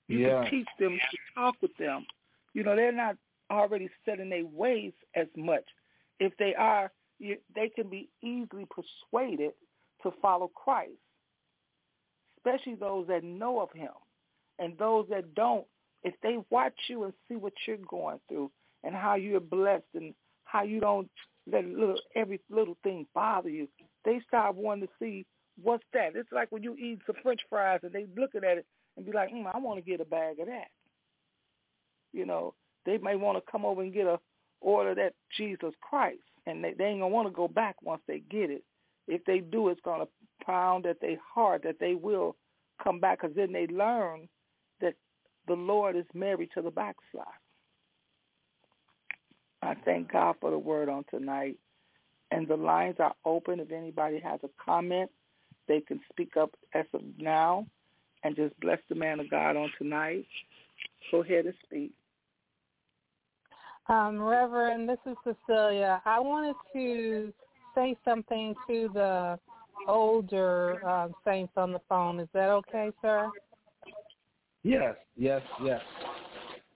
You 0.07 0.19
yeah. 0.19 0.43
can 0.43 0.51
teach 0.51 0.69
them 0.79 0.93
to 0.93 1.19
talk 1.35 1.57
with 1.61 1.77
them. 1.79 2.07
You 2.53 2.63
know, 2.63 2.77
they're 2.77 2.93
not 2.93 3.17
already 3.51 3.89
set 4.05 4.21
in 4.21 4.29
their 4.29 4.45
ways 4.45 4.93
as 5.17 5.27
much. 5.37 5.65
If 6.21 6.37
they 6.39 6.55
are, 6.55 6.93
you, 7.19 7.37
they 7.55 7.69
can 7.69 7.89
be 7.89 8.09
easily 8.23 8.67
persuaded 8.71 9.53
to 10.03 10.13
follow 10.21 10.51
Christ, 10.55 10.93
especially 12.39 12.75
those 12.75 13.07
that 13.09 13.25
know 13.25 13.61
of 13.61 13.71
him. 13.73 13.93
And 14.59 14.79
those 14.79 15.07
that 15.11 15.35
don't, 15.35 15.67
if 16.05 16.15
they 16.23 16.37
watch 16.51 16.75
you 16.89 17.05
and 17.05 17.13
see 17.29 17.35
what 17.35 17.53
you're 17.67 17.77
going 17.89 18.21
through 18.29 18.51
and 18.85 18.95
how 18.95 19.17
you're 19.17 19.41
blessed 19.41 19.83
and 19.95 20.15
how 20.45 20.63
you 20.63 20.81
don't 20.81 21.11
let 21.51 21.65
little 21.65 21.99
every 22.15 22.41
little 22.51 22.77
thing 22.85 23.07
bother 23.15 23.49
you, 23.49 23.69
they 24.05 24.21
start 24.29 24.55
wanting 24.55 24.87
to 24.87 24.93
see 25.01 25.27
what's 25.61 25.85
that. 25.93 26.15
It's 26.15 26.31
like 26.31 26.53
when 26.53 26.63
you 26.63 26.77
eat 26.77 27.01
some 27.07 27.17
French 27.23 27.41
fries 27.49 27.81
and 27.83 27.93
they 27.93 28.07
looking 28.17 28.45
at 28.45 28.59
it 28.59 28.67
and 28.97 29.05
be 29.05 29.13
like, 29.13 29.31
mm, 29.33 29.45
I 29.53 29.59
want 29.59 29.85
to 29.85 29.91
get 29.91 30.01
a 30.01 30.05
bag 30.05 30.39
of 30.41 30.47
that. 30.47 30.69
You 32.13 32.27
know, 32.27 32.55
they 32.87 32.99
may 32.99 33.17
want 33.17 33.39
to 33.39 33.51
come 33.51 33.65
over 33.65 33.83
and 33.83 33.93
get 33.93 34.07
a 34.07 34.21
order 34.61 34.95
that 34.95 35.15
Jesus 35.37 35.73
Christ, 35.81 36.23
and 36.47 36.63
they, 36.63 36.73
they 36.73 36.85
ain't 36.85 37.01
gonna 37.01 37.09
want 37.09 37.29
to 37.29 37.35
go 37.35 37.49
back 37.49 37.77
once 37.83 38.03
they 38.07 38.21
get 38.31 38.51
it. 38.51 38.65
If 39.07 39.25
they 39.25 39.41
do, 39.41 39.69
it's 39.69 39.81
gonna 39.85 40.07
pound 40.45 40.87
at 40.87 41.01
their 41.01 41.19
heart 41.35 41.63
that 41.65 41.79
they 41.81 41.95
will 41.95 42.37
come 42.83 43.01
back, 43.01 43.21
because 43.21 43.37
then 43.37 43.53
they 43.53 43.67
learn 43.67 44.29
that 44.81 44.95
the 45.47 45.55
Lord 45.55 45.97
is 45.97 46.07
married 46.15 46.51
to 46.55 46.63
the 46.63 46.71
backside. 46.71 47.25
I 49.63 49.75
thank 49.85 50.13
God 50.13 50.37
for 50.41 50.51
the 50.51 50.59
word 50.59 50.89
on 50.89 51.05
tonight. 51.11 51.57
And 52.31 52.49
the 52.49 52.57
lines 52.57 52.97
are 52.99 53.15
open. 53.25 53.61
If 53.61 53.71
anybody 53.71 54.19
has 54.21 54.41
a 54.43 54.49
comment, 54.63 55.11
they 55.69 55.81
can 55.81 56.01
speak 56.11 56.37
up 56.37 56.51
as 56.75 56.87
of 56.93 57.01
now 57.19 57.67
and 58.23 58.35
just 58.35 58.59
bless 58.61 58.79
the 58.89 58.95
man 58.95 59.21
of 59.21 59.31
God 59.31 59.57
on 59.57 59.71
tonight. 59.79 60.27
Go 61.11 61.23
ahead 61.23 61.47
and 61.47 61.55
speak. 61.65 61.93
Um, 63.89 64.21
Reverend, 64.21 64.89
this 64.89 64.99
is 65.05 65.17
Cecilia. 65.25 66.01
I 66.07 66.19
wanted 66.19 66.57
to 66.73 67.33
say 67.75 67.97
something 68.05 68.55
to 68.67 68.89
the 68.95 69.39
older 69.87 70.81
uh, 70.87 71.09
saints 71.25 71.53
on 71.57 71.73
the 71.73 71.81
phone. 71.89 72.19
Is 72.19 72.29
that 72.33 72.49
okay, 72.49 72.91
sir? 73.03 73.31
Yes, 74.63 74.95
yes, 75.17 75.43
yes. 75.63 75.83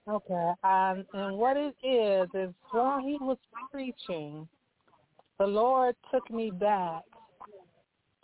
Okay. 0.06 0.52
Um, 0.62 1.06
and 1.14 1.36
what 1.36 1.56
it 1.56 1.74
is 1.82 2.28
is 2.34 2.54
while 2.72 3.00
he 3.00 3.16
was 3.20 3.38
preaching, 3.70 4.46
the 5.38 5.46
Lord 5.46 5.96
took 6.10 6.30
me 6.30 6.50
back 6.50 7.02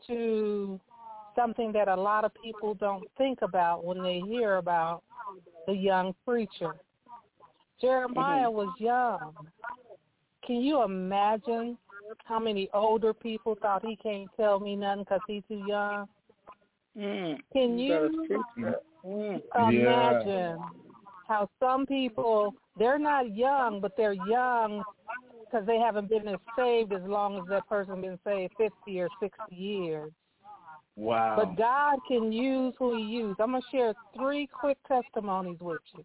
to 0.07 0.79
something 1.35 1.73
that 1.73 1.89
a 1.89 1.97
lot 1.97 2.25
of 2.25 2.33
people 2.35 2.75
don't 2.75 3.05
think 3.17 3.41
about 3.41 3.85
when 3.85 4.03
they 4.03 4.21
hear 4.21 4.57
about 4.57 5.03
the 5.67 5.73
young 5.73 6.15
preacher. 6.27 6.75
Jeremiah 7.85 8.47
mm-hmm. 8.47 8.57
was 8.57 8.75
young. 8.79 9.35
Can 10.47 10.57
you 10.57 10.83
imagine 10.83 11.77
how 12.25 12.39
many 12.39 12.69
older 12.73 13.13
people 13.15 13.57
thought 13.61 13.85
he 13.85 13.97
can't 13.97 14.29
tell 14.37 14.61
me 14.61 14.77
nothing 14.77 15.05
because 15.05 15.21
he's 15.27 15.43
too 15.49 15.65
young? 15.67 16.07
Mm. 16.97 17.39
Can 17.53 17.79
you 17.79 18.37
mm. 19.05 19.41
imagine 19.57 20.29
yeah. 20.29 20.57
how 21.29 21.49
some 21.61 21.87
people 21.87 22.55
they're 22.79 22.99
not 22.99 23.35
young, 23.35 23.81
but 23.81 23.93
they're 23.97 24.13
young 24.13 24.83
because 25.41 25.67
they 25.67 25.79
haven't 25.79 26.09
been 26.09 26.29
as 26.29 26.39
saved 26.57 26.93
as 26.93 27.03
long 27.03 27.39
as 27.39 27.45
that 27.49 27.69
person 27.69 28.01
been 28.01 28.19
saved 28.25 28.53
fifty 28.57 29.01
or 29.01 29.09
sixty 29.21 29.55
years. 29.55 30.13
Wow. 30.97 31.35
But 31.37 31.57
God 31.57 31.99
can 32.07 32.33
use 32.33 32.75
who 32.79 32.97
he 32.97 33.03
used. 33.03 33.41
I'm 33.41 33.51
going 33.51 33.63
to 33.63 33.77
share 33.77 33.95
three 34.17 34.47
quick 34.47 34.79
testimonies 34.87 35.59
with 35.61 35.81
you. 35.97 36.05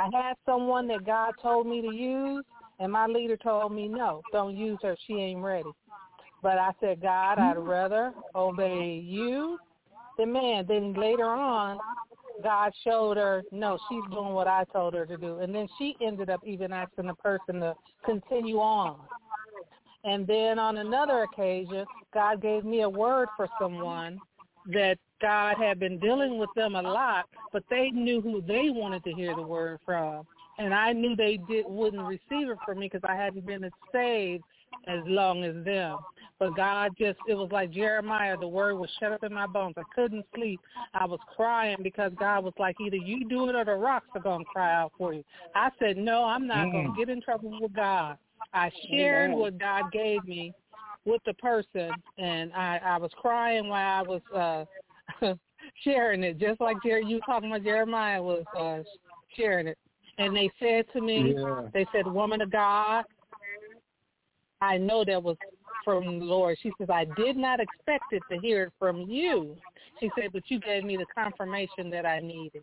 I 0.00 0.08
had 0.12 0.36
someone 0.46 0.88
that 0.88 1.04
God 1.04 1.34
told 1.42 1.66
me 1.66 1.82
to 1.82 1.94
use, 1.94 2.44
and 2.78 2.90
my 2.90 3.06
leader 3.06 3.36
told 3.36 3.72
me, 3.72 3.86
no, 3.86 4.22
don't 4.32 4.56
use 4.56 4.78
her. 4.82 4.96
She 5.06 5.14
ain't 5.14 5.42
ready. 5.42 5.70
But 6.42 6.56
I 6.56 6.70
said, 6.80 7.02
God, 7.02 7.38
I'd 7.38 7.56
mm-hmm. 7.56 7.68
rather 7.68 8.12
obey 8.34 9.02
you 9.04 9.58
than 10.16 10.32
man. 10.32 10.64
Then 10.66 10.94
later 10.94 11.26
on, 11.26 11.78
God 12.42 12.72
showed 12.82 13.18
her, 13.18 13.42
no, 13.52 13.78
she's 13.88 14.02
doing 14.10 14.32
what 14.32 14.46
I 14.46 14.64
told 14.72 14.94
her 14.94 15.04
to 15.04 15.16
do. 15.18 15.40
And 15.40 15.54
then 15.54 15.68
she 15.78 15.96
ended 16.00 16.30
up 16.30 16.40
even 16.46 16.72
asking 16.72 17.08
the 17.08 17.14
person 17.14 17.60
to 17.60 17.74
continue 18.04 18.58
on. 18.58 19.00
And 20.04 20.26
then 20.26 20.58
on 20.58 20.78
another 20.78 21.24
occasion, 21.24 21.84
God 22.14 22.40
gave 22.40 22.64
me 22.64 22.82
a 22.82 22.88
word 22.88 23.28
for 23.36 23.48
someone 23.60 24.18
that 24.68 24.96
God 25.20 25.56
had 25.58 25.78
been 25.78 25.98
dealing 25.98 26.38
with 26.38 26.50
them 26.56 26.74
a 26.74 26.82
lot, 26.82 27.26
but 27.52 27.64
they 27.70 27.90
knew 27.90 28.20
who 28.20 28.42
they 28.42 28.70
wanted 28.70 29.04
to 29.04 29.12
hear 29.12 29.34
the 29.34 29.42
word 29.42 29.78
from. 29.84 30.26
And 30.58 30.74
I 30.74 30.92
knew 30.92 31.16
they 31.16 31.38
did 31.48 31.64
wouldn't 31.68 32.02
receive 32.02 32.50
it 32.50 32.58
from 32.64 32.80
me 32.80 32.90
because 32.92 33.08
I 33.08 33.16
hadn't 33.16 33.46
been 33.46 33.68
saved 33.92 34.44
as 34.86 35.00
long 35.06 35.44
as 35.44 35.64
them. 35.64 35.98
But 36.38 36.56
God 36.56 36.92
just, 36.98 37.18
it 37.28 37.34
was 37.34 37.50
like 37.52 37.70
Jeremiah, 37.70 38.36
the 38.36 38.48
word 38.48 38.76
was 38.76 38.88
shut 38.98 39.12
up 39.12 39.22
in 39.22 39.32
my 39.32 39.46
bones. 39.46 39.74
I 39.76 39.82
couldn't 39.94 40.24
sleep. 40.34 40.60
I 40.94 41.04
was 41.04 41.20
crying 41.36 41.78
because 41.82 42.12
God 42.18 42.44
was 42.44 42.54
like, 42.58 42.76
either 42.80 42.96
you 42.96 43.28
do 43.28 43.48
it 43.48 43.54
or 43.54 43.64
the 43.64 43.74
rocks 43.74 44.08
are 44.14 44.22
going 44.22 44.44
to 44.44 44.50
cry 44.50 44.74
out 44.74 44.92
for 44.96 45.12
you. 45.12 45.22
I 45.54 45.70
said, 45.78 45.96
no, 45.96 46.24
I'm 46.24 46.46
not 46.46 46.68
mm. 46.68 46.72
going 46.72 46.92
to 46.92 46.98
get 46.98 47.10
in 47.10 47.20
trouble 47.20 47.58
with 47.60 47.74
God. 47.74 48.16
I 48.54 48.70
shared 48.88 49.32
what 49.32 49.58
God 49.58 49.92
gave 49.92 50.24
me 50.24 50.52
with 51.04 51.22
the 51.24 51.34
person, 51.34 51.90
and 52.18 52.52
I, 52.52 52.80
I 52.84 52.96
was 52.98 53.10
crying 53.16 53.68
while 53.68 53.98
I 53.98 54.02
was 54.02 54.20
uh 54.34 54.64
sharing 55.84 56.22
it, 56.22 56.38
just 56.38 56.60
like 56.60 56.76
Jerry, 56.84 57.04
you 57.06 57.20
talking 57.26 57.50
about 57.50 57.64
Jeremiah 57.64 58.22
was 58.22 58.44
uh 58.58 58.82
sharing 59.36 59.66
it. 59.66 59.78
And 60.18 60.36
they 60.36 60.50
said 60.58 60.84
to 60.92 61.00
me, 61.00 61.34
yeah. 61.36 61.62
they 61.72 61.86
said, 61.92 62.06
woman 62.06 62.42
of 62.42 62.50
God, 62.50 63.04
I 64.60 64.76
know 64.76 65.04
that 65.04 65.22
was 65.22 65.36
from 65.84 66.18
the 66.18 66.24
Lord. 66.24 66.58
She 66.62 66.72
says, 66.78 66.88
I 66.90 67.06
did 67.16 67.36
not 67.36 67.60
expect 67.60 68.04
it 68.12 68.22
to 68.30 68.38
hear 68.38 68.64
it 68.64 68.72
from 68.78 69.02
you. 69.08 69.56
She 69.98 70.10
said, 70.14 70.30
but 70.32 70.42
you 70.48 70.60
gave 70.60 70.84
me 70.84 70.96
the 70.96 71.06
confirmation 71.14 71.88
that 71.90 72.04
I 72.04 72.20
needed. 72.20 72.62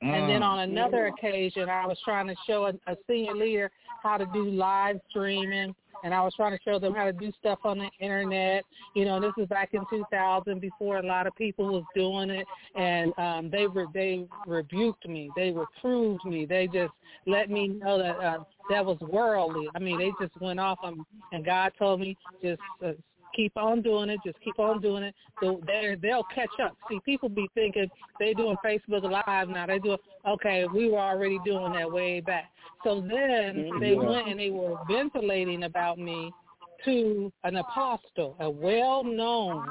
And 0.00 0.28
then 0.28 0.40
mm. 0.40 0.44
on 0.44 0.58
another 0.60 1.06
occasion, 1.06 1.68
I 1.68 1.86
was 1.86 1.96
trying 2.04 2.26
to 2.26 2.34
show 2.44 2.64
a, 2.66 2.90
a 2.90 2.96
senior 3.08 3.34
leader 3.34 3.70
how 4.02 4.16
to 4.16 4.26
do 4.32 4.50
live 4.50 4.98
streaming, 5.10 5.76
and 6.02 6.12
I 6.14 6.22
was 6.22 6.34
trying 6.34 6.56
to 6.56 6.62
show 6.64 6.78
them 6.78 6.94
how 6.94 7.04
to 7.04 7.12
do 7.12 7.32
stuff 7.38 7.60
on 7.64 7.78
the 7.78 7.88
internet. 8.00 8.64
You 8.94 9.04
know, 9.04 9.20
this 9.20 9.32
was 9.36 9.48
back 9.48 9.70
in 9.72 9.82
2000 9.90 10.60
before 10.60 10.98
a 10.98 11.06
lot 11.06 11.26
of 11.26 11.34
people 11.36 11.72
was 11.72 11.84
doing 11.94 12.30
it, 12.30 12.46
and 12.74 13.12
um, 13.18 13.50
they 13.50 13.66
were 13.66 13.86
they 13.92 14.26
rebuked 14.46 15.08
me, 15.08 15.30
they 15.36 15.50
reproved 15.50 16.24
me, 16.24 16.44
they 16.44 16.66
just 16.66 16.92
let 17.26 17.50
me 17.50 17.68
know 17.68 17.98
that 17.98 18.18
uh, 18.18 18.44
that 18.70 18.84
was 18.84 18.98
worldly. 19.00 19.68
I 19.74 19.78
mean, 19.78 19.98
they 19.98 20.12
just 20.20 20.38
went 20.40 20.60
off 20.60 20.78
on, 20.82 21.04
and 21.32 21.44
God 21.44 21.72
told 21.78 22.00
me 22.00 22.16
just 22.42 22.60
uh, 22.84 22.92
keep 23.34 23.56
on 23.56 23.82
doing 23.82 24.10
it. 24.10 24.20
Just 24.24 24.40
keep 24.40 24.58
on 24.58 24.80
doing 24.80 25.02
it. 25.02 25.14
So 25.40 25.60
they 25.66 25.96
they'll 26.00 26.26
catch 26.34 26.50
up. 26.62 26.76
See, 26.88 27.00
people 27.04 27.28
be 27.28 27.48
thinking 27.54 27.88
they 28.18 28.34
doing 28.34 28.56
Facebook 28.64 29.02
Live 29.02 29.48
now. 29.48 29.66
They 29.66 29.78
do 29.78 29.96
okay. 30.26 30.66
We 30.72 30.90
were 30.90 30.98
already 30.98 31.38
doing 31.44 31.72
that 31.72 31.90
way 31.90 32.20
back. 32.20 32.50
So 32.84 33.00
then 33.00 33.54
mm-hmm. 33.54 33.80
they 33.80 33.94
went 33.94 34.28
and 34.28 34.38
they 34.38 34.50
were 34.50 34.76
ventilating 34.88 35.64
about 35.64 35.98
me 35.98 36.32
to 36.84 37.32
an 37.44 37.56
apostle, 37.56 38.36
a 38.40 38.50
well-known, 38.50 39.68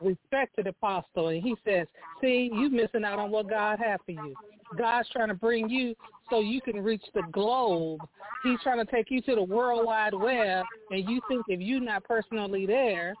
respected 0.00 0.66
apostle, 0.66 1.28
and 1.28 1.42
he 1.42 1.54
says, 1.64 1.86
"See, 2.20 2.50
you 2.52 2.68
missing 2.70 3.04
out 3.04 3.18
on 3.18 3.30
what 3.30 3.48
God 3.48 3.78
had 3.78 3.98
for 4.04 4.12
you. 4.12 4.34
God's 4.78 5.08
trying 5.10 5.28
to 5.28 5.34
bring 5.34 5.68
you 5.68 5.94
so 6.30 6.40
you 6.40 6.60
can 6.60 6.82
reach 6.82 7.04
the 7.14 7.22
globe. 7.32 8.00
He's 8.42 8.58
trying 8.62 8.84
to 8.84 8.90
take 8.90 9.10
you 9.10 9.20
to 9.22 9.34
the 9.34 9.42
World 9.42 9.86
Wide 9.86 10.14
Web, 10.14 10.64
and 10.90 11.08
you 11.08 11.20
think 11.28 11.44
if 11.48 11.60
you're 11.60 11.80
not 11.80 12.04
personally 12.04 12.66
there, 12.66 13.14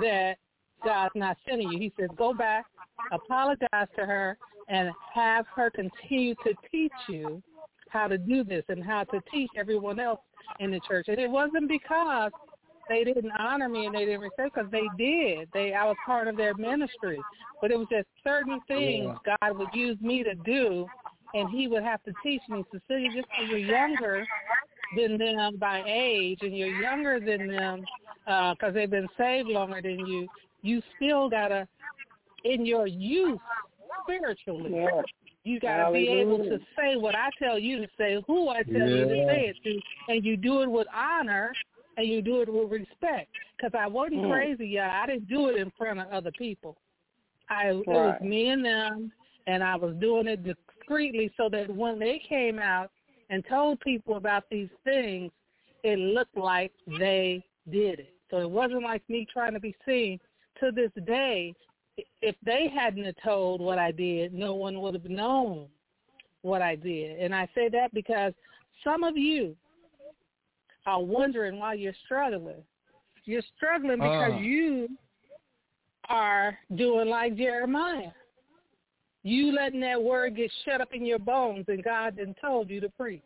that 0.00 0.36
God's 0.84 1.14
not 1.14 1.36
sending 1.48 1.70
you. 1.70 1.78
He 1.78 1.92
says, 1.98 2.08
go 2.16 2.34
back, 2.34 2.66
apologize 3.12 3.88
to 3.96 4.06
her, 4.06 4.36
and 4.68 4.90
have 5.14 5.46
her 5.54 5.70
continue 5.70 6.34
to 6.44 6.54
teach 6.70 6.92
you 7.08 7.42
how 7.88 8.06
to 8.06 8.16
do 8.16 8.44
this 8.44 8.64
and 8.68 8.84
how 8.84 9.04
to 9.04 9.20
teach 9.32 9.50
everyone 9.58 9.98
else 9.98 10.20
in 10.60 10.70
the 10.70 10.80
church. 10.86 11.06
And 11.08 11.18
it 11.18 11.30
wasn't 11.30 11.68
because 11.68 12.30
they 12.90 13.04
didn't 13.04 13.30
honor 13.38 13.68
me 13.68 13.86
and 13.86 13.94
they 13.94 14.04
didn't 14.04 14.20
respect 14.20 14.54
because 14.54 14.70
they 14.70 14.86
did. 14.98 15.48
They 15.54 15.72
I 15.72 15.86
was 15.86 15.96
part 16.04 16.26
of 16.26 16.36
their 16.36 16.54
ministry, 16.54 17.18
but 17.62 17.70
it 17.70 17.78
was 17.78 17.86
just 17.90 18.08
certain 18.24 18.60
things 18.66 19.06
yeah. 19.06 19.36
God 19.40 19.58
would 19.58 19.68
use 19.72 19.96
me 20.00 20.24
to 20.24 20.34
do, 20.34 20.86
and 21.32 21.48
He 21.48 21.68
would 21.68 21.84
have 21.84 22.02
to 22.02 22.12
teach 22.22 22.42
me. 22.48 22.64
Cecilia, 22.72 23.08
just 23.14 23.28
because 23.28 23.48
you're 23.48 23.58
younger 23.58 24.26
than 24.96 25.18
them 25.18 25.56
by 25.56 25.82
age, 25.86 26.40
and 26.42 26.56
you're 26.56 26.80
younger 26.82 27.20
than 27.20 27.46
them 27.46 27.84
because 28.26 28.56
uh, 28.62 28.70
they've 28.72 28.90
been 28.90 29.08
saved 29.16 29.48
longer 29.48 29.80
than 29.80 30.04
you, 30.04 30.26
you 30.62 30.82
still 30.96 31.30
gotta 31.30 31.68
in 32.44 32.66
your 32.66 32.88
youth 32.88 33.38
spiritually. 34.02 34.72
Yeah. 34.74 35.02
You 35.42 35.58
got 35.58 35.86
to 35.86 35.92
be 35.92 36.06
able 36.06 36.36
to 36.38 36.58
say 36.76 36.96
what 36.96 37.14
I 37.14 37.30
tell 37.38 37.58
you 37.58 37.78
to 37.78 37.86
say, 37.96 38.22
who 38.26 38.50
I 38.50 38.62
tell 38.62 38.74
yeah. 38.74 38.94
you 38.94 39.04
to 39.04 39.26
say 39.26 39.48
it 39.48 39.56
to, 39.64 40.12
and 40.12 40.22
you 40.22 40.36
do 40.36 40.60
it 40.60 40.70
with 40.70 40.86
honor 40.94 41.52
and 41.96 42.06
you 42.06 42.22
do 42.22 42.40
it 42.40 42.52
with 42.52 42.70
respect. 42.70 43.30
Because 43.56 43.74
I 43.74 43.86
wasn't 43.86 44.22
Mm. 44.22 44.30
crazy, 44.30 44.68
y'all. 44.68 44.90
I 44.90 45.06
didn't 45.06 45.28
do 45.28 45.48
it 45.48 45.56
in 45.56 45.70
front 45.72 46.00
of 46.00 46.08
other 46.08 46.32
people. 46.32 46.78
I 47.48 47.68
it 47.70 47.86
was 47.86 48.20
me 48.20 48.48
and 48.48 48.64
them, 48.64 49.12
and 49.46 49.62
I 49.62 49.76
was 49.76 49.96
doing 49.96 50.28
it 50.28 50.44
discreetly 50.44 51.32
so 51.36 51.48
that 51.48 51.68
when 51.68 51.98
they 51.98 52.18
came 52.20 52.58
out 52.58 52.90
and 53.28 53.44
told 53.46 53.80
people 53.80 54.16
about 54.16 54.48
these 54.50 54.70
things, 54.84 55.32
it 55.82 55.98
looked 55.98 56.36
like 56.36 56.72
they 56.86 57.44
did 57.70 58.00
it. 58.00 58.14
So 58.30 58.38
it 58.38 58.50
wasn't 58.50 58.82
like 58.82 59.02
me 59.08 59.26
trying 59.32 59.54
to 59.54 59.60
be 59.60 59.74
seen. 59.84 60.20
To 60.60 60.70
this 60.70 60.92
day, 61.06 61.54
if 62.20 62.36
they 62.44 62.68
hadn't 62.68 63.04
have 63.04 63.16
told 63.24 63.60
what 63.60 63.78
I 63.78 63.92
did, 63.92 64.34
no 64.34 64.54
one 64.54 64.80
would 64.80 64.94
have 64.94 65.08
known 65.08 65.68
what 66.42 66.62
I 66.62 66.76
did. 66.76 67.18
And 67.18 67.34
I 67.34 67.48
say 67.54 67.68
that 67.70 67.92
because 67.94 68.32
some 68.84 69.04
of 69.04 69.16
you 69.16 69.56
are 70.86 71.02
wondering 71.02 71.58
why 71.58 71.74
you're 71.74 71.94
struggling. 72.04 72.62
You're 73.24 73.42
struggling 73.56 73.98
because 73.98 74.32
Ah. 74.34 74.38
you 74.38 74.88
are 76.08 76.58
doing 76.74 77.08
like 77.08 77.36
Jeremiah. 77.36 78.10
You 79.22 79.52
letting 79.52 79.80
that 79.80 80.02
word 80.02 80.36
get 80.36 80.50
shut 80.64 80.80
up 80.80 80.92
in 80.94 81.04
your 81.04 81.18
bones 81.18 81.66
and 81.68 81.84
God 81.84 82.16
didn't 82.16 82.38
told 82.40 82.70
you 82.70 82.80
to 82.80 82.88
preach. 82.88 83.22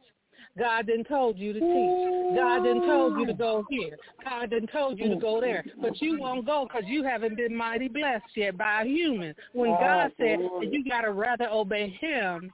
God 0.59 0.86
didn't 0.86 1.05
told 1.07 1.38
you 1.38 1.52
to 1.52 1.61
teach. 1.61 2.36
God 2.36 2.62
didn't 2.64 2.86
told 2.86 3.18
you 3.18 3.26
to 3.26 3.32
go 3.32 3.64
here. 3.70 3.96
God 4.24 4.50
didn't 4.50 4.70
told 4.70 4.98
you 4.98 5.09
to 5.09 5.16
go 5.16 5.40
there. 5.40 5.64
But 5.80 6.00
you 6.00 6.18
won't 6.18 6.46
go 6.46 6.66
because 6.66 6.84
you 6.86 7.02
haven't 7.02 7.36
been 7.36 7.55
mighty 7.55 7.88
blessed 7.88 8.24
yet 8.36 8.57
by 8.57 8.82
a 8.82 8.84
human. 8.84 9.34
When 9.52 9.70
Oh, 9.70 9.78
God 9.80 10.12
said 10.16 10.40
that 10.40 10.68
you 10.70 10.84
got 10.84 11.02
to 11.02 11.12
rather 11.12 11.48
obey 11.48 11.88
him 12.00 12.52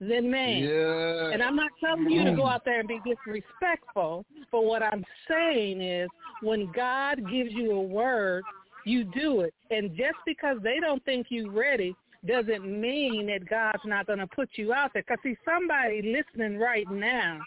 than 0.00 0.30
man. 0.30 0.62
Yeah. 0.62 1.30
And 1.30 1.42
I'm 1.42 1.56
not 1.56 1.70
telling 1.78 2.08
you 2.10 2.24
to 2.24 2.32
go 2.32 2.46
out 2.46 2.64
there 2.64 2.80
and 2.80 2.88
be 2.88 3.00
disrespectful, 3.04 4.24
but 4.50 4.64
what 4.64 4.82
I'm 4.82 5.04
saying 5.28 5.80
is 5.80 6.10
when 6.42 6.72
God 6.72 7.18
gives 7.30 7.52
you 7.52 7.72
a 7.72 7.82
word, 7.82 8.44
you 8.84 9.04
do 9.04 9.42
it. 9.42 9.54
And 9.70 9.90
just 9.90 10.16
because 10.24 10.56
they 10.62 10.80
don't 10.80 11.04
think 11.04 11.26
you're 11.28 11.50
ready 11.50 11.94
doesn't 12.26 12.64
mean 12.64 13.26
that 13.26 13.48
God's 13.48 13.84
not 13.84 14.06
going 14.06 14.18
to 14.18 14.26
put 14.26 14.48
you 14.54 14.72
out 14.72 14.92
there. 14.92 15.02
Because, 15.02 15.22
see, 15.22 15.36
somebody 15.44 16.02
listening 16.02 16.58
right 16.58 16.90
now, 16.90 17.40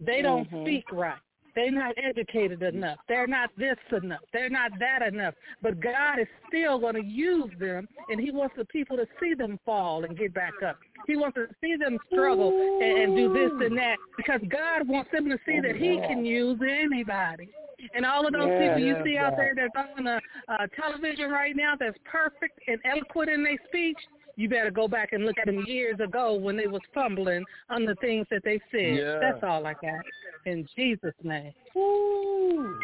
they 0.00 0.20
don't 0.20 0.50
Mhm. 0.50 0.64
speak 0.64 0.90
right. 0.92 1.18
They're 1.54 1.70
not 1.70 1.94
educated 2.02 2.62
enough. 2.62 2.98
They're 3.08 3.26
not 3.26 3.50
this 3.56 3.76
enough. 3.92 4.20
They're 4.32 4.48
not 4.48 4.72
that 4.78 5.02
enough. 5.02 5.34
But 5.60 5.80
God 5.80 6.18
is 6.18 6.26
still 6.48 6.78
going 6.78 6.94
to 6.94 7.02
use 7.02 7.50
them, 7.60 7.88
and 8.08 8.20
He 8.20 8.30
wants 8.30 8.54
the 8.56 8.64
people 8.64 8.96
to 8.96 9.06
see 9.20 9.34
them 9.34 9.58
fall 9.64 10.04
and 10.04 10.16
get 10.16 10.32
back 10.32 10.54
up. 10.66 10.78
He 11.06 11.16
wants 11.16 11.36
to 11.36 11.46
see 11.60 11.76
them 11.76 11.98
struggle 12.10 12.48
and, 12.80 12.98
and 12.98 13.16
do 13.16 13.32
this 13.32 13.50
and 13.60 13.76
that 13.76 13.96
because 14.16 14.40
God 14.48 14.88
wants 14.88 15.10
them 15.12 15.28
to 15.28 15.38
see 15.46 15.60
that 15.60 15.76
He 15.76 16.00
can 16.06 16.24
use 16.24 16.58
anybody. 16.62 17.50
And 17.94 18.06
all 18.06 18.26
of 18.26 18.32
those 18.32 18.48
Yeah. 18.50 18.58
people 18.58 18.78
you 18.78 18.96
see 19.04 19.16
out 19.16 19.36
there 19.36 19.54
that's 19.54 19.74
on 19.74 20.04
the 20.04 20.20
uh, 20.48 20.66
television 20.80 21.30
right 21.30 21.56
now 21.56 21.74
that's 21.78 21.98
perfect 22.04 22.60
and 22.68 22.78
eloquent 22.84 23.28
in 23.28 23.42
their 23.42 23.58
speech, 23.66 23.98
you 24.36 24.48
better 24.48 24.70
go 24.70 24.88
back 24.88 25.12
and 25.12 25.24
look 25.24 25.38
at 25.38 25.46
them 25.46 25.64
years 25.66 25.98
ago 26.00 26.34
when 26.34 26.56
they 26.56 26.66
was 26.66 26.82
fumbling 26.94 27.44
on 27.70 27.84
the 27.84 27.94
things 27.96 28.26
that 28.30 28.42
they 28.44 28.60
said. 28.70 28.96
Yeah. 28.96 29.18
That's 29.20 29.42
all 29.42 29.66
I 29.66 29.74
got. 29.74 30.02
In 30.46 30.66
Jesus' 30.76 31.14
name. 31.22 31.52
Woo. 31.74 32.76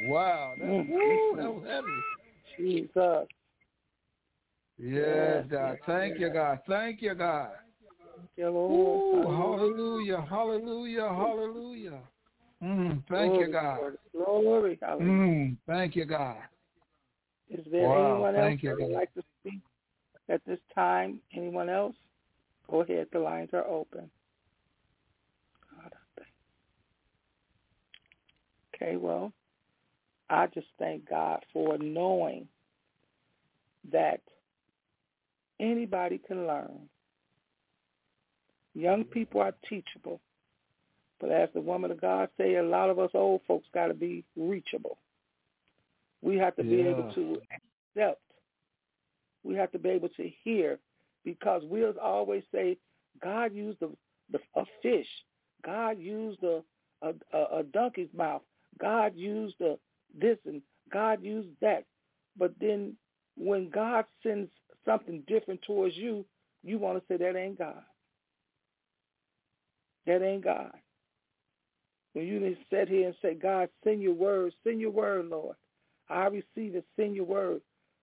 Wow. 0.00 0.54
That, 0.58 0.68
Mm. 0.68 0.88
woo, 0.88 1.36
that 1.36 1.54
was 1.54 1.64
heavy. 1.66 2.04
Jesus. 2.56 3.28
Yes, 4.78 5.44
God. 5.50 5.78
Thank 5.86 6.18
you, 6.18 6.30
God. 6.30 6.60
Thank 6.66 7.02
you, 7.02 7.14
God. 7.14 7.50
Thank 8.16 8.30
you, 8.36 8.46
Ooh, 8.46 9.28
hallelujah, 9.28 10.24
hallelujah, 10.28 11.08
hallelujah. 11.08 12.00
Mm, 12.62 13.02
thank 13.08 13.38
you, 13.40 13.48
God. 13.48 13.78
Lord. 13.78 13.98
Glory. 14.12 14.78
Hallelujah. 14.80 15.12
Mm, 15.12 15.56
thank 15.66 15.96
you, 15.96 16.04
God. 16.04 16.36
Is 17.50 17.64
there 17.70 17.86
Wow, 17.86 18.12
anyone 18.12 18.34
else 18.36 18.44
thank 18.44 18.62
you, 18.62 18.70
that 18.70 18.78
would 18.78 18.90
God. 18.90 18.96
like 18.96 19.14
to 19.14 19.22
speak 19.40 19.60
at 20.28 20.44
this 20.46 20.60
time? 20.74 21.20
Anyone 21.34 21.68
else? 21.68 21.96
Go 22.70 22.82
ahead. 22.82 23.08
The 23.12 23.18
lines 23.18 23.50
are 23.52 23.66
open. 23.66 24.10
God, 25.70 25.92
I 25.92 26.20
thank- 26.20 26.34
Okay, 28.74 28.96
well, 28.96 29.32
I 30.30 30.46
just 30.48 30.68
thank 30.78 31.08
God 31.08 31.44
for 31.52 31.78
knowing 31.78 32.48
that 33.90 34.20
anybody 35.58 36.18
can 36.18 36.46
learn. 36.46 36.88
Young 38.74 39.04
people 39.04 39.40
are 39.40 39.54
teachable. 39.68 40.20
But 41.20 41.30
as 41.32 41.48
the 41.52 41.60
woman 41.60 41.90
of 41.90 42.00
God 42.00 42.28
say, 42.36 42.56
a 42.56 42.62
lot 42.62 42.90
of 42.90 42.98
us 42.98 43.10
old 43.14 43.42
folks 43.48 43.66
got 43.72 43.88
to 43.88 43.94
be 43.94 44.24
reachable. 44.36 44.98
We 46.22 46.36
have 46.36 46.54
to 46.56 46.62
be 46.62 46.82
able 46.82 47.12
to 47.14 47.42
accept. 47.96 48.20
We 49.48 49.54
have 49.54 49.72
to 49.72 49.78
be 49.78 49.88
able 49.88 50.10
to 50.10 50.30
hear 50.44 50.78
because 51.24 51.62
we'll 51.64 51.98
always 51.98 52.42
say, 52.52 52.76
God 53.22 53.54
used 53.54 53.78
a, 53.80 53.88
a 54.60 54.64
fish. 54.82 55.06
God 55.64 55.98
used 55.98 56.44
a, 56.44 56.60
a, 57.00 57.14
a, 57.32 57.62
donkey's 57.62 58.12
mouth. 58.14 58.42
God 58.78 59.16
used 59.16 59.58
a, 59.62 59.76
this 60.14 60.36
and 60.44 60.60
God 60.92 61.22
used 61.22 61.48
that. 61.62 61.84
But 62.36 62.52
then 62.60 62.94
when 63.38 63.70
God 63.70 64.04
sends 64.22 64.50
something 64.84 65.22
different 65.26 65.62
towards 65.62 65.96
you, 65.96 66.26
you 66.62 66.78
want 66.78 66.98
to 66.98 67.04
say 67.08 67.16
that 67.16 67.34
ain't 67.34 67.58
God. 67.58 67.82
That 70.06 70.22
ain't 70.22 70.44
God. 70.44 70.72
When 72.12 72.26
you 72.26 72.54
sit 72.70 72.90
here 72.90 73.06
and 73.06 73.16
say, 73.22 73.32
God, 73.32 73.70
send 73.82 74.02
your 74.02 74.14
word, 74.14 74.52
send 74.62 74.78
your 74.78 74.90
word, 74.90 75.26
Lord. 75.30 75.56
I 76.10 76.26
receive 76.26 76.74
it, 76.74 76.84
send 76.96 77.16
your 77.16 77.24
word. 77.24 77.62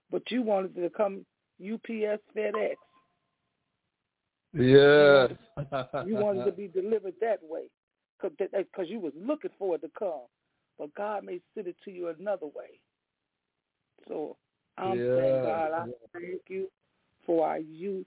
But 0.10 0.32
you 0.32 0.42
wanted 0.42 0.76
to 0.76 0.90
come 0.90 1.26
UPS, 1.62 2.22
FedEx. 2.36 2.76
Yes. 4.54 5.32
You 6.06 6.16
wanted 6.16 6.46
to 6.46 6.52
be 6.52 6.68
delivered 6.68 7.14
that 7.22 7.40
way 7.44 7.64
because 8.22 8.88
you 8.88 9.00
was 9.00 9.14
looking 9.16 9.52
for 9.60 9.76
it 9.76 9.82
to 9.82 9.92
come. 9.98 10.28
But 10.78 10.94
God 10.96 11.24
may 11.24 11.40
send 11.54 11.68
it 11.68 11.76
to 11.86 11.92
you 11.92 12.10
another 12.10 12.48
way. 12.48 12.80
So 14.08 14.38
I'm 14.78 14.98
saying, 14.98 15.44
God, 15.44 15.72
I 15.72 15.86
thank 16.14 16.42
you 16.48 16.70
for 17.26 17.48
our 17.48 17.60
youth 17.60 18.06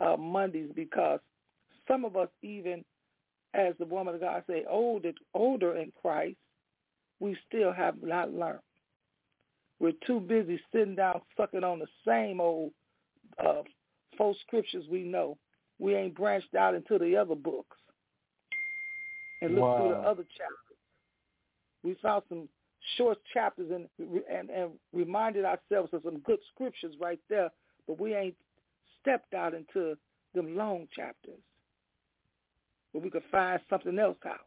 uh, 0.00 0.16
Mondays 0.16 0.70
because 0.74 1.20
some 1.86 2.04
of 2.04 2.16
us 2.16 2.28
even, 2.42 2.84
as 3.52 3.74
the 3.78 3.84
woman 3.84 4.14
of 4.14 4.20
God 4.20 4.42
say, 4.48 4.64
older, 4.68 5.12
older 5.34 5.76
in 5.76 5.92
Christ, 6.00 6.36
we 7.20 7.36
still 7.46 7.72
have 7.72 8.02
not 8.02 8.32
learned. 8.32 8.58
We're 9.84 9.92
too 10.06 10.18
busy 10.18 10.58
sitting 10.72 10.94
down 10.94 11.20
sucking 11.36 11.62
on 11.62 11.78
the 11.78 11.86
same 12.08 12.40
old 12.40 12.70
uh, 13.38 13.60
false 14.16 14.38
scriptures 14.46 14.86
we 14.90 15.02
know. 15.02 15.36
We 15.78 15.94
ain't 15.94 16.14
branched 16.14 16.54
out 16.54 16.74
into 16.74 16.98
the 16.98 17.14
other 17.18 17.34
books 17.34 17.76
and 19.42 19.54
look 19.54 19.76
through 19.76 19.90
the 19.90 20.08
other 20.08 20.22
chapters. 20.22 20.78
We 21.82 21.98
found 22.00 22.22
some 22.30 22.48
short 22.96 23.18
chapters 23.34 23.70
and, 23.70 23.86
and 24.32 24.48
and 24.48 24.70
reminded 24.94 25.44
ourselves 25.44 25.92
of 25.92 26.00
some 26.02 26.20
good 26.20 26.38
scriptures 26.54 26.94
right 26.98 27.20
there, 27.28 27.50
but 27.86 28.00
we 28.00 28.14
ain't 28.14 28.36
stepped 29.02 29.34
out 29.34 29.52
into 29.52 29.98
them 30.34 30.56
long 30.56 30.88
chapters 30.96 31.40
where 32.92 33.04
we 33.04 33.10
could 33.10 33.22
find 33.30 33.60
something 33.68 33.98
else 33.98 34.16
out. 34.24 34.46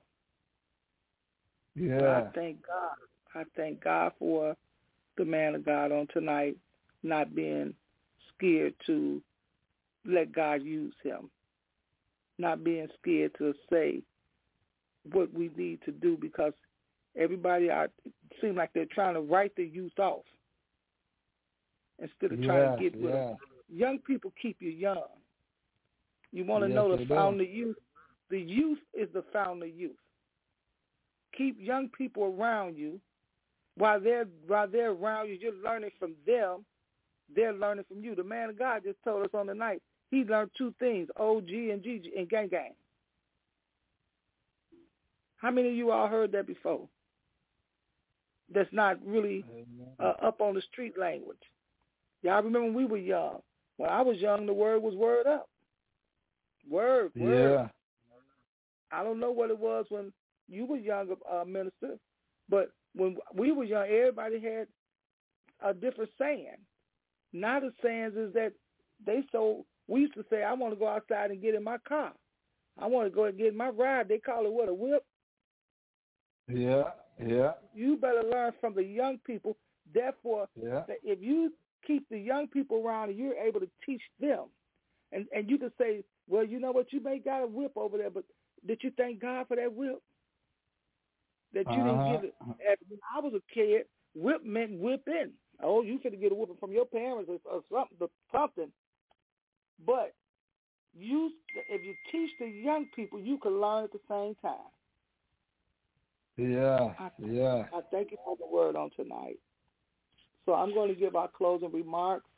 But 1.76 1.84
Yeah. 1.84 2.18
I 2.18 2.32
thank 2.34 2.58
God. 2.66 2.98
I 3.36 3.44
thank 3.56 3.84
God 3.84 4.14
for 4.18 4.56
the 5.18 5.26
man 5.26 5.56
of 5.56 5.66
God 5.66 5.92
on 5.92 6.08
tonight 6.14 6.58
not 7.04 7.36
being 7.36 7.74
scared 8.36 8.74
to 8.86 9.22
let 10.06 10.32
God 10.32 10.64
use 10.64 10.94
him, 11.04 11.30
not 12.38 12.64
being 12.64 12.88
scared 13.02 13.32
to 13.38 13.54
say 13.72 14.02
what 15.12 15.34
we 15.34 15.50
need 15.56 15.80
to 15.86 15.92
do 15.92 16.18
because 16.20 16.54
everybody 17.18 17.70
are 17.70 17.90
seem 18.42 18.56
like 18.56 18.72
they're 18.74 18.86
trying 18.86 19.14
to 19.14 19.22
write 19.22 19.56
the 19.56 19.64
youth 19.64 19.98
off 20.00 20.24
instead 22.00 22.32
of 22.32 22.44
trying 22.44 22.78
to 22.78 22.84
get 22.84 23.02
with 23.02 23.14
them. 23.14 23.38
Young 23.74 24.00
people 24.00 24.32
keep 24.42 24.58
you 24.60 24.70
young. 24.70 25.08
You 26.32 26.46
want 26.46 26.64
to 26.64 26.68
Yes, 26.70 26.76
know 26.76 26.98
the 26.98 27.06
do. 27.06 27.16
founder 27.16 27.44
youth? 27.44 27.78
The 28.30 28.40
youth 28.40 28.80
is 28.94 29.08
the 29.14 29.24
founder 29.34 29.66
youth. 29.66 29.96
Keep 31.38 31.58
young 31.60 31.90
people 31.90 32.24
around 32.24 32.78
you 32.78 33.00
while 33.78 34.00
they're 34.00 34.26
while 34.48 34.68
they're 34.68 34.92
around 34.92 35.30
you. 35.30 35.38
You're 35.40 35.54
learning 35.64 35.92
from 36.00 36.16
them. 36.26 36.66
They're 37.36 37.54
learning 37.54 37.86
from 37.88 38.02
you. 38.02 38.16
The 38.16 38.24
man 38.24 38.50
of 38.50 38.60
God 38.60 38.84
just 38.84 38.98
told 39.04 39.24
us 39.24 39.32
on 39.34 39.48
the 39.48 39.54
night 39.54 39.82
he 40.10 40.24
learned 40.24 40.52
two 40.58 40.74
things: 40.80 41.10
OG 41.18 41.50
and 41.50 41.84
GG 41.84 42.18
and 42.18 42.30
gang 42.30 42.48
gang. 42.48 42.74
How 45.38 45.52
many 45.52 45.70
of 45.70 45.76
you 45.76 45.92
all 45.92 46.08
heard 46.08 46.32
that 46.32 46.48
before? 46.48 46.88
That's 48.54 48.72
not 48.72 48.98
really 49.06 49.44
uh, 50.00 50.14
up 50.26 50.42
on 50.42 50.56
the 50.56 50.62
street 50.72 50.98
language. 50.98 51.38
Y'all 52.24 52.38
remember 52.38 52.64
when 52.64 52.74
we 52.74 52.86
were 52.86 52.98
young? 52.98 53.40
When 53.76 53.90
I 53.90 54.02
was 54.02 54.18
young, 54.18 54.46
the 54.46 54.54
word 54.54 54.82
was 54.82 54.96
word 54.96 55.28
up. 55.28 55.50
Word, 56.70 57.12
word. 57.16 57.52
Yeah. 57.52 57.68
I 58.92 59.04
don't 59.04 59.20
know 59.20 59.32
what 59.32 59.50
it 59.52 59.60
was 59.60 59.86
when 59.90 60.12
You 60.48 60.66
were 60.66 60.78
younger, 60.78 61.16
uh, 61.32 61.44
minister, 61.46 61.98
but 62.50 62.72
when 62.98 63.18
we 63.34 63.52
were 63.52 63.64
young, 63.64 63.88
everybody 63.88 64.40
had 64.40 64.68
a 65.62 65.74
different 65.74 66.12
saying. 66.20 66.58
Now 67.34 67.60
the 67.60 67.72
sayings 67.84 68.16
is 68.16 68.34
that 68.34 68.54
they 69.06 69.24
so 69.32 69.66
we 69.88 70.02
used 70.02 70.16
to 70.16 70.26
say, 70.30 70.44
I 70.44 70.54
want 70.54 70.74
to 70.74 70.80
go 70.80 70.88
outside 70.88 71.32
and 71.32 71.42
get 71.42 71.56
in 71.56 71.64
my 71.64 71.78
car. 71.88 72.12
I 72.80 72.88
want 72.88 73.08
to 73.08 73.16
go 73.16 73.26
and 73.26 73.38
get 73.38 73.48
in 73.48 73.58
my 73.58 73.70
ride. 73.70 74.08
They 74.08 74.20
call 74.20 74.46
it 74.46 74.52
what 74.52 74.70
a 74.70 74.74
whip. 74.74 75.04
Yeah, 76.48 76.84
yeah. 77.26 77.54
You 77.74 77.98
better 77.98 78.24
learn 78.24 78.54
from 78.62 78.76
the 78.76 78.84
young 78.84 79.18
people. 79.26 79.58
Therefore, 79.94 80.48
yeah. 80.62 80.84
if 81.04 81.20
you 81.22 81.54
keep 81.86 82.08
the 82.10 82.20
young 82.20 82.48
people 82.48 82.86
around 82.86 83.10
and 83.10 83.18
you're 83.18 83.34
able 83.34 83.62
to 83.62 83.70
teach 83.86 84.02
them, 84.20 84.46
and 85.12 85.26
and 85.34 85.50
you 85.50 85.58
can 85.58 85.72
say, 85.80 86.04
well, 86.28 86.44
you 86.46 86.60
know 86.60 86.72
what, 86.72 86.92
you 86.92 87.02
may 87.02 87.20
got 87.20 87.44
a 87.44 87.48
whip 87.48 87.72
over 87.76 87.98
there, 87.98 88.10
but 88.10 88.26
did 88.66 88.80
you 88.84 88.92
thank 88.98 89.22
God 89.22 89.48
for 89.48 89.56
that 89.56 89.74
whip? 89.74 90.02
That 91.54 91.66
you 91.72 91.82
uh-huh. 91.82 92.12
didn't 92.12 92.22
get. 92.22 92.24
it. 92.26 92.80
When 92.90 93.00
I 93.16 93.20
was 93.20 93.34
a 93.34 93.54
kid, 93.54 93.86
whip 94.16 94.44
meant 94.46 94.80
whip 94.80 95.04
in. 95.08 95.32
Oh, 95.64 95.82
you 95.82 96.00
finna 96.00 96.20
get 96.20 96.32
a 96.32 96.36
whipping 96.36 96.58
from 96.60 96.72
your 96.72 96.86
parents 96.86 97.30
or, 97.30 97.40
or 97.52 97.62
something, 97.72 98.08
something. 98.32 98.72
But 99.86 100.14
you, 100.96 101.32
if 101.70 101.84
you 101.84 101.94
teach 102.12 102.32
the 102.40 102.48
young 102.48 102.88
people, 102.96 103.20
you 103.20 103.38
can 103.38 103.60
learn 103.60 103.86
at 103.86 103.92
the 103.92 104.00
same 104.10 104.36
time. 104.42 104.68
Yeah, 106.38 106.94
I, 107.00 107.10
yeah. 107.18 107.64
I 107.74 107.82
thank 107.92 108.12
you 108.12 108.18
for 108.24 108.36
the 108.38 108.46
word 108.46 108.76
on 108.76 108.92
tonight. 108.96 109.40
So 110.46 110.54
I'm 110.54 110.74
going 110.74 110.90
to 110.90 110.96
give 110.96 111.16
our 111.16 111.28
closing 111.28 111.72
remarks. 111.72 112.30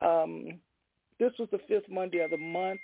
Um, 0.00 0.58
this 1.20 1.32
was 1.38 1.48
the 1.52 1.60
fifth 1.68 1.88
Monday 1.90 2.18
of 2.20 2.30
the 2.30 2.38
month, 2.38 2.80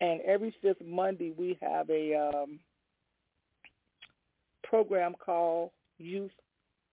and 0.00 0.20
every 0.20 0.54
fifth 0.62 0.82
Monday 0.84 1.32
we 1.36 1.58
have 1.62 1.88
a 1.90 2.14
um, 2.14 2.60
program 4.72 5.12
called 5.22 5.70
Youth 5.98 6.32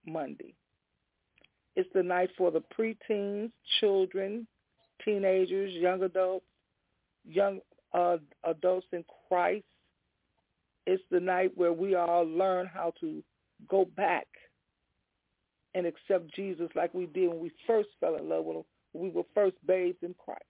Monday. 0.06 0.54
It's 1.78 1.88
the 1.94 2.04
night 2.04 2.30
for 2.38 2.52
the 2.52 2.62
preteens, 2.78 3.52
children, 3.80 4.46
teenagers, 5.06 5.72
young 5.72 6.04
adults, 6.04 6.46
young 7.26 7.62
uh, 7.94 8.18
adults 8.44 8.88
in 8.92 9.06
Christ. 9.30 9.64
It's 10.88 11.02
the 11.10 11.22
night 11.22 11.52
where 11.56 11.72
we 11.72 11.96
all 11.96 12.26
learn 12.26 12.66
how 12.66 12.92
to 13.00 13.24
go 13.70 13.86
back 13.96 14.28
and 15.74 15.86
accept 15.86 16.36
Jesus 16.36 16.68
like 16.76 16.94
we 16.94 17.06
did 17.06 17.30
when 17.30 17.40
we 17.40 17.52
first 17.66 17.88
fell 18.02 18.18
in 18.18 18.28
love 18.28 18.44
with 18.44 18.58
him, 18.58 18.64
we 18.92 19.10
were 19.10 19.24
first 19.34 19.56
bathed 19.66 20.04
in 20.04 20.14
Christ. 20.26 20.44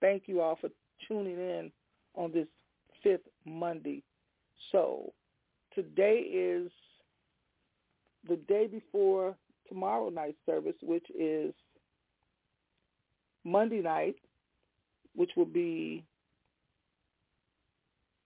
Thank 0.00 0.22
you 0.28 0.40
all 0.40 0.56
for 0.58 0.70
tuning 1.06 1.36
in 1.36 1.70
on 2.14 2.32
this 2.32 2.46
fifth 3.02 3.28
Monday. 3.44 4.02
So 4.72 5.12
today 5.74 6.18
is 6.18 6.70
the 8.28 8.36
day 8.36 8.66
before 8.66 9.34
tomorrow 9.68 10.10
night 10.10 10.36
service, 10.46 10.74
which 10.82 11.06
is 11.18 11.54
Monday 13.44 13.80
night, 13.80 14.16
which 15.14 15.30
will 15.36 15.46
be 15.46 16.04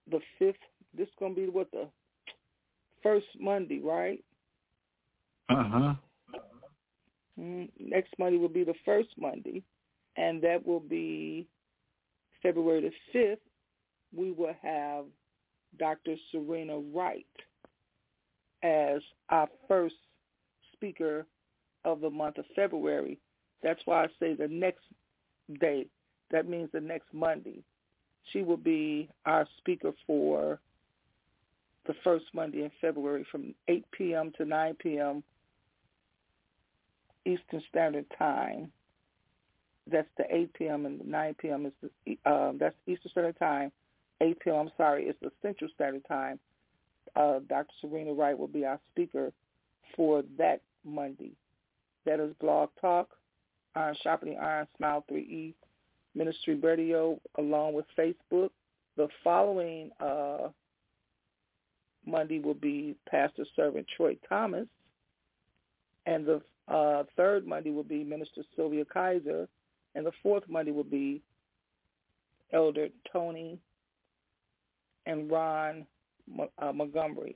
the 0.09 0.19
fifth. 0.37 0.55
This 0.97 1.07
is 1.07 1.13
going 1.19 1.35
to 1.35 1.41
be 1.41 1.47
what 1.47 1.71
the 1.71 1.87
first 3.01 3.27
Monday, 3.39 3.79
right? 3.83 4.23
Uh 5.49 5.63
huh. 5.67 5.93
Mm, 7.39 7.69
next 7.79 8.13
Monday 8.17 8.37
will 8.37 8.49
be 8.49 8.63
the 8.63 8.73
first 8.85 9.09
Monday, 9.17 9.61
and 10.17 10.41
that 10.41 10.65
will 10.65 10.79
be 10.79 11.47
February 12.41 12.81
the 12.81 12.91
fifth. 13.11 13.41
We 14.15 14.31
will 14.31 14.55
have 14.61 15.05
Dr. 15.77 16.15
Serena 16.31 16.79
Wright 16.79 17.25
as 18.63 19.01
our 19.29 19.47
first 19.67 19.95
speaker 20.73 21.25
of 21.83 22.01
the 22.01 22.09
month 22.09 22.37
of 22.37 22.45
February. 22.55 23.19
That's 23.63 23.81
why 23.85 24.03
I 24.03 24.07
say 24.19 24.33
the 24.33 24.47
next 24.47 24.83
day. 25.59 25.87
That 26.31 26.47
means 26.47 26.69
the 26.73 26.81
next 26.81 27.13
Monday. 27.13 27.63
She 28.31 28.41
will 28.41 28.57
be 28.57 29.09
our 29.25 29.47
speaker 29.59 29.91
for 30.07 30.59
the 31.85 31.93
first 32.03 32.25
Monday 32.33 32.63
in 32.63 32.71
February 32.81 33.25
from 33.31 33.53
8 33.67 33.85
p.m. 33.91 34.31
to 34.37 34.45
9 34.45 34.75
p.m. 34.79 35.23
Eastern 37.25 37.61
Standard 37.69 38.05
Time. 38.17 38.71
That's 39.89 40.07
the 40.17 40.23
8 40.29 40.53
p.m. 40.53 40.85
and 40.85 41.05
9 41.05 41.35
p.m. 41.39 41.65
is 41.67 41.73
the 42.05 42.17
um, 42.29 42.57
that's 42.59 42.75
Eastern 42.87 43.11
Standard 43.11 43.37
Time. 43.37 43.71
8 44.25 44.39
p.m. 44.39 44.55
I'm 44.55 44.71
sorry, 44.77 45.05
it's 45.05 45.19
the 45.21 45.31
Central 45.41 45.69
Standard 45.75 46.05
Time. 46.07 46.39
Uh, 47.15 47.39
Dr. 47.47 47.71
Serena 47.81 48.13
Wright 48.13 48.37
will 48.37 48.47
be 48.47 48.65
our 48.65 48.79
speaker 48.91 49.31
for 49.95 50.23
that 50.37 50.61
Monday. 50.83 51.31
That 52.05 52.19
is 52.19 52.33
Blog 52.41 52.69
Talk, 52.81 53.09
Iron 53.75 53.95
Sharpening 54.01 54.37
Iron, 54.39 54.67
Smile 54.77 55.05
3E, 55.11 55.53
Ministry 56.15 56.55
Radio, 56.55 57.19
along 57.37 57.73
with 57.73 57.85
Facebook. 57.97 58.49
The 58.97 59.07
following 59.23 59.91
uh, 59.99 60.49
Monday 62.05 62.39
will 62.39 62.53
be 62.53 62.95
Pastor 63.09 63.45
Servant 63.55 63.85
Troy 63.95 64.17
Thomas, 64.27 64.67
and 66.05 66.25
the 66.25 66.41
uh, 66.67 67.03
third 67.15 67.45
Monday 67.45 67.71
will 67.71 67.83
be 67.83 68.03
Minister 68.03 68.41
Sylvia 68.55 68.85
Kizer, 68.85 69.47
and 69.93 70.05
the 70.05 70.11
fourth 70.23 70.43
Monday 70.47 70.71
will 70.71 70.83
be 70.83 71.21
Elder 72.53 72.87
Tony 73.11 73.59
and 75.05 75.29
Ron 75.29 75.85
uh, 76.59 76.71
Montgomery. 76.71 77.35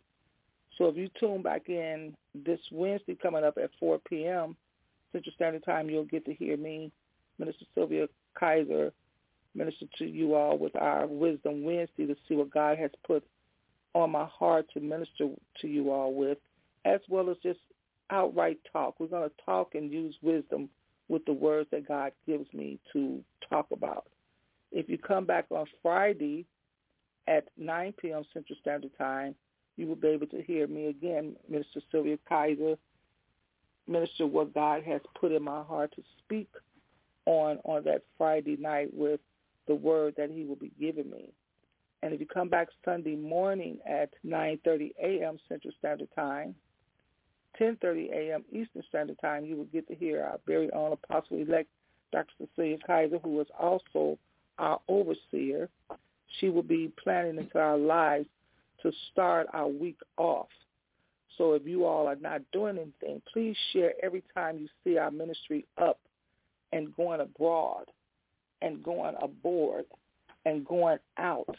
So 0.78 0.86
if 0.88 0.96
you 0.96 1.10
tune 1.20 1.42
back 1.42 1.68
in 1.68 2.16
this 2.34 2.60
Wednesday 2.72 3.18
coming 3.22 3.44
up 3.44 3.58
at 3.62 3.70
4 3.80 4.00
p.m. 4.10 4.56
Central 5.12 5.34
Standard 5.36 5.66
Time, 5.66 5.90
you'll 5.90 6.06
get 6.06 6.26
to 6.26 6.34
hear 6.34 6.58
me, 6.58 6.92
Minister 7.38 7.66
Sylvia 7.76 8.08
Kizer, 8.40 8.92
minister 9.56 9.86
to 9.98 10.06
you 10.06 10.36
all 10.36 10.58
with 10.58 10.76
our 10.76 11.08
Wisdom 11.08 11.64
Wednesday 11.64 12.06
to 12.06 12.16
see 12.28 12.36
what 12.36 12.52
God 12.52 12.78
has 12.78 12.92
put 13.06 13.24
on 13.94 14.12
my 14.12 14.26
heart 14.26 14.68
to 14.74 14.80
minister 14.80 15.30
to 15.62 15.68
you 15.68 15.92
all 15.92 16.14
with, 16.14 16.38
as 16.86 17.00
well 17.10 17.30
as 17.30 17.38
just 17.44 17.60
outright 18.10 18.60
talk. 18.72 18.96
We're 19.00 19.08
going 19.08 19.30
to 19.30 19.36
talk 19.46 19.76
and 19.76 19.92
use 19.92 20.16
wisdom 20.22 20.70
with 21.08 21.26
the 21.26 21.34
words 21.34 21.68
that 21.72 21.88
God 21.88 22.12
gives 22.28 22.52
me 22.54 22.80
to 22.94 23.22
talk 23.50 23.68
about. 23.72 24.06
If 24.72 24.88
you 24.88 24.98
come 24.98 25.26
back 25.26 25.46
on 25.50 25.66
Friday 25.82 26.46
at 27.30 27.48
9 27.58 27.94
p.m. 28.02 28.24
Central 28.34 28.58
Standard 28.60 28.92
Time, 28.98 29.36
you 29.78 29.88
will 29.88 29.96
be 29.96 30.10
able 30.10 30.28
to 30.28 30.42
hear 30.42 30.68
me 30.68 30.88
again, 30.88 31.36
Minister 31.48 31.80
Sylvia 31.92 32.18
Kizer, 32.30 32.78
minister 33.88 34.28
what 34.28 34.54
God 34.54 34.84
has 34.84 35.02
put 35.20 35.32
in 35.32 35.44
my 35.44 35.64
heart 35.64 35.94
to 35.96 36.04
speak 36.24 36.50
on 37.26 37.60
on 37.64 37.84
that 37.86 38.02
Friday 38.18 38.58
night 38.58 38.90
with 38.94 39.20
the 39.68 39.76
word 39.76 40.16
that 40.18 40.32
he 40.32 40.44
will 40.44 40.56
be 40.56 40.72
giving 40.80 41.10
me. 41.10 41.30
And 42.02 42.14
if 42.14 42.20
you 42.20 42.26
come 42.26 42.50
back 42.50 42.70
Sunday 42.84 43.16
morning 43.16 43.78
at 43.88 44.10
9.30 44.26 44.92
a.m. 45.02 45.38
Central 45.48 45.74
Standard 45.80 46.08
Time, 46.16 46.56
10.30 47.60 48.12
a.m. 48.12 48.44
Eastern 48.52 48.84
Standard 48.88 49.20
Time, 49.20 49.46
you 49.46 49.56
will 49.56 49.66
get 49.66 49.88
to 49.90 49.96
hear 49.96 50.24
our 50.24 50.40
very 50.48 50.72
own 50.72 50.94
Apostle-elect 50.94 51.68
Dr. 52.12 52.32
Cecilia 52.40 52.78
Kizer, 52.88 53.22
who 53.22 53.40
is 53.42 53.48
also 53.60 54.18
our 54.58 54.80
overseer. 54.88 55.70
She 56.40 56.50
will 56.50 56.64
be 56.64 56.92
planning 57.02 57.38
into 57.38 57.60
our 57.60 57.78
lives 57.78 58.28
to 58.84 58.92
start 59.12 59.48
our 59.54 59.68
week 59.68 59.98
off. 60.18 60.48
So 61.38 61.54
if 61.54 61.66
you 61.66 61.86
all 61.86 62.08
are 62.08 62.16
not 62.16 62.42
doing 62.52 62.78
anything, 62.78 63.22
please 63.32 63.56
share 63.72 63.94
every 64.04 64.24
time 64.36 64.58
you 64.60 64.68
see 64.84 64.98
our 64.98 65.12
ministry 65.12 65.66
up 65.82 66.00
and 66.74 66.96
going 66.96 67.22
abroad 67.22 67.86
and 68.62 68.84
going 68.84 69.16
aboard 69.22 69.86
and 70.46 70.66
going 70.66 70.98
out. 71.18 71.56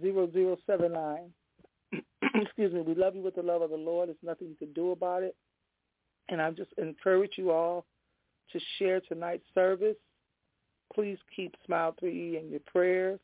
0079. 0.01 1.33
Excuse 2.41 2.73
me. 2.73 2.81
We 2.81 2.95
love 2.95 3.15
you 3.15 3.21
with 3.21 3.35
the 3.35 3.43
love 3.43 3.61
of 3.61 3.69
the 3.69 3.77
Lord. 3.77 4.09
There's 4.09 4.17
nothing 4.23 4.49
you 4.49 4.55
can 4.55 4.73
do 4.73 4.91
about 4.91 5.23
it. 5.23 5.35
And 6.27 6.41
I 6.41 6.51
just 6.51 6.71
encourage 6.77 7.33
you 7.37 7.51
all 7.51 7.85
to 8.53 8.59
share 8.77 9.01
tonight's 9.01 9.45
service. 9.53 9.95
Please 10.93 11.17
keep 11.35 11.55
Smile 11.65 11.95
3E 12.01 12.39
in 12.39 12.49
your 12.49 12.61
prayers. 12.65 13.19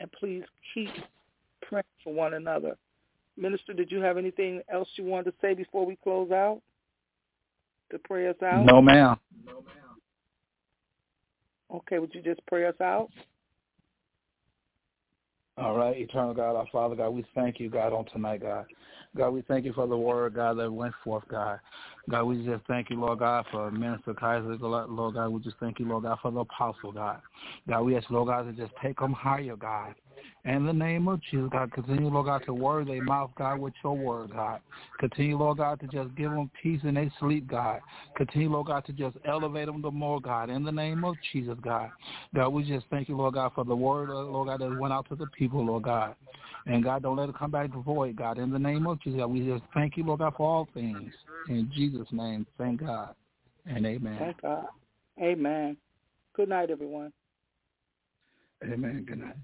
And 0.00 0.10
please 0.12 0.42
keep 0.74 0.90
praying 1.62 1.84
for 2.02 2.12
one 2.12 2.34
another. 2.34 2.76
Minister, 3.36 3.72
did 3.72 3.90
you 3.90 4.00
have 4.00 4.18
anything 4.18 4.60
else 4.72 4.88
you 4.96 5.04
wanted 5.04 5.30
to 5.30 5.36
say 5.40 5.54
before 5.54 5.86
we 5.86 5.96
close 5.96 6.30
out? 6.30 6.60
To 7.90 7.98
pray 7.98 8.28
us 8.28 8.36
out? 8.42 8.64
No, 8.64 8.82
ma'am. 8.82 9.16
No, 9.46 9.54
ma'am. 9.54 9.82
Okay, 11.74 11.98
would 11.98 12.14
you 12.14 12.22
just 12.22 12.40
pray 12.46 12.66
us 12.66 12.80
out? 12.80 13.08
All 15.56 15.76
right, 15.76 15.96
eternal 15.96 16.34
God, 16.34 16.56
our 16.56 16.66
Father, 16.72 16.96
God, 16.96 17.10
we 17.10 17.24
thank 17.34 17.60
you, 17.60 17.68
God, 17.68 17.92
on 17.92 18.06
tonight, 18.06 18.40
God. 18.40 18.66
God, 19.16 19.30
we 19.30 19.42
thank 19.42 19.66
you 19.66 19.74
for 19.74 19.86
the 19.86 19.96
word, 19.96 20.34
God, 20.34 20.54
that 20.54 20.72
went 20.72 20.94
forth, 21.04 21.24
God. 21.28 21.60
God, 22.08 22.24
we 22.24 22.44
just 22.46 22.64
thank 22.66 22.88
you, 22.88 22.98
Lord 22.98 23.18
God, 23.18 23.44
for 23.50 23.70
Minister 23.70 24.14
Kizer, 24.14 24.58
Lord 24.60 25.14
God. 25.14 25.28
We 25.28 25.40
just 25.40 25.56
thank 25.60 25.78
you, 25.78 25.86
Lord 25.86 26.04
God, 26.04 26.18
for 26.22 26.30
the 26.30 26.40
apostle, 26.40 26.92
God. 26.92 27.20
God, 27.68 27.82
we 27.82 27.96
ask, 27.96 28.10
Lord 28.10 28.28
God, 28.28 28.42
to 28.44 28.52
just 28.52 28.72
take 28.82 28.98
them 28.98 29.12
higher, 29.12 29.54
God. 29.54 29.94
In 30.44 30.66
the 30.66 30.72
name 30.72 31.06
of 31.06 31.20
Jesus, 31.30 31.48
God, 31.52 31.70
continue, 31.72 32.08
Lord 32.08 32.26
God, 32.26 32.42
to 32.46 32.54
word 32.54 32.88
their 32.88 33.02
mouth, 33.02 33.30
God, 33.36 33.60
with 33.60 33.74
your 33.84 33.96
word, 33.96 34.32
God. 34.32 34.60
Continue, 34.98 35.36
Lord 35.38 35.58
God, 35.58 35.78
to 35.80 35.86
just 35.86 36.14
give 36.16 36.30
them 36.30 36.50
peace 36.60 36.80
in 36.82 36.94
their 36.94 37.12
sleep, 37.20 37.46
God. 37.46 37.80
Continue, 38.16 38.50
Lord 38.50 38.66
God, 38.66 38.84
to 38.86 38.92
just 38.92 39.16
elevate 39.24 39.66
them 39.66 39.82
the 39.82 39.90
more, 39.90 40.20
God. 40.20 40.50
In 40.50 40.64
the 40.64 40.72
name 40.72 41.04
of 41.04 41.14
Jesus, 41.32 41.56
God. 41.62 41.90
God, 42.34 42.48
we 42.48 42.64
just 42.64 42.86
thank 42.90 43.08
you, 43.08 43.16
Lord 43.16 43.34
God, 43.34 43.52
for 43.54 43.64
the 43.64 43.76
word, 43.76 44.10
uh, 44.10 44.14
Lord 44.14 44.48
God, 44.48 44.60
that 44.60 44.80
went 44.80 44.92
out 44.92 45.08
to 45.10 45.14
the 45.14 45.26
people, 45.26 45.64
Lord 45.64 45.84
God. 45.84 46.16
And 46.66 46.82
God, 46.82 47.02
don't 47.02 47.16
let 47.16 47.28
it 47.28 47.38
come 47.38 47.50
back 47.50 47.70
void, 47.70 48.16
God. 48.16 48.38
In 48.38 48.50
the 48.50 48.58
name 48.58 48.86
of 48.86 49.00
Jesus, 49.02 49.18
God, 49.18 49.26
we 49.26 49.40
just 49.46 49.64
thank 49.74 49.96
you, 49.96 50.04
Lord 50.04 50.20
God, 50.20 50.34
for 50.36 50.48
all 50.48 50.68
things. 50.74 51.12
In 51.48 51.70
Jesus' 51.74 52.06
name, 52.12 52.46
thank 52.58 52.80
God. 52.80 53.14
And 53.66 53.86
amen. 53.86 54.16
Thank 54.18 54.42
God. 54.42 54.66
Amen. 55.20 55.76
Good 56.34 56.48
night, 56.48 56.70
everyone. 56.70 57.12
Amen. 58.64 59.04
Good 59.06 59.18
night. 59.18 59.36